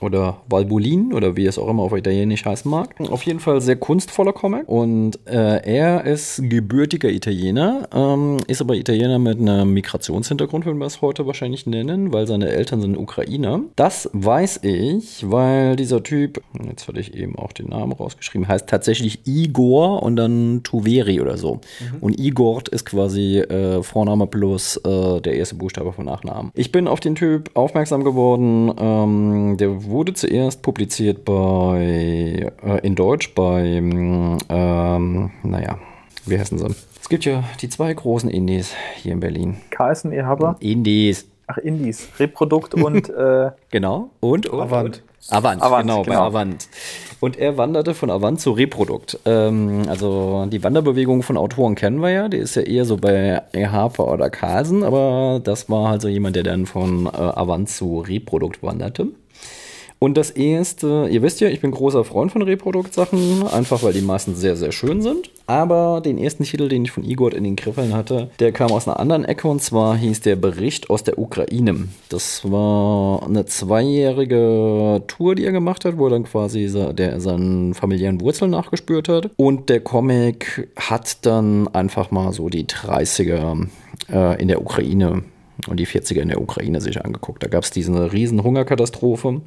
[0.01, 2.95] oder Valbolin oder wie es auch immer auf Italienisch heißen mag.
[3.09, 8.75] Auf jeden Fall sehr kunstvoller Comic und äh, er ist gebürtiger Italiener, ähm, ist aber
[8.75, 13.61] Italiener mit einem Migrationshintergrund, würden wir es heute wahrscheinlich nennen, weil seine Eltern sind Ukrainer.
[13.75, 18.67] Das weiß ich, weil dieser Typ, jetzt hatte ich eben auch den Namen rausgeschrieben, heißt
[18.67, 21.61] tatsächlich Igor und dann Tuveri oder so.
[22.01, 26.51] Und Igor ist quasi äh, Vorname plus äh, der erste Buchstabe von Nachnamen.
[26.55, 32.95] Ich bin auf den Typ aufmerksam geworden, ähm, der wurde zuerst publiziert bei, äh, in
[32.95, 35.77] Deutsch bei, ähm, naja,
[36.25, 36.75] wie heißen sie?
[37.01, 39.57] Es gibt ja die zwei großen Indies hier in Berlin.
[39.69, 40.55] KSN Haber.
[40.59, 41.27] Indies.
[41.47, 42.07] Ach, Indies.
[42.19, 44.09] Reprodukt und äh, Genau.
[44.19, 45.01] Und, und Avant.
[45.29, 46.25] Avant, Avant, genau, bei genau.
[46.25, 46.67] Avant.
[47.19, 49.19] Und er wanderte von Avant zu Reprodukt.
[49.25, 52.29] Ähm, also die Wanderbewegung von Autoren kennen wir ja.
[52.29, 56.35] Die ist ja eher so bei Harper oder Carlsen, aber das war halt so jemand,
[56.35, 59.07] der dann von äh, Avant zu Reprodukt wanderte.
[60.03, 64.01] Und das erste, ihr wisst ja, ich bin großer Freund von Reproduktsachen, einfach weil die
[64.01, 65.29] meistens sehr, sehr schön sind.
[65.45, 68.87] Aber den ersten Titel, den ich von Igor in den Griffeln hatte, der kam aus
[68.87, 71.87] einer anderen Ecke und zwar hieß der Bericht aus der Ukraine.
[72.09, 77.75] Das war eine zweijährige Tour, die er gemacht hat, wo er dann quasi der, seinen
[77.75, 79.29] familiären Wurzeln nachgespürt hat.
[79.37, 83.67] Und der Comic hat dann einfach mal so die 30er
[84.11, 85.21] äh, in der Ukraine
[85.67, 87.43] und die 40er in der Ukraine sich angeguckt.
[87.43, 89.41] Da gab es diese riesen Hungerkatastrophe,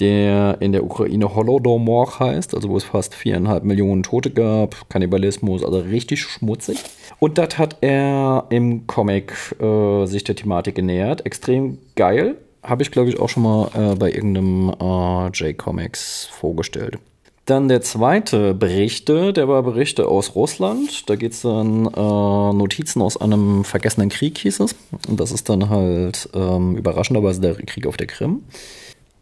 [0.00, 5.64] der in der Ukraine Holodomor heißt, also wo es fast viereinhalb Millionen Tote gab, Kannibalismus,
[5.64, 6.78] also richtig schmutzig.
[7.18, 11.24] Und das hat er im Comic äh, sich der Thematik genähert.
[11.26, 12.36] Extrem geil.
[12.62, 16.98] Habe ich, glaube ich, auch schon mal äh, bei irgendeinem äh, J-Comics vorgestellt.
[17.44, 21.10] Dann der zweite Berichte, der war Berichte aus Russland.
[21.10, 24.76] Da geht es dann äh, Notizen aus einem vergessenen Krieg, hieß es.
[25.08, 28.44] Und das ist dann halt ähm, überraschenderweise der Krieg auf der Krim,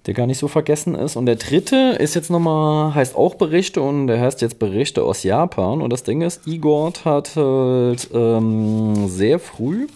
[0.04, 1.16] der gar nicht so vergessen ist.
[1.16, 5.22] Und der dritte ist jetzt nochmal, heißt auch Berichte und der heißt jetzt Berichte aus
[5.22, 5.80] Japan.
[5.80, 9.86] Und das Ding ist, Igor hat halt ähm, sehr früh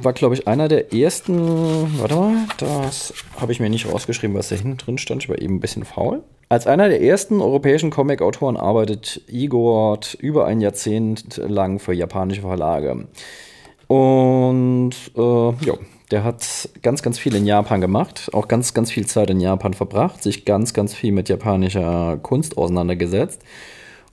[0.00, 1.98] war, glaube ich, einer der ersten.
[1.98, 5.24] Warte mal, das habe ich mir nicht rausgeschrieben, was da hinten drin stand.
[5.24, 6.22] Ich war eben ein bisschen faul.
[6.50, 13.06] Als einer der ersten europäischen Comic-Autoren arbeitet Igor über ein Jahrzehnt lang für japanische Verlage.
[13.86, 15.74] Und äh, ja,
[16.10, 19.74] der hat ganz, ganz viel in Japan gemacht, auch ganz, ganz viel Zeit in Japan
[19.74, 23.42] verbracht, sich ganz, ganz viel mit japanischer Kunst auseinandergesetzt.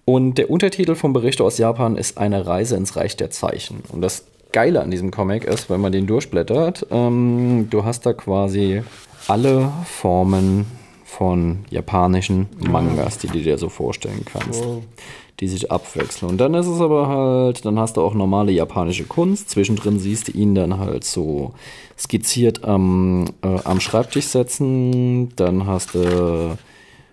[0.03, 3.81] Und der Untertitel vom Bericht aus Japan ist Eine Reise ins Reich der Zeichen.
[3.91, 8.13] Und das Geile an diesem Comic ist, wenn man den durchblättert, ähm, du hast da
[8.13, 8.83] quasi
[9.27, 10.65] alle Formen
[11.05, 14.65] von japanischen Mangas, die du dir so vorstellen kannst,
[15.39, 16.31] die sich abwechseln.
[16.31, 19.51] Und dann ist es aber halt, dann hast du auch normale japanische Kunst.
[19.51, 21.53] Zwischendrin siehst du ihn dann halt so
[21.97, 25.33] skizziert am, äh, am Schreibtisch setzen.
[25.35, 26.57] Dann hast du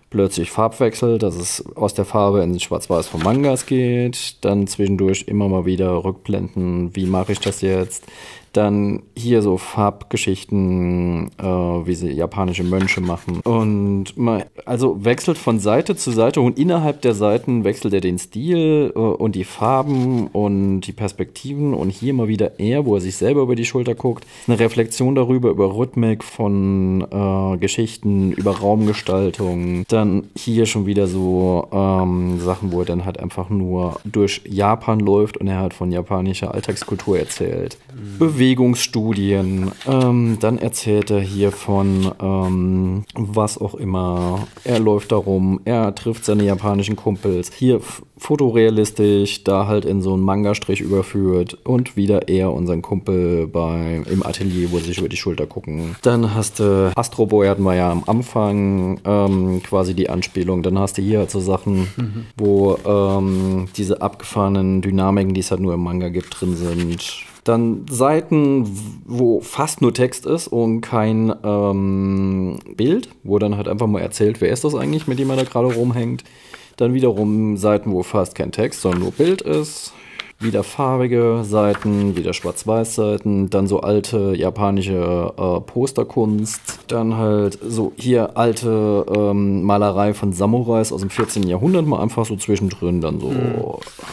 [0.09, 4.37] plötzlich Farbwechsel, dass es aus der Farbe in Schwarz-Weiß von Mangas geht.
[4.41, 8.05] Dann zwischendurch immer mal wieder Rückblenden, wie mache ich das jetzt?
[8.53, 13.41] Dann hier so Farbgeschichten, äh, wie sie japanische Mönche machen.
[13.43, 18.19] Und man, also wechselt von Seite zu Seite und innerhalb der Seiten wechselt er den
[18.19, 21.73] Stil äh, und die Farben und die Perspektiven.
[21.73, 24.25] Und hier mal wieder er, wo er sich selber über die Schulter guckt.
[24.47, 29.85] Eine Reflexion darüber, über Rhythmik von äh, Geschichten, über Raumgestaltung.
[29.87, 34.99] Dann hier schon wieder so ähm, Sachen, wo er dann halt einfach nur durch Japan
[34.99, 37.77] läuft und er halt von japanischer Alltagskultur erzählt.
[37.95, 38.37] Mhm.
[38.43, 39.71] Bewegungsstudien.
[39.87, 44.45] Ähm, dann erzählt er hier von ähm, was auch immer.
[44.65, 47.53] Er läuft darum, er trifft seine japanischen Kumpels.
[47.53, 47.79] Hier
[48.17, 54.01] fotorealistisch, da halt in so einen Manga-Strich überführt und wieder er und sein Kumpel bei,
[54.09, 55.95] im Atelier, wo sie sich über die Schulter gucken.
[56.01, 60.63] Dann hast du Astro Boy hatten wir ja am Anfang ähm, quasi die Anspielung.
[60.63, 62.25] Dann hast du hier halt so Sachen, mhm.
[62.37, 67.25] wo ähm, diese abgefahrenen Dynamiken, die es halt nur im Manga gibt, drin sind.
[67.43, 68.67] Dann Seiten,
[69.05, 74.39] wo fast nur Text ist und kein ähm, Bild, wo dann halt einfach mal erzählt,
[74.39, 76.23] wer ist das eigentlich, mit dem er da gerade rumhängt.
[76.77, 79.93] Dann wiederum Seiten, wo fast kein Text, sondern nur Bild ist
[80.43, 88.37] wieder farbige Seiten, wieder Schwarz-Weiß-Seiten, dann so alte japanische äh, Posterkunst, dann halt so hier
[88.37, 91.43] alte ähm, Malerei von Samurais aus dem 14.
[91.43, 93.63] Jahrhundert mal einfach so zwischendrin, dann so, mhm.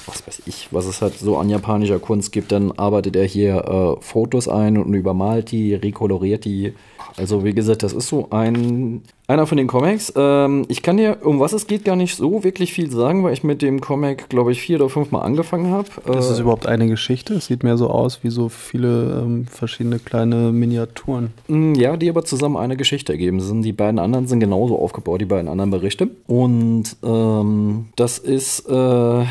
[0.07, 3.65] was weiß ich, was es halt so an japanischer Kunst gibt, dann arbeitet er hier
[3.65, 6.75] äh, Fotos ein und übermalt die, rekoloriert die.
[7.17, 10.13] Also wie gesagt, das ist so ein einer von den Comics.
[10.17, 13.33] Ähm, ich kann dir, um was es geht, gar nicht so wirklich viel sagen, weil
[13.33, 15.89] ich mit dem Comic, glaube ich, vier oder fünf Mal angefangen habe.
[16.07, 17.35] Äh, ist überhaupt eine Geschichte?
[17.35, 21.33] Es sieht mehr so aus wie so viele ähm, verschiedene kleine Miniaturen.
[21.47, 23.63] Mm, ja, die aber zusammen eine Geschichte ergeben sind.
[23.63, 26.09] Die beiden anderen sind genauso aufgebaut, die beiden anderen Berichte.
[26.27, 29.25] Und ähm, das ist äh,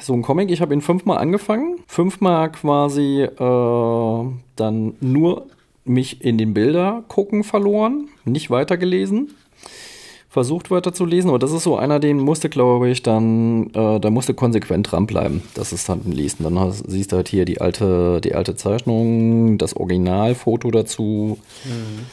[0.00, 0.52] so ein Comic.
[0.52, 1.78] Ich habe ihn fünfmal angefangen.
[1.88, 4.24] Fünfmal quasi äh,
[4.54, 5.46] dann nur
[5.90, 9.30] mich in den Bilder gucken verloren, nicht weitergelesen
[10.30, 14.32] versucht weiterzulesen, aber das ist so einer, den musste, glaube ich, dann, äh, da musste
[14.32, 15.42] konsequent dranbleiben.
[15.54, 16.44] Das ist dann ein Lesen.
[16.44, 21.38] Dann hast, siehst du halt hier die alte, die alte Zeichnung, das Originalfoto dazu.
[21.64, 22.06] Mhm.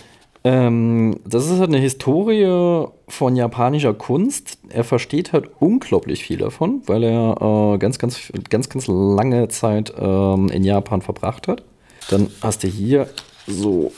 [0.43, 4.57] Ähm, das ist halt eine Historie von japanischer Kunst.
[4.69, 9.93] Er versteht halt unglaublich viel davon, weil er äh, ganz, ganz, ganz, ganz lange Zeit
[9.95, 11.61] ähm, in Japan verbracht hat.
[12.09, 13.09] Dann hast du hier
[13.47, 13.91] so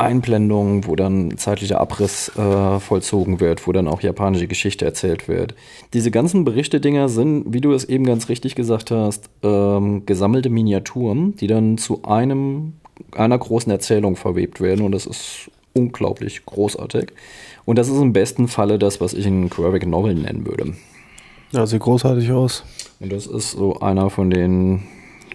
[0.00, 5.54] Einblendungen, wo dann zeitlicher Abriss äh, vollzogen wird, wo dann auch japanische Geschichte erzählt wird.
[5.92, 11.36] Diese ganzen Berichte-Dinger sind, wie du es eben ganz richtig gesagt hast, ähm, gesammelte Miniaturen,
[11.36, 12.74] die dann zu einem,
[13.12, 17.12] einer großen Erzählung verwebt werden und das ist unglaublich großartig.
[17.64, 20.74] Und das ist im besten Falle das, was ich ein Graphic Novel nennen würde.
[21.52, 22.64] Ja, sieht großartig aus.
[23.00, 24.82] Und das ist so einer von den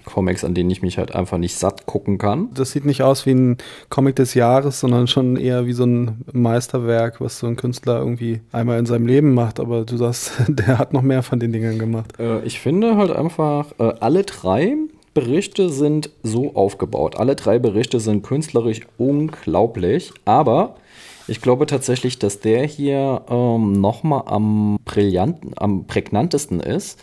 [0.06, 2.49] Comics, an denen ich mich halt einfach nicht satt gucken kann.
[2.53, 3.58] Das sieht nicht aus wie ein
[3.89, 8.41] Comic des Jahres, sondern schon eher wie so ein Meisterwerk, was so ein Künstler irgendwie
[8.51, 9.60] einmal in seinem Leben macht.
[9.60, 12.14] Aber du sagst, der hat noch mehr von den Dingern gemacht.
[12.20, 14.76] Äh, ich finde halt einfach, äh, alle drei
[15.14, 17.16] Berichte sind so aufgebaut.
[17.16, 20.76] Alle drei Berichte sind künstlerisch unglaublich, aber
[21.28, 26.99] ich glaube tatsächlich, dass der hier ähm, nochmal am brillanten, am prägnantesten ist,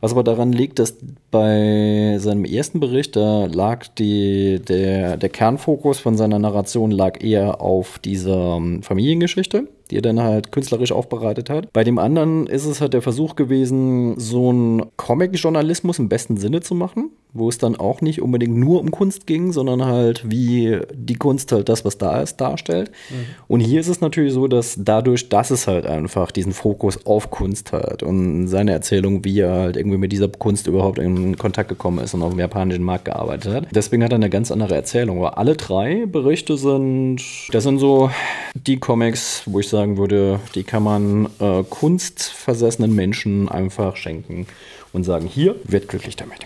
[0.00, 0.96] was aber daran liegt, dass
[1.30, 7.60] bei seinem ersten Bericht, da lag die, der, der Kernfokus von seiner Narration lag eher
[7.60, 11.72] auf dieser ähm, Familiengeschichte die er dann halt künstlerisch aufbereitet hat.
[11.72, 16.60] Bei dem anderen ist es halt der Versuch gewesen, so einen Comic-Journalismus im besten Sinne
[16.60, 20.80] zu machen, wo es dann auch nicht unbedingt nur um Kunst ging, sondern halt wie
[20.94, 22.90] die Kunst halt das, was da ist, darstellt.
[23.10, 23.14] Mhm.
[23.48, 27.30] Und hier ist es natürlich so, dass dadurch, dass es halt einfach diesen Fokus auf
[27.30, 31.68] Kunst hat und seine Erzählung, wie er halt irgendwie mit dieser Kunst überhaupt in Kontakt
[31.68, 33.66] gekommen ist und auf dem japanischen Markt gearbeitet hat.
[33.72, 35.18] Deswegen hat er eine ganz andere Erzählung.
[35.18, 37.20] Aber alle drei Berichte sind,
[37.52, 38.10] das sind so
[38.54, 44.46] die Comics, wo ich sage, sagen würde, die kann man äh, kunstversessenen Menschen einfach schenken
[44.94, 46.38] und sagen, hier, wird glücklich damit.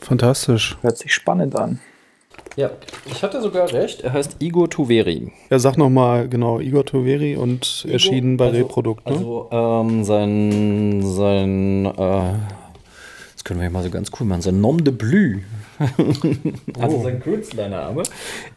[0.00, 0.78] Fantastisch.
[0.80, 1.80] Hört sich spannend an.
[2.56, 2.70] Ja,
[3.04, 4.00] ich hatte sogar recht.
[4.00, 5.30] Er heißt Igor Tuveri.
[5.50, 9.06] Ja, sag nochmal, genau, Igor Tuveri und Igor, erschienen bei also, Reprodukt.
[9.06, 9.12] Ne?
[9.12, 12.38] Also ähm, sein, sein äh,
[13.34, 15.42] das können wir ja mal so ganz cool machen, sein Nom de Blü,
[16.80, 17.02] also oh.
[17.02, 18.04] sein Künstlername,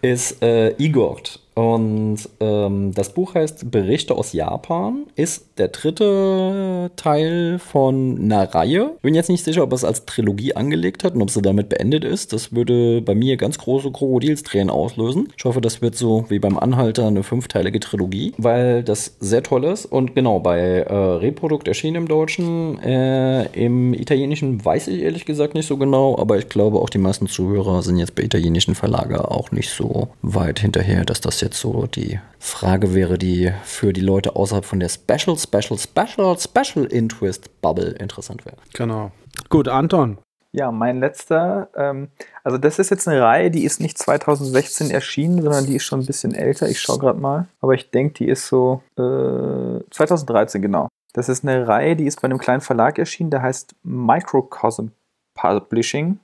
[0.01, 1.17] ist äh, Igor.
[1.59, 8.91] Und ähm, das Buch heißt Berichte aus Japan, ist der dritte Teil von einer Reihe.
[9.01, 12.05] Bin jetzt nicht sicher, ob es als Trilogie angelegt hat und ob sie damit beendet
[12.05, 12.31] ist.
[12.31, 15.33] Das würde bei mir ganz große Krokodilstränen auslösen.
[15.37, 19.65] Ich hoffe, das wird so wie beim Anhalter eine fünfteilige Trilogie, weil das sehr toll
[19.65, 19.85] ist.
[19.85, 22.81] Und genau, bei äh, Reprodukt erschienen im Deutschen.
[22.81, 26.99] Äh, Im Italienischen weiß ich ehrlich gesagt nicht so genau, aber ich glaube auch die
[26.99, 31.48] meisten Zuhörer sind jetzt bei italienischen Verlagen auch nicht so weit hinterher, dass das jetzt
[31.53, 36.85] so die Frage wäre, die für die Leute außerhalb von der Special, Special, Special, Special
[36.85, 38.57] Interest Bubble interessant wäre.
[38.73, 39.11] Genau.
[39.49, 40.17] Gut, Anton.
[40.51, 42.09] Ja, mein letzter, ähm,
[42.43, 45.99] also das ist jetzt eine Reihe, die ist nicht 2016 erschienen, sondern die ist schon
[45.99, 46.67] ein bisschen älter.
[46.67, 47.47] Ich schaue gerade mal.
[47.61, 50.87] Aber ich denke, die ist so äh, 2013, genau.
[51.13, 54.87] Das ist eine Reihe, die ist bei einem kleinen Verlag erschienen, der heißt Microcosm
[55.35, 56.19] Publishing.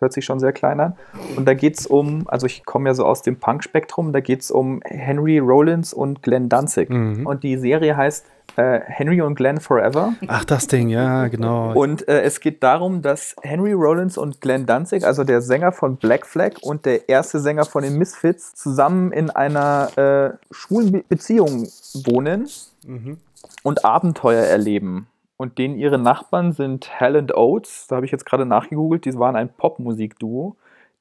[0.00, 0.96] Hört sich schon sehr klein an.
[1.36, 4.40] Und da geht es um, also ich komme ja so aus dem Punk-Spektrum, da geht
[4.40, 6.88] es um Henry Rollins und Glenn Danzig.
[6.88, 7.26] Mhm.
[7.26, 8.24] Und die Serie heißt
[8.56, 10.14] äh, Henry und Glenn Forever.
[10.26, 11.72] Ach, das Ding, ja, genau.
[11.72, 15.96] Und äh, es geht darum, dass Henry Rollins und Glenn Danzig, also der Sänger von
[15.96, 21.68] Black Flag und der erste Sänger von den Misfits, zusammen in einer äh, schwulen Beziehung
[22.04, 22.48] wohnen
[22.86, 23.18] mhm.
[23.62, 25.06] und Abenteuer erleben.
[25.40, 29.14] Und denen ihre Nachbarn sind Hell and Oates, da habe ich jetzt gerade nachgegoogelt, die
[29.14, 30.56] waren ein Popmusikduo,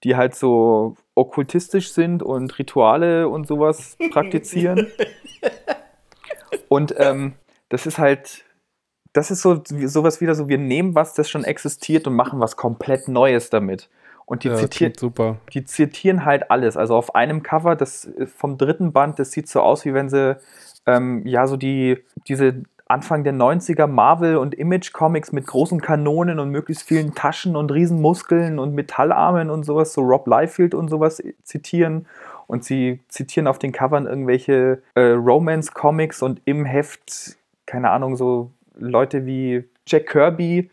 [0.05, 4.87] die halt so okkultistisch sind und Rituale und sowas praktizieren.
[6.69, 7.33] Und ähm,
[7.67, 8.45] das ist halt,
[9.11, 12.55] das ist so sowas wieder so, wir nehmen was, das schon existiert und machen was
[12.55, 13.89] komplett Neues damit.
[14.25, 15.35] Und die, ja, zitieren, super.
[15.51, 16.77] die zitieren halt alles.
[16.77, 20.37] Also auf einem Cover, das vom dritten Band, das sieht so aus, wie wenn sie
[20.85, 26.49] ähm, ja so die, diese Anfang der 90er Marvel- und Image-Comics mit großen Kanonen und
[26.49, 32.07] möglichst vielen Taschen und Riesenmuskeln und Metallarmen und sowas, so Rob Liefeld und sowas zitieren.
[32.47, 37.37] Und sie zitieren auf den Covern irgendwelche äh, Romance-Comics und im Heft,
[37.67, 40.71] keine Ahnung, so Leute wie Jack Kirby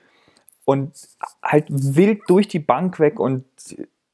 [0.65, 0.93] und
[1.43, 3.45] halt wild durch die Bank weg und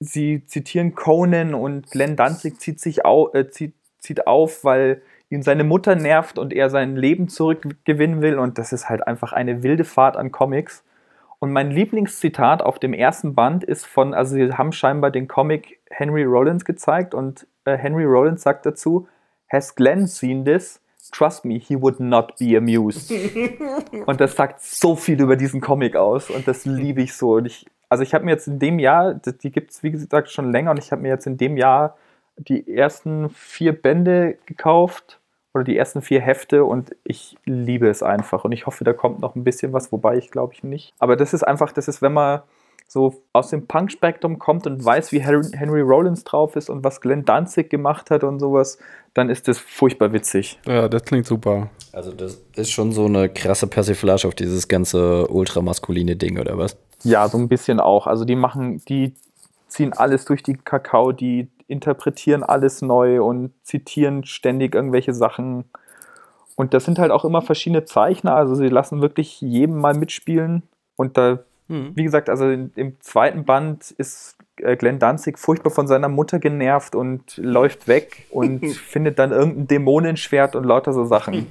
[0.00, 5.02] sie zitieren Conan und Glenn Danzig zieht sich au äh, zieht, zieht auf, weil
[5.32, 9.32] ihn seine Mutter nervt und er sein Leben zurückgewinnen will und das ist halt einfach
[9.32, 10.84] eine wilde Fahrt an Comics.
[11.38, 15.80] Und mein Lieblingszitat auf dem ersten Band ist von, also sie haben scheinbar den Comic
[15.90, 19.08] Henry Rollins gezeigt und äh, Henry Rollins sagt dazu,
[19.48, 20.80] Has Glenn seen this?
[21.10, 23.10] Trust me, he would not be amused.
[24.06, 27.36] und das sagt so viel über diesen Comic aus und das liebe ich so.
[27.36, 30.30] Und ich, also ich habe mir jetzt in dem Jahr, die gibt es wie gesagt
[30.30, 31.96] schon länger und ich habe mir jetzt in dem Jahr
[32.36, 35.20] die ersten vier Bände gekauft
[35.54, 38.44] oder die ersten vier Hefte und ich liebe es einfach.
[38.44, 40.94] Und ich hoffe, da kommt noch ein bisschen was, wobei ich glaube ich nicht.
[40.98, 42.42] Aber das ist einfach, das ist, wenn man
[42.88, 47.24] so aus dem Punk-Spektrum kommt und weiß, wie Henry Rollins drauf ist und was Glenn
[47.24, 48.78] Danzig gemacht hat und sowas,
[49.14, 50.58] dann ist das furchtbar witzig.
[50.66, 51.70] Ja, das klingt super.
[51.92, 56.76] Also das ist schon so eine krasse Persiflage auf dieses ganze ultramaskuline Ding, oder was?
[57.02, 58.06] Ja, so ein bisschen auch.
[58.06, 59.14] Also die machen, die
[59.68, 65.64] ziehen alles durch die Kakao, die interpretieren alles neu und zitieren ständig irgendwelche Sachen.
[66.54, 70.62] Und das sind halt auch immer verschiedene Zeichner, also sie lassen wirklich jedem mal mitspielen.
[70.96, 71.92] Und da, mhm.
[71.94, 76.38] wie gesagt, also in, im zweiten Band ist äh, Glenn Danzig furchtbar von seiner Mutter
[76.38, 81.46] genervt und läuft weg und findet dann irgendein Dämonenschwert und lauter so Sachen.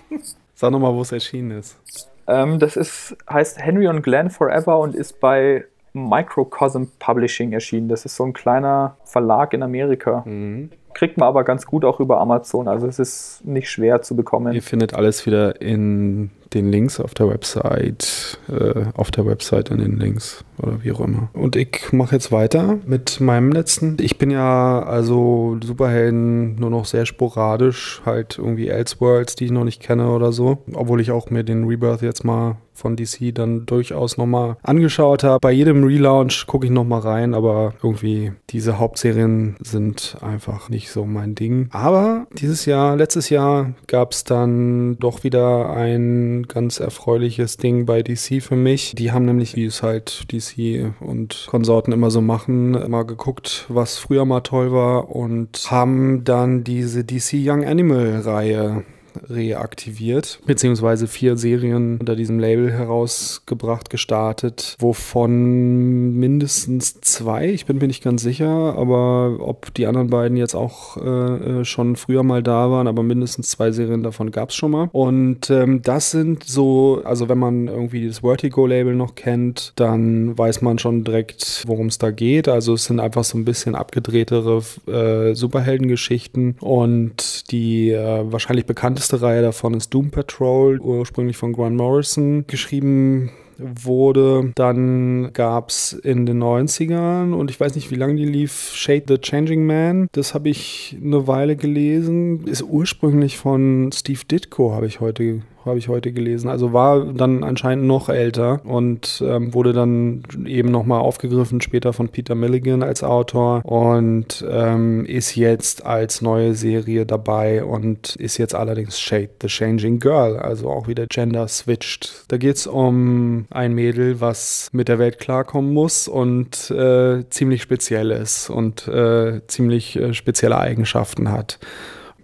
[0.54, 1.78] Sag nochmal, wo es erschienen ist.
[2.26, 7.88] Ähm, das ist, heißt Henry und Glenn Forever und ist bei Microcosm Publishing erschienen.
[7.88, 10.22] Das ist so ein kleiner Verlag in Amerika.
[10.26, 10.70] Mhm.
[10.92, 12.66] Kriegt man aber ganz gut auch über Amazon.
[12.66, 14.52] Also es ist nicht schwer zu bekommen.
[14.52, 19.78] Ihr findet alles wieder in den Links auf der Website, äh, auf der Website in
[19.78, 21.28] den Links oder wie auch immer.
[21.32, 23.96] Und ich mache jetzt weiter mit meinem letzten.
[24.00, 29.64] Ich bin ja also Superhelden nur noch sehr sporadisch, halt irgendwie Elseworlds, die ich noch
[29.64, 30.58] nicht kenne oder so.
[30.74, 35.38] Obwohl ich auch mir den Rebirth jetzt mal von DC dann durchaus nochmal angeschaut habe.
[35.40, 41.04] Bei jedem Relaunch gucke ich nochmal rein, aber irgendwie diese Hauptserien sind einfach nicht so
[41.04, 41.68] mein Ding.
[41.70, 48.02] Aber dieses Jahr, letztes Jahr gab es dann doch wieder ein ganz erfreuliches Ding bei
[48.02, 48.94] DC für mich.
[48.96, 53.98] Die haben nämlich, wie es halt DC und Konsorten immer so machen, mal geguckt, was
[53.98, 58.84] früher mal toll war und haben dann diese DC Young Animal Reihe
[59.28, 67.86] reaktiviert, beziehungsweise vier Serien unter diesem Label herausgebracht, gestartet, wovon mindestens zwei, ich bin mir
[67.86, 72.42] nicht ganz sicher, aber ob die anderen beiden jetzt auch äh, äh schon früher mal
[72.42, 74.88] da waren, aber mindestens zwei Serien davon gab es schon mal.
[74.92, 80.62] Und ähm, das sind so, also wenn man irgendwie das Vertigo-Label noch kennt, dann weiß
[80.62, 82.48] man schon direkt, worum es da geht.
[82.48, 89.09] Also es sind einfach so ein bisschen abgedrehtere äh, Superheldengeschichten und die äh, wahrscheinlich bekannteste
[89.16, 93.30] Reihe davon ist Doom Patrol, ursprünglich von Grant Morrison geschrieben
[93.60, 94.52] wurde.
[94.54, 99.04] Dann gab es in den 90ern und ich weiß nicht, wie lange die lief, Shade
[99.08, 100.08] the Changing Man.
[100.12, 102.46] Das habe ich eine Weile gelesen.
[102.46, 106.48] Ist ursprünglich von Steve Ditko, habe ich heute habe ich heute gelesen.
[106.48, 112.08] Also war dann anscheinend noch älter und ähm, wurde dann eben nochmal aufgegriffen später von
[112.08, 118.54] Peter Milligan als Autor und ähm, ist jetzt als neue Serie dabei und ist jetzt
[118.54, 122.24] allerdings Shade the Changing Girl, also auch wieder Gender switched.
[122.28, 127.62] Da geht es um ein Mädel, was mit der Welt klarkommen muss und äh, ziemlich
[127.62, 131.58] speziell ist und äh, ziemlich äh, spezielle Eigenschaften hat.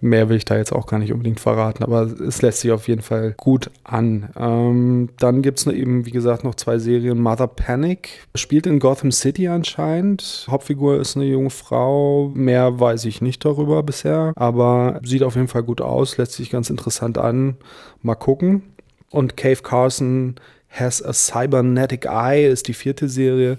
[0.01, 2.87] Mehr will ich da jetzt auch gar nicht unbedingt verraten, aber es lässt sich auf
[2.87, 4.29] jeden Fall gut an.
[4.37, 7.19] Ähm, dann gibt es eben, wie gesagt, noch zwei Serien.
[7.19, 10.47] Mother Panic spielt in Gotham City anscheinend.
[10.49, 12.31] Hauptfigur ist eine junge Frau.
[12.33, 16.49] Mehr weiß ich nicht darüber bisher, aber sieht auf jeden Fall gut aus, lässt sich
[16.49, 17.57] ganz interessant an.
[18.01, 18.63] Mal gucken.
[19.09, 20.35] Und Cave Carson
[20.69, 23.57] Has a Cybernetic Eye ist die vierte Serie.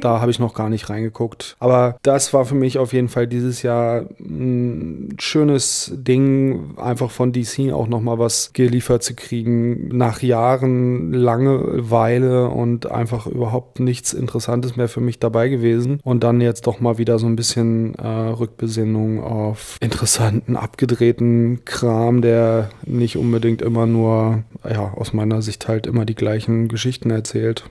[0.00, 1.56] Da habe ich noch gar nicht reingeguckt.
[1.58, 7.32] Aber das war für mich auf jeden Fall dieses Jahr ein schönes Ding, einfach von
[7.32, 9.88] DC auch nochmal was geliefert zu kriegen.
[9.96, 16.00] Nach Jahren Langeweile und einfach überhaupt nichts Interessantes mehr für mich dabei gewesen.
[16.02, 22.22] Und dann jetzt doch mal wieder so ein bisschen äh, Rückbesinnung auf interessanten, abgedrehten Kram,
[22.22, 27.10] der nicht unbedingt immer nur, ja, aus meiner Sicht halt immer die gleichen solchen Geschichten
[27.10, 27.64] erzählt.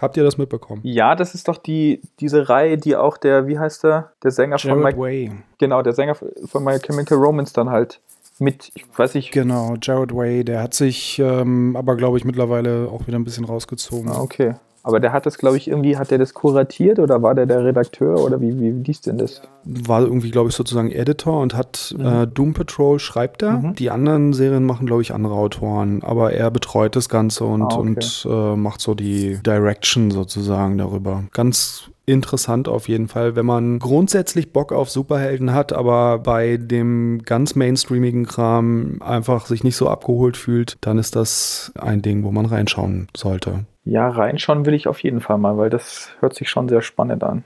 [0.00, 0.80] Habt ihr das mitbekommen?
[0.82, 4.56] Ja, das ist doch die, diese Reihe, die auch der, wie heißt der, der Sänger
[4.58, 5.32] Jared von Mike, Way.
[5.58, 8.00] Genau, der Sänger von My Chemical Romance dann halt
[8.40, 9.30] mit, ich weiß nicht.
[9.30, 13.44] Genau, Jared Way, der hat sich ähm, aber, glaube ich, mittlerweile auch wieder ein bisschen
[13.44, 14.10] rausgezogen.
[14.10, 14.54] Ah, okay.
[14.84, 17.64] Aber der hat das, glaube ich, irgendwie, hat der das kuratiert oder war der der
[17.64, 19.40] Redakteur oder wie, wie liest denn das?
[19.64, 22.06] War irgendwie, glaube ich, sozusagen Editor und hat mhm.
[22.06, 23.52] äh, Doom Patrol schreibt er.
[23.52, 23.74] Mhm.
[23.76, 26.02] Die anderen Serien machen, glaube ich, andere Autoren.
[26.02, 27.78] Aber er betreut das Ganze und, ah, okay.
[27.78, 31.24] und äh, macht so die Direction sozusagen darüber.
[31.32, 37.22] Ganz interessant auf jeden Fall, wenn man grundsätzlich Bock auf Superhelden hat, aber bei dem
[37.24, 42.30] ganz mainstreamigen Kram einfach sich nicht so abgeholt fühlt, dann ist das ein Ding, wo
[42.30, 43.64] man reinschauen sollte.
[43.86, 47.22] Ja, reinschauen will ich auf jeden Fall mal, weil das hört sich schon sehr spannend
[47.24, 47.44] an.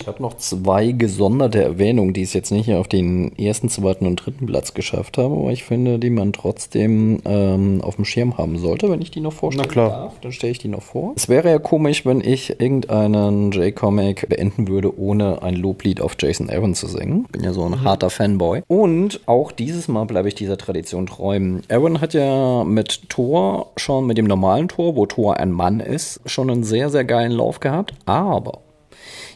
[0.00, 4.16] Ich habe noch zwei gesonderte Erwähnungen, die es jetzt nicht auf den ersten, zweiten und
[4.16, 8.58] dritten Platz geschafft haben, aber ich finde, die man trotzdem ähm, auf dem Schirm haben
[8.58, 8.90] sollte.
[8.90, 9.90] Wenn ich die noch vorstellen Na klar.
[9.90, 11.14] darf, dann stelle ich die noch vor.
[11.16, 16.48] Es wäre ja komisch, wenn ich irgendeinen J-Comic beenden würde, ohne ein Loblied auf Jason
[16.48, 17.24] Evans zu singen.
[17.32, 17.82] Bin ja so ein mhm.
[17.82, 18.62] harter Fanboy.
[18.68, 21.40] Und auch dieses Mal bleibe ich dieser Tradition treu.
[21.68, 26.20] Aaron hat ja mit Thor schon, mit dem normalen Thor, wo Thor ein Mann ist,
[26.26, 27.94] schon einen sehr, sehr geilen Lauf gehabt.
[28.06, 28.60] Aber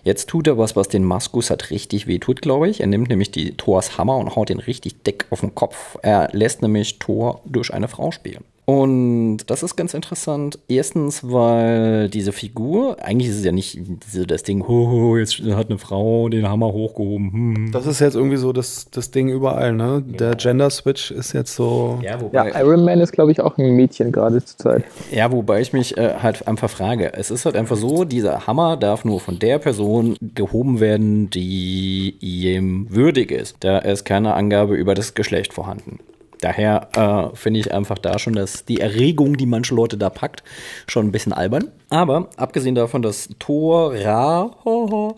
[0.04, 2.80] Jetzt tut er was, was den Maskus hat richtig wehtut, glaube ich.
[2.80, 5.96] Er nimmt nämlich die Thors Hammer und haut ihn richtig dick auf den Kopf.
[6.02, 8.44] Er lässt nämlich Thor durch eine Frau spielen.
[8.72, 10.58] Und das ist ganz interessant.
[10.66, 13.78] Erstens, weil diese Figur, eigentlich ist es ja nicht
[14.10, 17.32] so das Ding, ho, jetzt hat eine Frau den Hammer hochgehoben.
[17.32, 17.72] Hm.
[17.72, 20.02] Das ist jetzt irgendwie so das, das Ding überall, ne?
[20.06, 20.16] Ja.
[20.16, 21.98] Der Gender Switch ist jetzt so.
[22.02, 24.84] Ja, wobei, ja Iron Man ist, glaube ich, auch ein Mädchen gerade zur Zeit.
[25.10, 27.12] Ja, wobei ich mich äh, halt einfach frage.
[27.12, 32.16] Es ist halt einfach so, dieser Hammer darf nur von der Person gehoben werden, die
[32.20, 33.56] ihm würdig ist.
[33.60, 35.98] Da ist keine Angabe über das Geschlecht vorhanden.
[36.42, 36.88] Daher
[37.32, 40.42] äh, finde ich einfach da schon, dass die Erregung, die manche Leute da packt,
[40.88, 41.70] schon ein bisschen albern.
[41.88, 44.50] Aber abgesehen davon, dass Thor Ra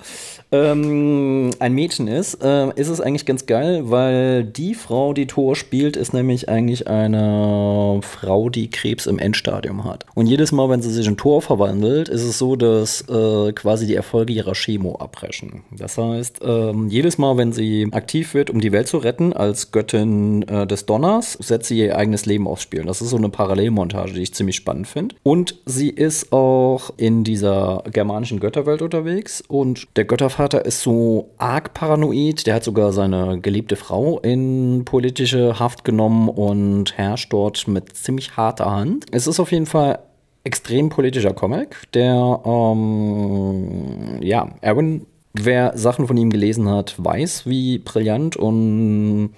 [0.55, 5.57] ähm, ein Mädchen ist, äh, ist es eigentlich ganz geil, weil die Frau, die Thor
[5.57, 10.07] spielt, ist nämlich eigentlich eine Frau, die Krebs im Endstadium hat.
[10.15, 13.87] Und jedes Mal, wenn sie sich in Thor verwandelt, ist es so, dass äh, quasi
[13.87, 15.65] die Erfolge ihrer Chemo abbrechen.
[15.77, 19.73] Das heißt, äh, jedes Mal, wenn sie aktiv wird, um die Welt zu retten, als
[19.73, 22.85] Göttin äh, des Donners, setzt sie ihr eigenes Leben aufs Spiel.
[22.85, 25.17] Das ist so eine Parallelmontage, die ich ziemlich spannend finde.
[25.23, 31.30] Und sie ist auch auch in dieser germanischen Götterwelt unterwegs und der Göttervater ist so
[31.38, 32.47] arg paranoid.
[32.47, 38.36] Der hat sogar seine geliebte Frau in politische Haft genommen und herrscht dort mit ziemlich
[38.36, 39.07] harter Hand.
[39.11, 40.01] Es ist auf jeden Fall
[40.45, 47.78] extrem politischer Comic, der, ähm, ja, Aaron, wer Sachen von ihm gelesen hat, weiß, wie
[47.78, 49.30] brillant und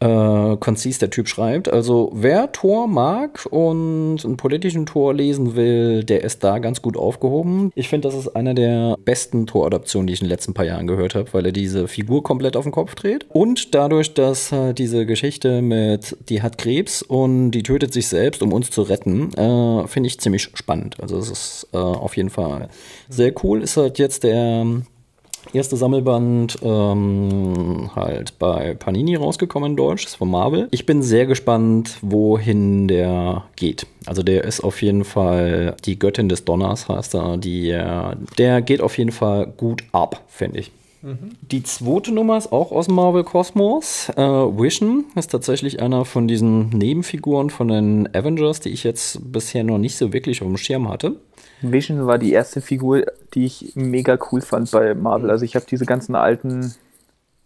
[0.00, 1.72] äh, konzis der Typ schreibt.
[1.72, 6.96] Also wer Tor mag und einen politischen Tor lesen will, der ist da ganz gut
[6.96, 7.70] aufgehoben.
[7.74, 10.86] Ich finde, das ist einer der besten Tor-Adaptionen, die ich in den letzten paar Jahren
[10.86, 13.26] gehört habe, weil er diese Figur komplett auf den Kopf dreht.
[13.30, 18.42] Und dadurch, dass äh, diese Geschichte mit, die hat Krebs und die tötet sich selbst,
[18.42, 20.96] um uns zu retten, äh, finde ich ziemlich spannend.
[21.00, 22.68] Also es ist äh, auf jeden Fall
[23.08, 23.62] sehr cool.
[23.62, 24.66] Ist halt jetzt der
[25.52, 30.68] erste Sammelband ähm, halt bei Panini rausgekommen in Deutsch, ist von Marvel.
[30.70, 33.86] Ich bin sehr gespannt, wohin der geht.
[34.06, 37.36] Also der ist auf jeden Fall die Göttin des Donners, heißt er.
[37.36, 40.72] Die, äh, der geht auf jeden Fall gut ab, finde ich.
[41.50, 44.08] Die zweite Nummer ist auch aus Marvel Kosmos.
[44.16, 49.64] Äh, Vision ist tatsächlich einer von diesen Nebenfiguren von den Avengers, die ich jetzt bisher
[49.64, 51.16] noch nicht so wirklich auf dem Schirm hatte.
[51.72, 53.04] Vision war die erste Figur,
[53.34, 55.30] die ich mega cool fand bei Marvel.
[55.30, 56.74] Also ich habe diese ganzen alten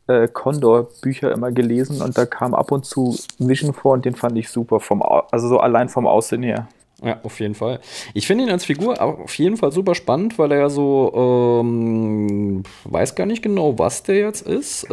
[0.07, 4.37] äh, Condor-Bücher immer gelesen und da kam ab und zu Vision vor und den fand
[4.39, 6.69] ich super, vom also so allein vom Aussehen her.
[7.01, 7.79] Ja, auf jeden Fall.
[8.13, 12.65] Ich finde ihn als Figur auf jeden Fall super spannend, weil er ja so, ähm,
[12.85, 14.85] weiß gar nicht genau, was der jetzt ist.
[14.85, 14.89] Äh,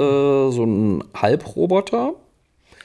[0.51, 2.13] so ein Halbroboter.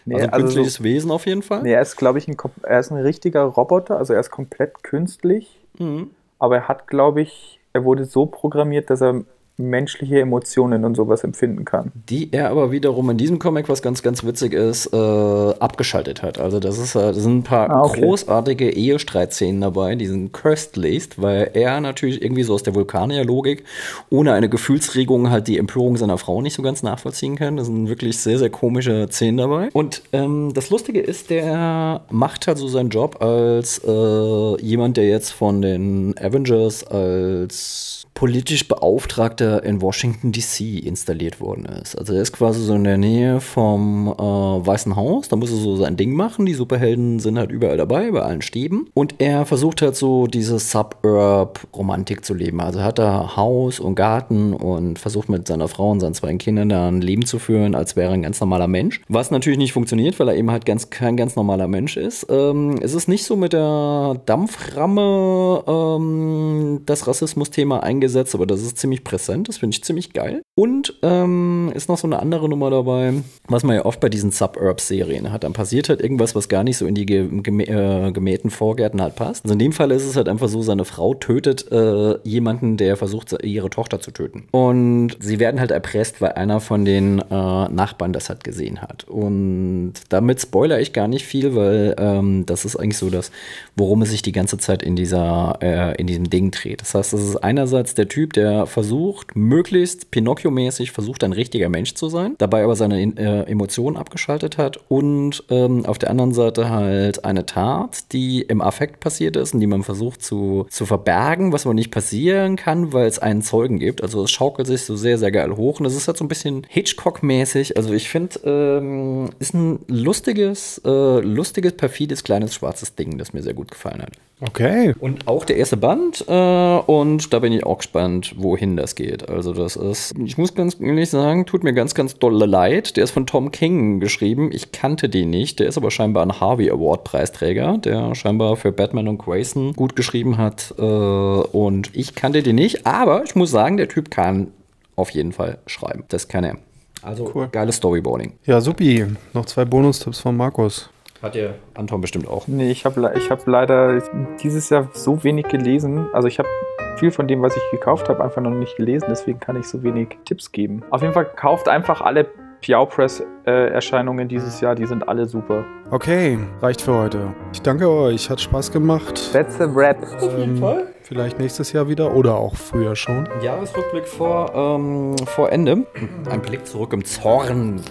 [0.07, 1.63] Nee, also ein also künstliches so- Wesen auf jeden Fall.
[1.63, 4.83] Nee, er ist, glaube ich, ein, er ist ein richtiger Roboter, also er ist komplett
[4.83, 6.11] künstlich, Mhm.
[6.41, 9.23] Aber er hat, glaube ich, er wurde so programmiert, dass er
[9.61, 11.93] menschliche Emotionen und sowas empfinden kann.
[12.09, 16.39] Die er aber wiederum in diesem Comic, was ganz, ganz witzig ist, äh, abgeschaltet hat.
[16.39, 18.01] Also das ist, äh, das sind ein paar Ah, okay.
[18.01, 23.65] großartige Ehestreitszenen dabei, die sind cursed laced, weil er natürlich irgendwie so aus der Vulkanier-Logik
[24.11, 27.57] ohne eine Gefühlsregung halt die Empörung seiner Frau nicht so ganz nachvollziehen kann.
[27.57, 29.69] Das sind wirklich sehr, sehr komische Szenen dabei.
[29.73, 35.09] Und ähm, das Lustige ist, der macht halt so seinen Job als äh, jemand, der
[35.09, 41.97] jetzt von den Avengers als politisch Beauftragter in Washington DC installiert worden ist.
[41.97, 45.57] Also er ist quasi so in der Nähe vom äh, Weißen Haus, da muss er
[45.57, 46.45] so sein Ding machen.
[46.45, 48.89] Die Superhelden sind halt überall dabei, bei allen Stäben.
[48.93, 52.61] Und er versucht halt so diese Suburb-Romantik zu leben.
[52.61, 56.69] Also hat er Haus und Garten und versucht mit seiner Frau und seinen zwei Kindern
[56.69, 59.01] da ein Leben zu führen, als wäre er ein ganz normaler Mensch.
[59.09, 62.27] Was natürlich nicht funktioniert, weil er eben halt ganz, kein ganz normaler Mensch ist.
[62.29, 68.79] Ähm, es ist nicht so mit der Dampframme ähm, das Rassismus-Thema eingesetzt, aber das ist
[68.79, 69.49] ziemlich präsent.
[69.49, 70.43] Das finde ich ziemlich geil.
[70.55, 73.15] Und ähm, ist noch so eine andere Nummer dabei,
[73.49, 75.45] was man ja oft bei diesen Suburb-Serien hat.
[75.45, 79.01] Dann passiert halt irgendwas, was gar nicht so in die ge gemä äh, gemähten Vorgärten
[79.01, 79.45] halt passt.
[79.45, 82.97] Also in dem Fall ist es halt einfach so, seine Frau tötet äh, jemanden, der
[82.97, 84.45] versucht, ihre Tochter zu töten.
[84.51, 89.05] Und sie werden halt erpresst, weil einer von den äh, Nachbarn das halt gesehen hat.
[89.05, 93.31] Und damit spoiler ich gar nicht viel, weil ähm, das ist eigentlich so das,
[93.77, 96.83] worum es sich die ganze Zeit in dieser, äh, in diesem Ding dreht.
[96.83, 101.95] Das heißt, das ist einerseits der Typ, der versucht, möglichst Pinocchio-mäßig versucht, ein richtiger Mensch
[101.95, 106.71] zu sein, dabei aber seine äh, Emotionen abgeschaltet hat und ähm, auf der anderen Seite
[106.71, 111.53] halt eine Tat, die im Affekt passiert ist und die man versucht zu, zu verbergen,
[111.53, 114.03] was aber nicht passieren kann, weil es einen Zeugen gibt.
[114.03, 116.29] Also es schaukelt sich so sehr, sehr geil hoch und es ist halt so ein
[116.29, 117.77] bisschen Hitchcock-mäßig.
[117.77, 123.43] Also ich finde, ähm, ist ein lustiges, äh, lustiges, perfides, kleines, schwarzes Ding, das mir
[123.43, 124.13] sehr gut gefallen hat.
[124.41, 124.95] Okay.
[124.99, 126.25] Und auch der erste Band.
[126.27, 129.29] Äh, und da bin ich auch gespannt, wohin das geht.
[129.29, 132.97] Also das ist, ich muss ganz ehrlich sagen, tut mir ganz, ganz dolle leid.
[132.97, 134.51] Der ist von Tom King geschrieben.
[134.53, 135.61] Ich kannte den nicht.
[135.61, 139.95] Der ist aber scheinbar ein Harvey Award Preisträger, der scheinbar für Batman und Grayson gut
[139.95, 140.75] geschrieben hat.
[140.79, 142.87] Äh, und ich kannte den nicht.
[142.87, 144.49] Aber ich muss sagen, der Typ kann
[144.97, 146.05] auf jeden Fall schreiben.
[146.09, 146.57] Das kann er.
[147.03, 147.49] Also Cool.
[147.51, 148.35] geiles Storyboarding.
[148.45, 149.07] Ja, supi.
[149.33, 150.91] Noch zwei Bonustipps von Markus.
[151.23, 152.49] Hat der Anton bestimmt auch.
[152.49, 154.03] Nee, ich habe ich hab leider
[154.43, 156.09] dieses Jahr so wenig gelesen.
[156.13, 156.49] Also ich habe
[156.97, 159.07] viel von dem, was ich gekauft habe, einfach noch nicht gelesen.
[159.11, 160.83] Deswegen kann ich so wenig Tipps geben.
[160.91, 162.27] Auf jeden Fall kauft einfach alle
[162.61, 164.75] Piao Press äh, Erscheinungen dieses Jahr.
[164.75, 165.65] Die sind alle super.
[165.91, 167.35] Okay, reicht für heute.
[167.53, 169.33] Ich danke euch, hat Spaß gemacht.
[169.33, 169.99] That's a wrap.
[170.23, 170.63] Ähm,
[171.11, 173.29] vielleicht nächstes Jahr wieder oder auch früher schon.
[173.43, 175.85] Jahresrückblick vor, ähm, vor Ende.
[176.31, 177.83] Ein Blick zurück im Zorn.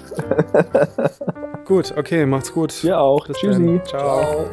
[1.65, 2.81] Gut, okay, macht's gut.
[2.83, 3.27] Ihr auch.
[3.27, 3.59] Bis Tschüssi.
[3.59, 3.85] dann.
[3.85, 4.49] Ciao.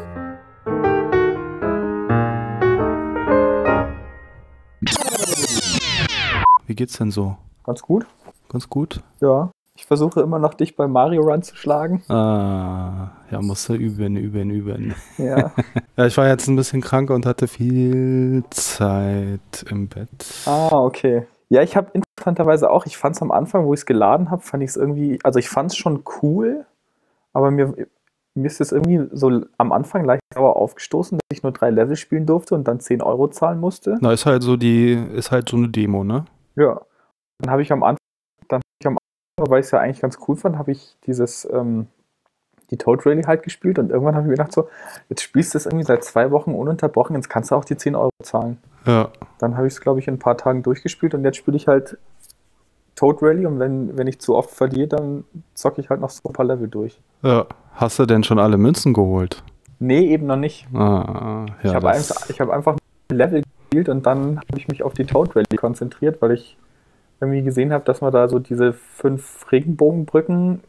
[6.66, 7.36] Wie geht's denn so?
[7.64, 8.04] Ganz gut.
[8.48, 9.00] Ganz gut?
[9.20, 9.52] Ja.
[9.86, 12.02] Ich versuche immer noch dich bei Mario Run zu schlagen.
[12.08, 14.96] Ah, ja, musste üben, üben, üben.
[15.16, 15.52] Ja.
[15.96, 20.08] Ja, ich war jetzt ein bisschen krank und hatte viel Zeit im Bett.
[20.44, 21.28] ah, okay.
[21.50, 24.42] Ja, ich habe interessanterweise auch, ich fand es am Anfang, wo ich es geladen habe,
[24.42, 26.66] fand ich es irgendwie, also ich fand es schon cool,
[27.32, 27.72] aber mir,
[28.34, 31.94] mir ist es irgendwie so am Anfang leicht sauer aufgestoßen, dass ich nur drei Level
[31.94, 33.98] spielen durfte und dann 10 Euro zahlen musste.
[34.00, 36.24] Na, ist halt so die, ist halt so eine Demo, ne?
[36.56, 36.80] Ja.
[37.38, 38.00] Dann habe ich am Anfang,
[38.48, 39.05] dann hab ich am Anfang,
[39.38, 41.88] weil ich es ja eigentlich ganz cool fand, habe ich dieses, ähm,
[42.70, 44.68] die Toad Rally halt gespielt und irgendwann habe ich mir gedacht, so,
[45.08, 47.94] jetzt spielst du es irgendwie seit zwei Wochen ununterbrochen, jetzt kannst du auch die 10
[47.94, 48.58] Euro zahlen.
[48.86, 49.10] Ja.
[49.38, 51.68] Dann habe ich es, glaube ich, in ein paar Tagen durchgespielt und jetzt spiele ich
[51.68, 51.98] halt
[52.94, 56.28] Toad Rally und wenn, wenn ich zu oft verliere, dann zocke ich halt noch so
[56.28, 57.00] ein paar Level durch.
[57.22, 57.46] ja.
[57.74, 59.42] Hast du denn schon alle Münzen geholt?
[59.78, 60.66] Nee, eben noch nicht.
[60.72, 61.92] Ah, ja, ich habe
[62.30, 62.78] ich hab einfach
[63.12, 66.56] Level gespielt und dann habe ich mich auf die Toad Rally konzentriert, weil ich
[67.20, 70.60] irgendwie gesehen habe, dass man da so diese fünf Regenbogenbrücken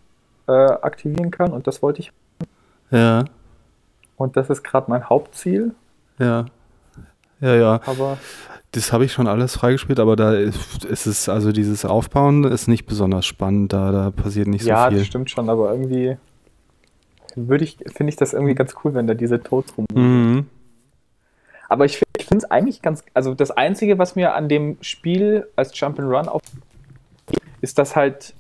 [0.48, 2.11] äh, aktivieren kann und das wollte ich.
[2.91, 3.26] Ja,
[4.15, 5.74] Und das ist gerade mein Hauptziel,
[6.19, 6.45] ja.
[7.41, 7.82] Ja, ja.
[7.86, 8.18] aber
[8.72, 12.68] Das habe ich schon alles freigespielt, aber da ist, ist es, also dieses Aufbauen ist
[12.68, 14.99] nicht besonders spannend, da, da passiert nicht so ja, viel.
[14.99, 16.18] das stimmt schon, aber irgendwie
[17.36, 19.86] würde ich, finde ich das irgendwie ganz cool, wenn da diese Toads rum.
[19.94, 20.48] Mhm.
[21.69, 24.78] Aber ich, find- ich finde es eigentlich ganz, also das Einzige, was mir an dem
[24.82, 26.41] Spiel als Jump'n'Run auf
[27.62, 28.34] ist, dass halt,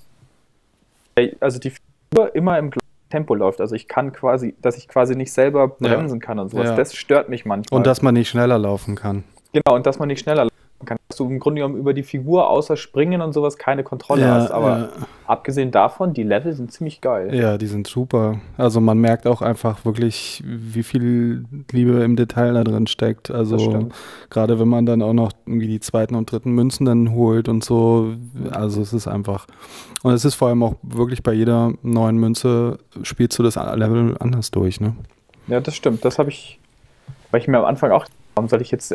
[1.15, 3.61] äh, also die Figur immer im gleichen Tempo läuft.
[3.61, 5.95] Also ich kann quasi, dass ich quasi nicht selber Ja.
[5.95, 6.69] bremsen kann und sowas.
[6.69, 6.75] Ja.
[6.75, 7.77] Das stört mich manchmal.
[7.77, 9.23] Und dass man nicht schneller laufen kann.
[9.53, 10.53] genau, und dass man nicht schneller laufen
[10.85, 10.97] kann.
[11.07, 14.51] Dass du im Grunde genommen über die Figur außer Springen und sowas keine Kontrolle hast.
[14.51, 14.89] Aber ja,
[15.25, 17.33] abgesehen davon, die Level sind ziemlich geil.
[17.33, 18.39] ja, die sind super.
[18.57, 23.31] Also man merkt auch einfach wirklich, wie viel Liebe im Detail da drin steckt.
[23.31, 23.89] Also
[24.29, 27.63] gerade wenn man dann auch noch irgendwie die zweiten und dritten Münzen dann holt und
[27.63, 28.13] so.
[28.51, 29.47] Also es ist einfach.
[30.03, 34.15] Und es ist vor allem auch wirklich bei jeder neuen Münze spielst du das Level
[34.19, 34.95] anders durch, ne?
[35.47, 36.03] Ja, das stimmt.
[36.05, 36.59] Das habe ich,
[37.31, 38.05] weil ich mir am Anfang auch,
[38.35, 38.93] warum soll ich jetzt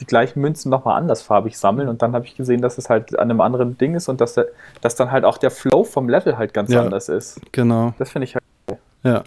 [0.00, 1.88] die gleichen Münzen nochmal andersfarbig sammeln?
[1.88, 4.34] Und dann habe ich gesehen, dass es halt an einem anderen Ding ist und dass,
[4.34, 4.46] der,
[4.80, 6.82] dass dann halt auch der Flow vom Level halt ganz Ja.
[6.82, 7.40] anders ist.
[7.52, 7.94] Genau.
[7.98, 8.44] Das finde ich halt.
[9.02, 9.24] Ja.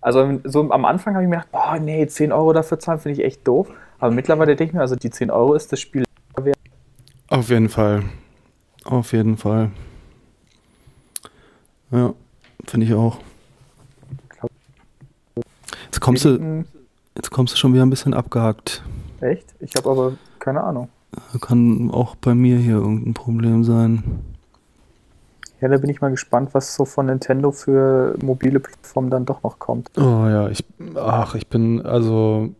[0.00, 3.20] Also so am Anfang habe ich mir gedacht, boah, nee, 10 Euro dafür zahlen finde
[3.20, 3.68] ich echt doof.
[3.98, 6.04] Aber mittlerweile denke ich mir, also die 10 Euro ist das Spiel
[6.36, 6.58] wert.
[7.28, 8.02] Auf jeden Fall.
[8.84, 9.70] Auf jeden Fall.
[11.90, 12.12] Ja,
[12.66, 13.18] finde ich auch.
[15.86, 16.64] Jetzt kommst, du,
[17.16, 18.82] jetzt kommst du schon wieder ein bisschen abgehackt.
[19.24, 19.54] Echt?
[19.60, 20.88] Ich habe aber keine Ahnung.
[21.40, 24.02] Kann auch bei mir hier irgendein Problem sein.
[25.60, 29.42] Ja, da bin ich mal gespannt, was so von Nintendo für mobile Plattformen dann doch
[29.42, 29.90] noch kommt.
[29.96, 30.64] Oh ja, ich,
[30.96, 32.50] ach, ich bin, also,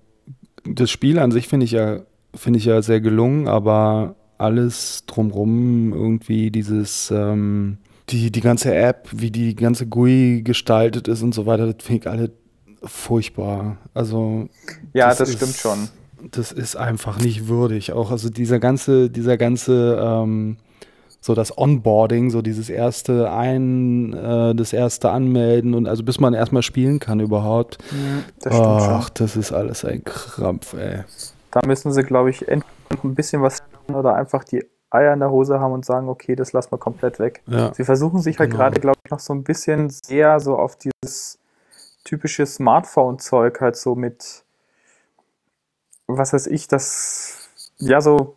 [0.65, 1.99] das Spiel an sich finde ich ja,
[2.35, 7.77] finde ich ja sehr gelungen, aber alles drumrum, irgendwie dieses, ähm,
[8.09, 12.01] die, die ganze App, wie die ganze GUI gestaltet ist und so weiter, das finde
[12.01, 12.31] ich alle
[12.85, 13.77] furchtbar.
[13.93, 14.49] Also,
[14.95, 15.89] Ja, Das das, ist- stimmt schon.
[16.33, 17.93] Das ist einfach nicht würdig.
[17.93, 20.57] Auch, also dieser ganze, dieser ganze, ähm,
[21.21, 26.35] so das Onboarding, so dieses erste Ein, äh, das erste Anmelden und also bis man
[26.35, 27.79] erstmal spielen kann überhaupt.
[28.41, 31.05] Das stimmt Ach, das ist alles ein Krampf, ey.
[31.51, 35.31] Da müssen sie, glaube ich, entweder ein bisschen was oder einfach die Eier in der
[35.31, 37.43] Hose haben und sagen, okay, das lassen wir komplett weg.
[37.47, 37.73] Ja.
[37.75, 38.63] Sie versuchen sich halt Genau.
[38.63, 41.39] gerade, glaube ich, noch so ein bisschen sehr so auf dieses
[42.05, 44.44] typische Smartphone-Zeug halt so mit,
[46.07, 47.49] was weiß ich, das,
[47.79, 48.37] ja, so,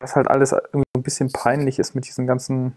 [0.00, 2.76] was halt alles irgendwie so ein bisschen peinlich ist mit diesen ganzen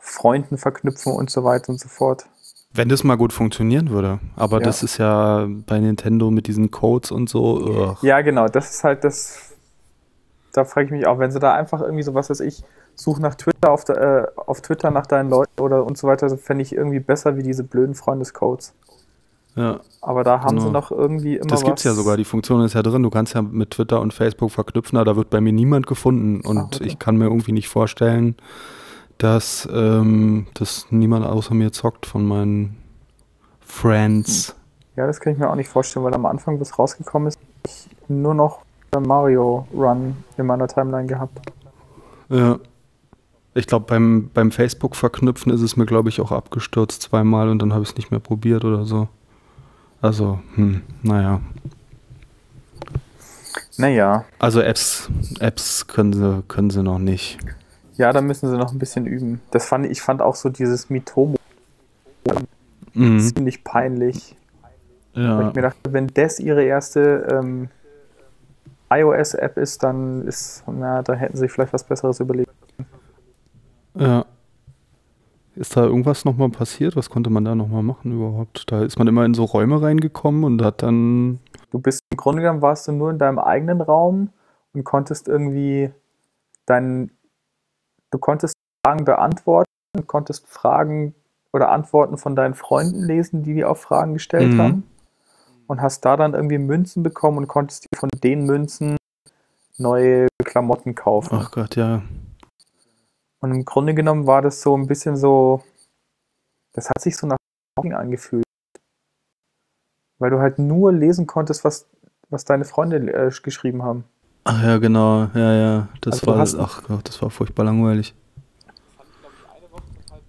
[0.00, 2.26] Freunden verknüpfen und so weiter und so fort.
[2.72, 4.20] Wenn das mal gut funktionieren würde.
[4.36, 4.64] Aber Ja.
[4.64, 7.58] das ist ja bei Nintendo mit diesen Codes und so.
[7.60, 7.96] ugh.
[8.02, 9.38] Ja, genau, das ist halt das.
[10.52, 12.62] Da frage ich mich auch, wenn sie da einfach irgendwie so, was weiß ich,
[12.96, 16.36] such nach Twitter auf, der, äh, auf Twitter nach deinen Leuten oder und so weiter,
[16.38, 18.72] fände ich irgendwie besser wie diese blöden Freundescodes.
[19.56, 19.80] Ja.
[20.00, 20.78] Aber da haben sie Genau.
[20.80, 23.02] noch irgendwie immer Das gibt's ja was- sogar, die Funktion ist ja drin.
[23.02, 26.40] Du kannst ja mit Twitter und Facebook verknüpfen, aber da wird bei mir niemand gefunden.
[26.46, 26.92] Und Ach, wirklich?
[26.92, 28.36] ich kann mir irgendwie nicht vorstellen,
[29.18, 32.76] dass, ähm, dass niemand außer mir zockt von meinen
[33.60, 34.54] Friends.
[34.96, 37.88] Ja, das kann ich mir auch nicht vorstellen, weil am Anfang, bis rausgekommen ist, ich
[38.08, 38.60] nur noch
[38.98, 41.40] Mario Run in meiner Timeline gehabt.
[42.28, 42.58] Ja.
[43.54, 47.60] Ich glaube, beim, beim Facebook verknüpfen ist es mir, glaube ich, auch abgestürzt zweimal und
[47.60, 49.08] dann habe ich es nicht mehr probiert oder so.
[50.00, 51.40] Also, hm, naja.
[53.76, 55.08] Naja, Also Apps,
[55.40, 57.38] Apps können sie, können sie noch nicht.
[57.96, 59.40] ja, da müssen sie noch ein bisschen üben.
[59.50, 61.36] Das fand ich fand auch so dieses Mitomo
[62.94, 63.20] Mhm.
[63.20, 64.36] ziemlich peinlich.
[65.14, 65.48] Weil Ja.
[65.48, 67.68] ich mir dachte, wenn das ihre erste ähm,
[68.90, 72.50] iOS-App ist, dann ist, na, da hätten sie sich vielleicht was Besseres überlegt.
[73.94, 74.24] Ja.
[75.56, 76.96] Ist da irgendwas nochmal passiert?
[76.96, 78.70] Was konnte man da nochmal machen überhaupt?
[78.70, 81.40] Da ist man immer in so Räume reingekommen und hat dann.
[81.70, 84.30] Du bist im Grunde genommen warst du nur in deinem eigenen Raum
[84.72, 85.90] und konntest irgendwie
[86.66, 87.10] deinen,
[88.10, 88.54] du konntest
[88.84, 89.66] Fragen beantworten,
[89.96, 91.14] und konntest Fragen
[91.52, 94.58] oder Antworten von deinen Freunden lesen, die dir auf Fragen gestellt Mhm.
[94.58, 94.84] haben.
[95.66, 98.96] Und hast da dann irgendwie Münzen bekommen und konntest dir von den Münzen
[99.78, 101.38] neue Klamotten kaufen.
[101.40, 102.02] Ach Gott, ja.
[103.40, 105.62] Und im Grunde genommen war das so ein bisschen so,
[106.72, 107.36] das hat sich so nach
[107.76, 108.44] angefühlt.
[110.18, 111.86] Weil du halt nur lesen konntest, was,
[112.28, 114.04] was deine Freunde äh, geschrieben haben.
[114.44, 115.88] Ach ja, genau, ja, ja.
[116.02, 118.14] Das Also war, ach Gott, das war furchtbar langweilig.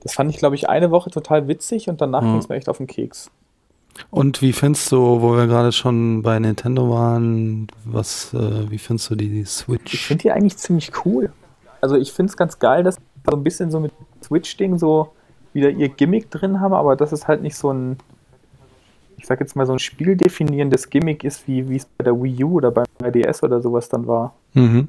[0.02, 2.32] Das fand ich, glaube ich, eine Woche total witzig und danach Ja.
[2.32, 3.30] ging es mir echt auf den Keks.
[4.10, 9.10] Und wie findest du, wo wir gerade schon bei Nintendo waren, was, äh, wie findest
[9.10, 10.08] du die Ich Switch?
[10.08, 11.32] finde die eigentlich ziemlich cool.
[11.82, 13.92] Also ich finde es ganz geil, dass sie so ein bisschen so mit
[14.24, 15.12] Switch-Ding so
[15.54, 17.98] wieder ihr Gimmick drin haben, aber dass es halt nicht so ein,
[19.18, 22.44] ich sag jetzt mal, so ein spieldefinierendes Gimmick ist, wie wie es bei der Wii
[22.44, 24.34] U oder beim 3DS oder sowas dann war.
[24.54, 24.88] Mhm.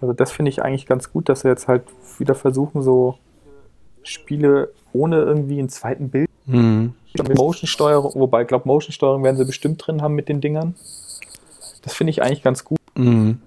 [0.00, 1.82] Also das finde ich eigentlich ganz gut, dass sie jetzt halt
[2.18, 3.16] wieder versuchen, so
[4.02, 6.94] Spiele ohne irgendwie einen zweiten Bild Mhm.
[7.14, 10.74] mit Motion-Steuerung, wobei ich glaube, Motion-Steuerung werden sie bestimmt drin haben mit den Dingern.
[11.82, 12.78] Das finde ich eigentlich ganz gut.
[12.96, 13.40] Mhm.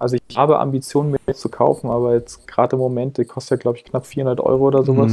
[0.00, 3.56] Also ich habe Ambitionen, mir zu kaufen, aber jetzt gerade im Moment, die kostet ja
[3.62, 5.12] glaube ich knapp 400 Euro oder sowas.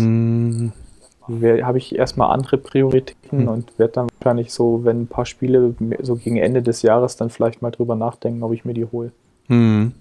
[1.29, 3.47] Wer- Habe ich erstmal andere Prioritäten Mhm.
[3.49, 7.29] und werde dann wahrscheinlich so, wenn ein paar Spiele so gegen Ende des Jahres dann
[7.29, 9.11] vielleicht mal drüber nachdenken, ob ich mir die hole.
[9.49, 9.91] Mhm.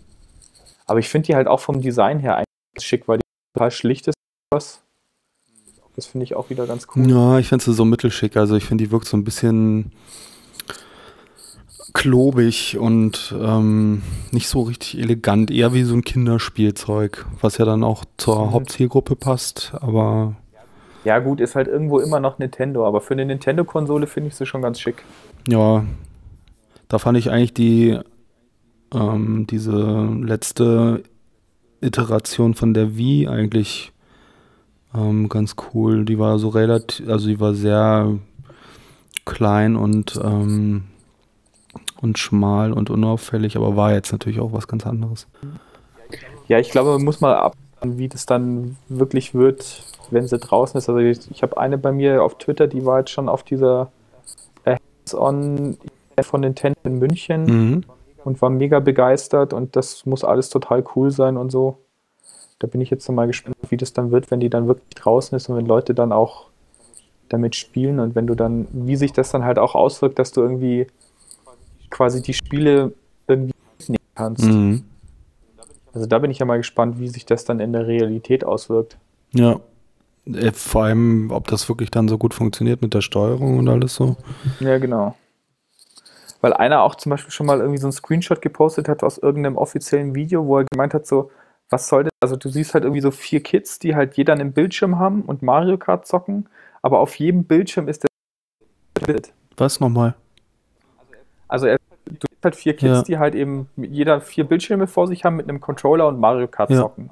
[0.87, 2.47] Aber ich finde die halt auch vom Design her eigentlich
[2.87, 3.23] schick, weil die
[3.55, 4.15] total schlicht ist.
[4.53, 4.81] Was.
[5.97, 7.11] Das finde ich auch wieder ganz cool.
[7.11, 8.37] Ja, ich finde sie so mittelschick.
[8.37, 9.91] Also ich finde, die wirkt so ein bisschen
[11.95, 14.03] klobig und ähm,
[14.33, 15.51] nicht so richtig elegant.
[15.51, 18.53] Eher wie so ein Kinderspielzeug, was ja dann auch zur Mhm.
[18.53, 19.73] Hauptzielgruppe passt.
[19.81, 20.37] Aber
[21.05, 24.47] Ja gut, ist halt irgendwo immer noch Nintendo, aber für eine Nintendo-Konsole finde ich sie
[24.47, 25.05] schon ganz schick.
[25.49, 25.85] ja,
[26.89, 27.99] da fand ich eigentlich die
[28.95, 31.03] ähm, diese letzte
[31.81, 33.93] Iteration von der Wii eigentlich
[34.95, 36.05] ähm, ganz cool.
[36.05, 38.15] Die war so relativ, also die war sehr
[39.25, 40.85] klein und ähm,
[42.01, 45.27] und schmal und unauffällig, aber war jetzt natürlich auch was ganz anderes.
[46.49, 50.79] Ja, ich glaube, man muss mal abwarten, wie das dann wirklich wird, wenn sie draußen
[50.79, 50.89] ist.
[50.89, 53.91] Also ich, ich habe eine bei mir auf Twitter, die war jetzt schon auf dieser
[54.65, 55.77] äh, Hands-on
[56.23, 57.85] von Nintendo in München Mhm.
[58.25, 61.79] und war mega begeistert und das muss alles total cool sein und so.
[62.59, 65.37] Da bin ich jetzt mal gespannt, wie das dann wird, wenn die dann wirklich draußen
[65.37, 66.47] ist und wenn Leute dann auch
[67.29, 70.41] damit spielen und wenn du dann, wie sich das dann halt auch auswirkt, dass du
[70.41, 70.87] irgendwie
[71.91, 72.93] quasi die Spiele
[73.27, 74.45] irgendwie mitnehmen kannst.
[74.45, 74.85] Mhm.
[75.93, 78.99] Also da bin ich ja mal gespannt, wie sich das dann in der Realität auswirkt.
[79.33, 79.61] Ja.
[80.27, 83.95] Äh, Vor allem, ob das wirklich dann so gut funktioniert mit der Steuerung und alles
[83.95, 84.17] so.
[84.61, 85.17] Ja, genau.
[86.41, 89.57] Weil einer auch zum Beispiel schon mal irgendwie so einen Screenshot gepostet hat aus irgendeinem
[89.57, 91.31] offiziellen Video, wo er gemeint hat, so,
[91.71, 92.13] was soll das?
[92.21, 95.43] Also du siehst halt irgendwie so vier Kids, die halt jeder einen Bildschirm haben und
[95.43, 96.49] Mario Kart zocken,
[96.83, 99.33] aber auf jedem Bildschirm ist der Bild.
[99.57, 100.15] Was nochmal?
[101.49, 103.03] Also er, du siehst halt vier Kids, Ja.
[103.03, 106.71] die halt eben jeder vier Bildschirme vor sich haben mit einem Controller und Mario Kart
[106.71, 106.79] Ja.
[106.83, 107.11] zocken.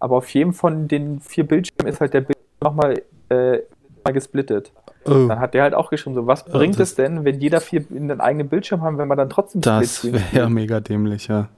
[0.00, 3.58] Aber auf jedem von den vier Bildschirmen ist halt der Bildschirm nochmal äh,
[4.04, 4.70] mal gesplittet.
[5.04, 7.60] Oh, Dann hat der halt auch geschrieben, so, was bringt das- es denn, wenn jeder
[7.60, 11.28] vier in den eigenen Bildschirm haben, wenn man dann trotzdem das wäre ja mega dämlich,
[11.28, 11.48] ja.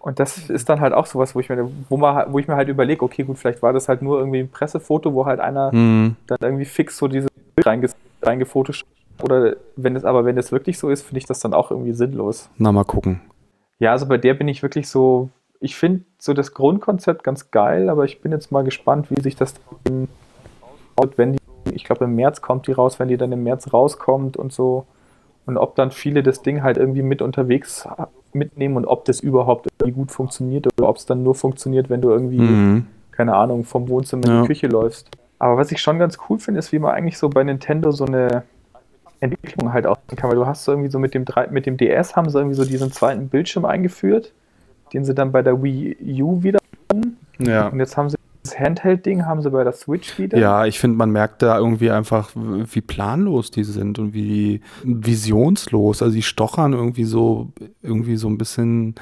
[0.00, 2.54] Und das ist dann halt auch sowas, wo ich mir, wo man, wo ich mir
[2.56, 5.72] halt überlege, okay, gut, vielleicht war das halt nur irgendwie ein Pressefoto, wo halt einer
[5.74, 6.16] Mhm.
[6.28, 7.88] dann irgendwie fix so dieses Bild reinge
[8.22, 8.90] reingefotoshoppt.
[9.22, 11.92] Oder wenn es, aber wenn das wirklich so ist, finde ich das dann auch irgendwie
[11.92, 12.48] sinnlos.
[12.56, 13.20] Na, mal gucken.
[13.78, 15.30] Ja, also bei der bin ich wirklich so,
[15.60, 19.36] ich finde so das Grundkonzept ganz geil, aber ich bin jetzt mal gespannt, wie sich
[19.36, 19.54] das
[19.84, 20.08] dann
[20.96, 21.38] baut, wenn die,
[21.72, 24.86] ich glaube im März kommt die raus, wenn die dann im März rauskommt und so.
[25.46, 27.88] Und ob dann viele das Ding halt irgendwie mit unterwegs
[28.32, 32.02] mitnehmen und ob das überhaupt irgendwie gut funktioniert oder ob es dann nur funktioniert, wenn
[32.02, 32.86] du irgendwie, Mhm.
[33.12, 34.40] keine Ahnung, vom Wohnzimmer in Ja.
[34.42, 35.08] die Küche läufst.
[35.38, 38.04] Aber was ich schon ganz cool finde, ist, wie man eigentlich so bei Nintendo so
[38.04, 38.42] eine
[39.20, 41.76] Entwicklung halt auch kann, weil du hast so irgendwie so mit dem, drei- mit dem
[41.76, 44.32] DS haben sie irgendwie so diesen zweiten Bildschirm eingeführt,
[44.92, 46.58] den sie dann bei der Wii U wieder
[47.40, 47.68] Ja.
[47.68, 50.38] und jetzt haben sie das Handheld-Ding, haben sie bei der Switch wieder.
[50.38, 56.02] Ja, ich finde, man merkt da irgendwie einfach, wie planlos die sind und wie visionslos.
[56.02, 57.48] Also die stochern irgendwie so,
[57.82, 58.94] irgendwie so ein bisschen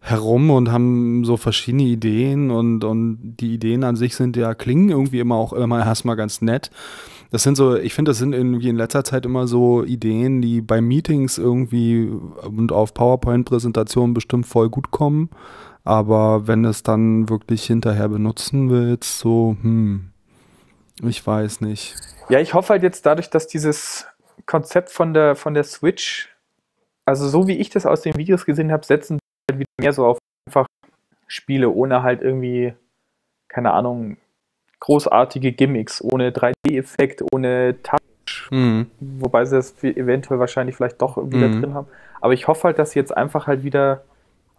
[0.00, 4.88] herum und haben so verschiedene Ideen und, und die Ideen an sich sind ja, klingen
[4.88, 6.70] irgendwie immer auch immer erstmal ganz nett.
[7.30, 10.60] Das sind so, ich finde, das sind irgendwie in letzter Zeit immer so Ideen, die
[10.62, 12.10] bei Meetings irgendwie
[12.42, 15.30] und auf PowerPoint-Präsentationen bestimmt voll gut kommen.
[15.84, 20.10] Aber wenn es dann wirklich hinterher benutzen willst, so, hm,
[21.02, 21.94] ich weiß nicht.
[22.28, 24.06] Ja, ich hoffe halt jetzt dadurch, dass dieses
[24.46, 26.28] Konzept von der, von der Switch,
[27.04, 29.19] also so wie ich das aus den Videos gesehen habe, setzen
[29.58, 30.66] wieder mehr so auf einfach
[31.26, 32.74] Spiele ohne halt irgendwie,
[33.48, 34.16] keine Ahnung,
[34.80, 38.90] großartige Gimmicks, ohne 3D-Effekt, ohne Touch, Hm.
[38.98, 41.60] wobei sie das eventuell wahrscheinlich vielleicht doch wieder Mhm.
[41.60, 41.86] drin haben.
[42.20, 44.02] Aber ich hoffe halt, dass sie jetzt einfach halt wieder,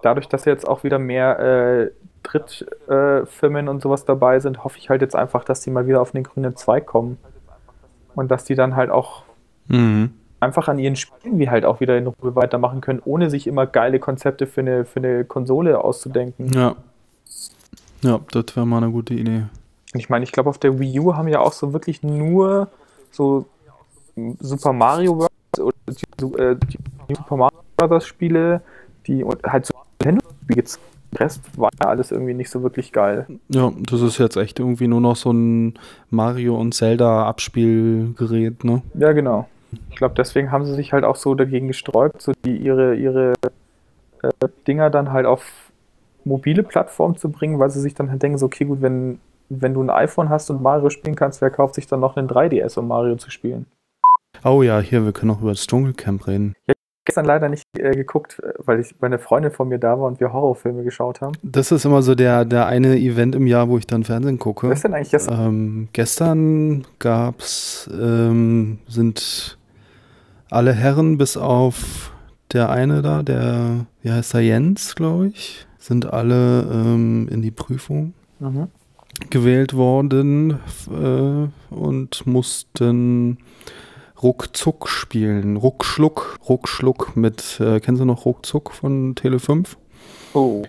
[0.01, 1.91] dadurch, dass jetzt auch wieder mehr äh,
[2.23, 6.01] Drittfirmen äh, und sowas dabei sind, hoffe ich halt jetzt einfach, dass die mal wieder
[6.01, 7.17] auf den grünen Zweig kommen.
[8.15, 9.23] Und dass die dann halt auch
[9.67, 10.13] Mhm.
[10.41, 13.65] Einfach an ihren Spielen wie halt auch wieder in Ruhe weitermachen können, ohne sich immer
[13.65, 16.51] geile Konzepte für eine, für eine Konsole auszudenken.
[16.53, 16.75] Ja.
[18.01, 19.43] Ja, das wäre mal eine gute Idee.
[19.93, 22.67] Ich meine, ich glaube, auf der Wii U haben ja auch so wirklich nur
[23.11, 23.45] so
[24.39, 25.29] Super Mario Bros.
[25.59, 26.57] oder die, äh,
[27.15, 28.05] Super Mario Bros.
[28.05, 28.61] Spiele,
[29.05, 29.73] die und halt so
[30.03, 30.63] Nintendo-Spiele
[31.15, 33.25] Rest war ja alles irgendwie nicht so wirklich geil.
[33.49, 35.77] Ja, das ist jetzt echt irgendwie nur noch so ein
[36.09, 38.81] Mario- und Zelda-Abspielgerät, ne?
[38.93, 39.47] Ja, genau.
[39.89, 43.33] Ich glaube, deswegen haben sie sich halt auch so dagegen gesträubt, so die ihre, ihre
[44.21, 45.71] äh, Dinger dann halt auf
[46.23, 49.19] mobile Plattformen zu bringen, weil sie sich dann halt denken, so, okay, gut, wenn,
[49.49, 52.29] wenn du ein iPhone hast und Mario spielen kannst, wer kauft sich dann noch einen
[52.29, 53.65] 3DS, um Mario zu spielen?
[54.43, 56.55] Oh ja, hier, wir können auch über das Dschungelcamp reden.
[57.05, 60.33] Gestern leider nicht äh, geguckt, weil ich meine Freundin von mir da war und wir
[60.33, 61.33] Horrorfilme geschaut haben.
[61.41, 64.69] Das ist immer so der, der eine Event im Jahr, wo ich dann Fernsehen gucke.
[64.69, 65.27] Was ist denn eigentlich das?
[65.27, 69.57] Ähm, gestern gab's, ähm, sind
[70.51, 72.11] alle Herren bis auf
[72.51, 77.51] der eine da, der, wie heißt er, Jens, glaube ich, sind alle ähm, in die
[77.51, 78.69] Prüfung Mhm.
[79.29, 80.59] gewählt worden
[80.89, 83.37] äh, und mussten
[84.21, 85.57] Ruckzuck spielen.
[85.57, 89.77] Ruckschluck, Ruckschluck mit, äh, kennen Sie noch Ruckzuck von Tele 5?
[90.33, 90.63] Oh.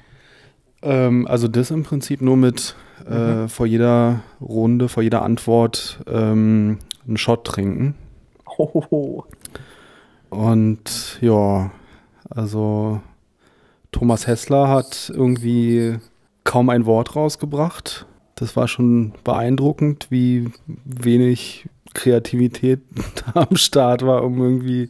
[0.83, 2.75] Ähm, also das im Prinzip nur mit
[3.09, 7.95] äh, vor jeder Runde, vor jeder Antwort ähm, einen Shot trinken.
[8.47, 9.25] Hohoho.
[10.33, 11.71] Und ja,
[12.31, 13.03] also
[13.91, 15.99] Thomas Hessler hat irgendwie
[16.43, 18.07] kaum ein Wort rausgebracht.
[18.35, 20.49] Das war schon beeindruckend, wie
[20.87, 22.81] wenig Kreativität
[23.35, 24.89] da am Start war, um irgendwie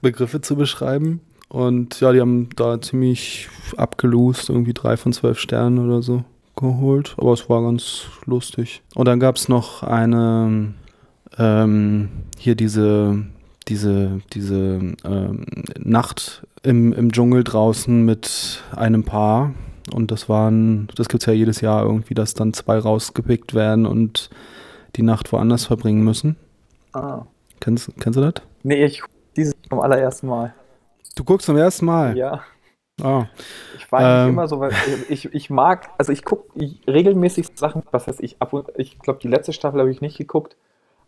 [0.00, 1.20] Begriffe zu beschreiben.
[1.50, 6.24] Und ja, die haben da ziemlich abgelost, irgendwie drei von zwölf Sternen oder so
[6.56, 7.16] geholt.
[7.18, 8.80] Aber es war ganz lustig.
[8.94, 10.72] Und dann gab es noch eine,
[11.36, 12.08] ähm,
[12.38, 13.26] hier diese,
[13.70, 15.46] diese, diese ähm,
[15.78, 19.54] Nacht im, im Dschungel draußen mit einem Paar.
[19.94, 23.86] Und das waren, das gibt es ja jedes Jahr irgendwie, dass dann zwei rausgepickt werden
[23.86, 24.28] und
[24.96, 26.36] die Nacht woanders verbringen müssen.
[26.92, 27.22] Ah.
[27.60, 28.42] Kennst, kennst du das?
[28.62, 29.02] Nee, ich
[29.36, 30.52] dieses zum allerersten Mal.
[31.14, 32.16] Du guckst zum ersten Mal.
[32.16, 32.42] Ja.
[33.00, 33.26] Ah.
[33.76, 34.30] Ich war Ähm.
[34.30, 34.72] immer so, weil
[35.08, 36.50] ich, ich mag, also ich gucke
[36.86, 40.18] regelmäßig Sachen, was heißt ich, ab und ich glaube, die letzte Staffel habe ich nicht
[40.18, 40.56] geguckt,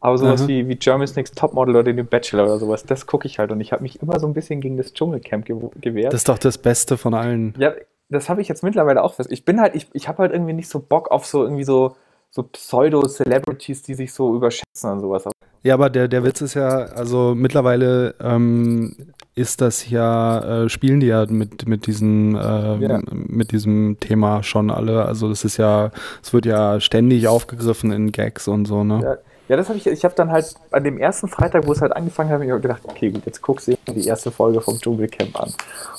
[0.02, 3.38] aber sowas wie, wie Germany's Next Topmodel oder den Bachelor oder sowas, das gucke ich
[3.38, 6.12] halt und ich habe mich immer so ein bisschen gegen das Dschungelcamp ge gewehrt.
[6.12, 7.54] Das ist doch das Beste von allen.
[7.58, 7.72] ja,
[8.08, 9.32] das habe ich jetzt mittlerweile auch fest.
[9.32, 11.96] Ich bin halt, ich, ich habe halt irgendwie nicht so Bock auf so irgendwie so,
[12.30, 15.24] so Pseudo-Celebrities, die sich so überschätzen und sowas.
[15.62, 18.96] Ja, aber der, der Witz ist ja, also mittlerweile ähm,
[19.36, 23.00] ist das ja, äh, spielen die ja mit, mit, diesem, ähm, Ja.
[23.12, 25.04] mit diesem Thema schon alle.
[25.04, 29.00] Also das ist ja, es wird ja ständig aufgegriffen in Gags und so, ne?
[29.02, 29.16] Ja,
[29.48, 31.94] ja das habe ich, ich habe dann halt an dem ersten Freitag, wo es halt
[31.94, 35.38] angefangen hat, habe mir gedacht, okay, gut, jetzt guckst du die erste Folge vom Dschungelcamp
[35.40, 35.52] an.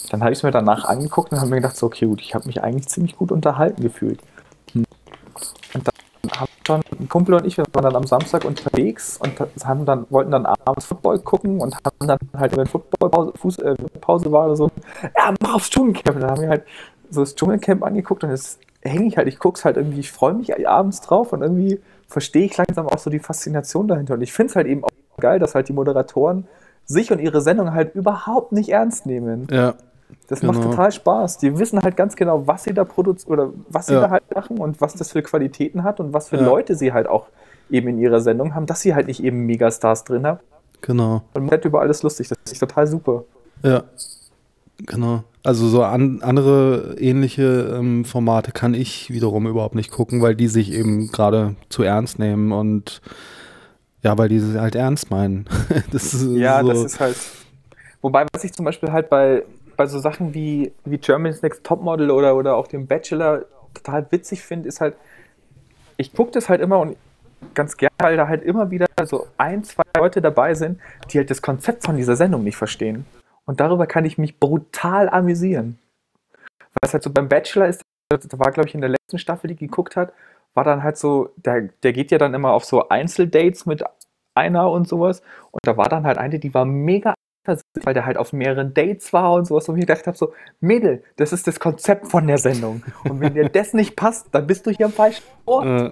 [0.10, 2.34] Dann habe ich es mir danach angeguckt und habe mir gedacht, so, okay, gut, ich
[2.36, 4.20] habe mich eigentlich ziemlich gut unterhalten gefühlt.
[4.74, 4.86] Und
[5.74, 9.34] dann haben schon ein Kumpel und ich, wir waren dann am Samstag unterwegs und
[9.65, 14.32] haben dann, wollten dann abends Football gucken und haben dann halt, wenn Footballpause äh, Pause
[14.32, 14.72] war oder so,
[15.02, 16.15] ja, mach aufs Dschungelcamp.
[16.15, 16.64] Und dann haben wir halt
[17.10, 20.11] so das Dschungelcamp angeguckt und jetzt hänge ich halt, ich gucke es halt irgendwie, ich
[20.11, 21.80] freue mich abends drauf und irgendwie
[22.14, 24.14] verstehe ich langsam auch so die Faszination dahinter.
[24.14, 26.48] Und ich finde es halt eben auch geil, dass halt die Moderatoren
[26.85, 29.48] sich und ihre Sendung halt überhaupt nicht ernst nehmen.
[29.52, 29.73] Ja.
[30.27, 30.53] Das Genau.
[30.53, 31.40] macht total Spaß.
[31.40, 34.02] Die wissen halt ganz genau, was sie da produzieren oder was sie Ja.
[34.02, 36.44] da halt machen und was das für Qualitäten hat und was für Ja.
[36.45, 37.27] Leute sie halt auch
[37.72, 40.40] eben in ihrer Sendung haben, dass sie halt nicht eben Megastars drin haben.
[40.81, 41.23] Genau.
[41.34, 42.27] Und man hat über alles lustig.
[42.30, 43.23] Das ist total super.
[43.64, 43.84] Ja.
[44.80, 45.24] Genau.
[45.44, 50.48] Also so an, andere ähnliche ähm, Formate kann ich wiederum überhaupt nicht gucken, weil die
[50.48, 53.02] sich eben gerade zu ernst nehmen und
[54.04, 55.45] ja, weil die sie halt ernst meinen.
[55.91, 57.18] das ist Ja, so, das ist halt.
[58.02, 59.44] Wobei, was ich zum Beispiel halt bei,
[59.78, 64.41] bei so Sachen wie, wie Germany's Next Topmodel oder, oder auch dem Bachelor total witzig
[64.41, 64.95] finde, ist halt,
[65.98, 66.98] ich gucke das halt immer und
[67.54, 70.80] ganz gerne, weil da halt immer wieder so ein, zwei Leute dabei sind,
[71.12, 73.06] die halt das Konzept von dieser Sendung nicht verstehen.
[73.45, 75.80] Und darüber kann ich mich brutal amüsieren.
[76.82, 79.56] Was halt so beim Bachelor ist, da war, glaube ich, in der letzten Staffel, die
[79.56, 80.14] geguckt hat,
[80.53, 83.84] war dann halt so, der, der geht ja dann immer auf so Einzeldates mit
[84.36, 85.22] einer und sowas.
[85.52, 87.14] Und da war dann halt eine, die war mega
[87.45, 89.68] eifersüchtig, weil der halt auf mehreren Dates war und sowas.
[89.68, 92.84] Und ich gedacht habe so, Mädel, das ist das Konzept von der Sendung.
[93.03, 95.65] Und wenn dir das nicht passt, dann bist du hier am falschen Ort.
[95.65, 95.91] äh,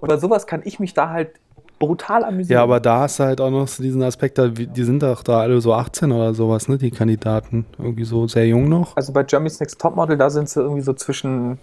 [0.00, 1.40] Oder sowas kann ich mich da halt
[1.78, 2.58] brutal amüsieren.
[2.58, 5.40] ja, aber da hast du halt auch noch so diesen Aspekt, die sind doch da
[5.40, 7.66] alle so 18 oder sowas, ne, die Kandidaten.
[7.78, 8.96] Irgendwie so sehr jung noch.
[8.96, 11.58] Also bei Germany's Next Topmodel, da sind sie irgendwie so zwischen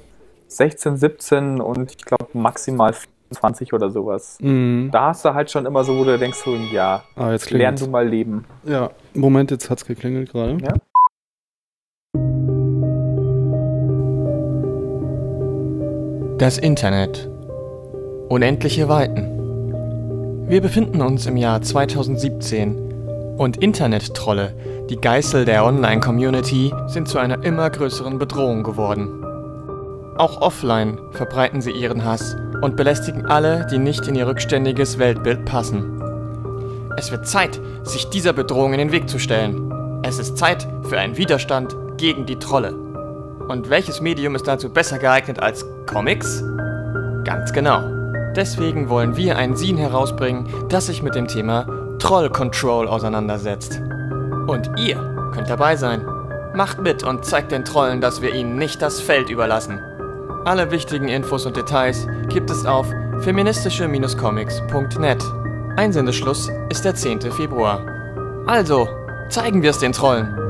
[0.48, 2.94] 16, 17 und ich glaube maximal
[3.32, 4.38] 20 oder sowas.
[4.40, 4.90] Mhm.
[4.92, 7.76] Da hast du halt schon immer so, wo du denkst, so, ja, Ah, jetzt lern
[7.76, 8.46] du mal leben.
[8.64, 10.58] Ja, Moment, jetzt hat's geklingelt gerade.
[10.64, 10.74] Ja.
[16.38, 17.30] Das Internet.
[18.30, 19.33] Unendliche Weiten.
[20.46, 24.54] Wir befinden uns im Jahr 2017 und Internettrolle,
[24.90, 29.24] die Geißel der Online-Community, sind zu einer immer größeren Bedrohung geworden.
[30.18, 35.46] Auch offline verbreiten sie ihren Hass und belästigen alle, die nicht in ihr rückständiges Weltbild
[35.46, 36.02] passen.
[36.98, 40.02] Es wird Zeit, sich dieser Bedrohung in den Weg zu stellen.
[40.04, 42.76] Es ist Zeit für einen Widerstand gegen die Trolle.
[43.48, 46.44] Und welches Medium ist dazu besser geeignet als Comics?
[47.24, 48.03] Ganz genau.
[48.36, 51.68] Deswegen wollen wir ein Zine herausbringen, das sich mit dem Thema
[52.00, 53.80] Troll Control auseinandersetzt.
[54.48, 56.06] Und ihr könnt dabei sein.
[56.56, 59.80] Macht mit und zeigt den Trollen, dass wir ihnen nicht das Feld überlassen.
[60.46, 62.88] Alle wichtigen Infos und Details gibt es auf
[63.20, 65.24] feministische-comics.net.
[65.78, 67.22] Einsendeschluss ist der 10.
[67.32, 67.86] Februar.
[68.46, 68.90] Also,
[69.30, 70.43] zeigen wir es den Trollen.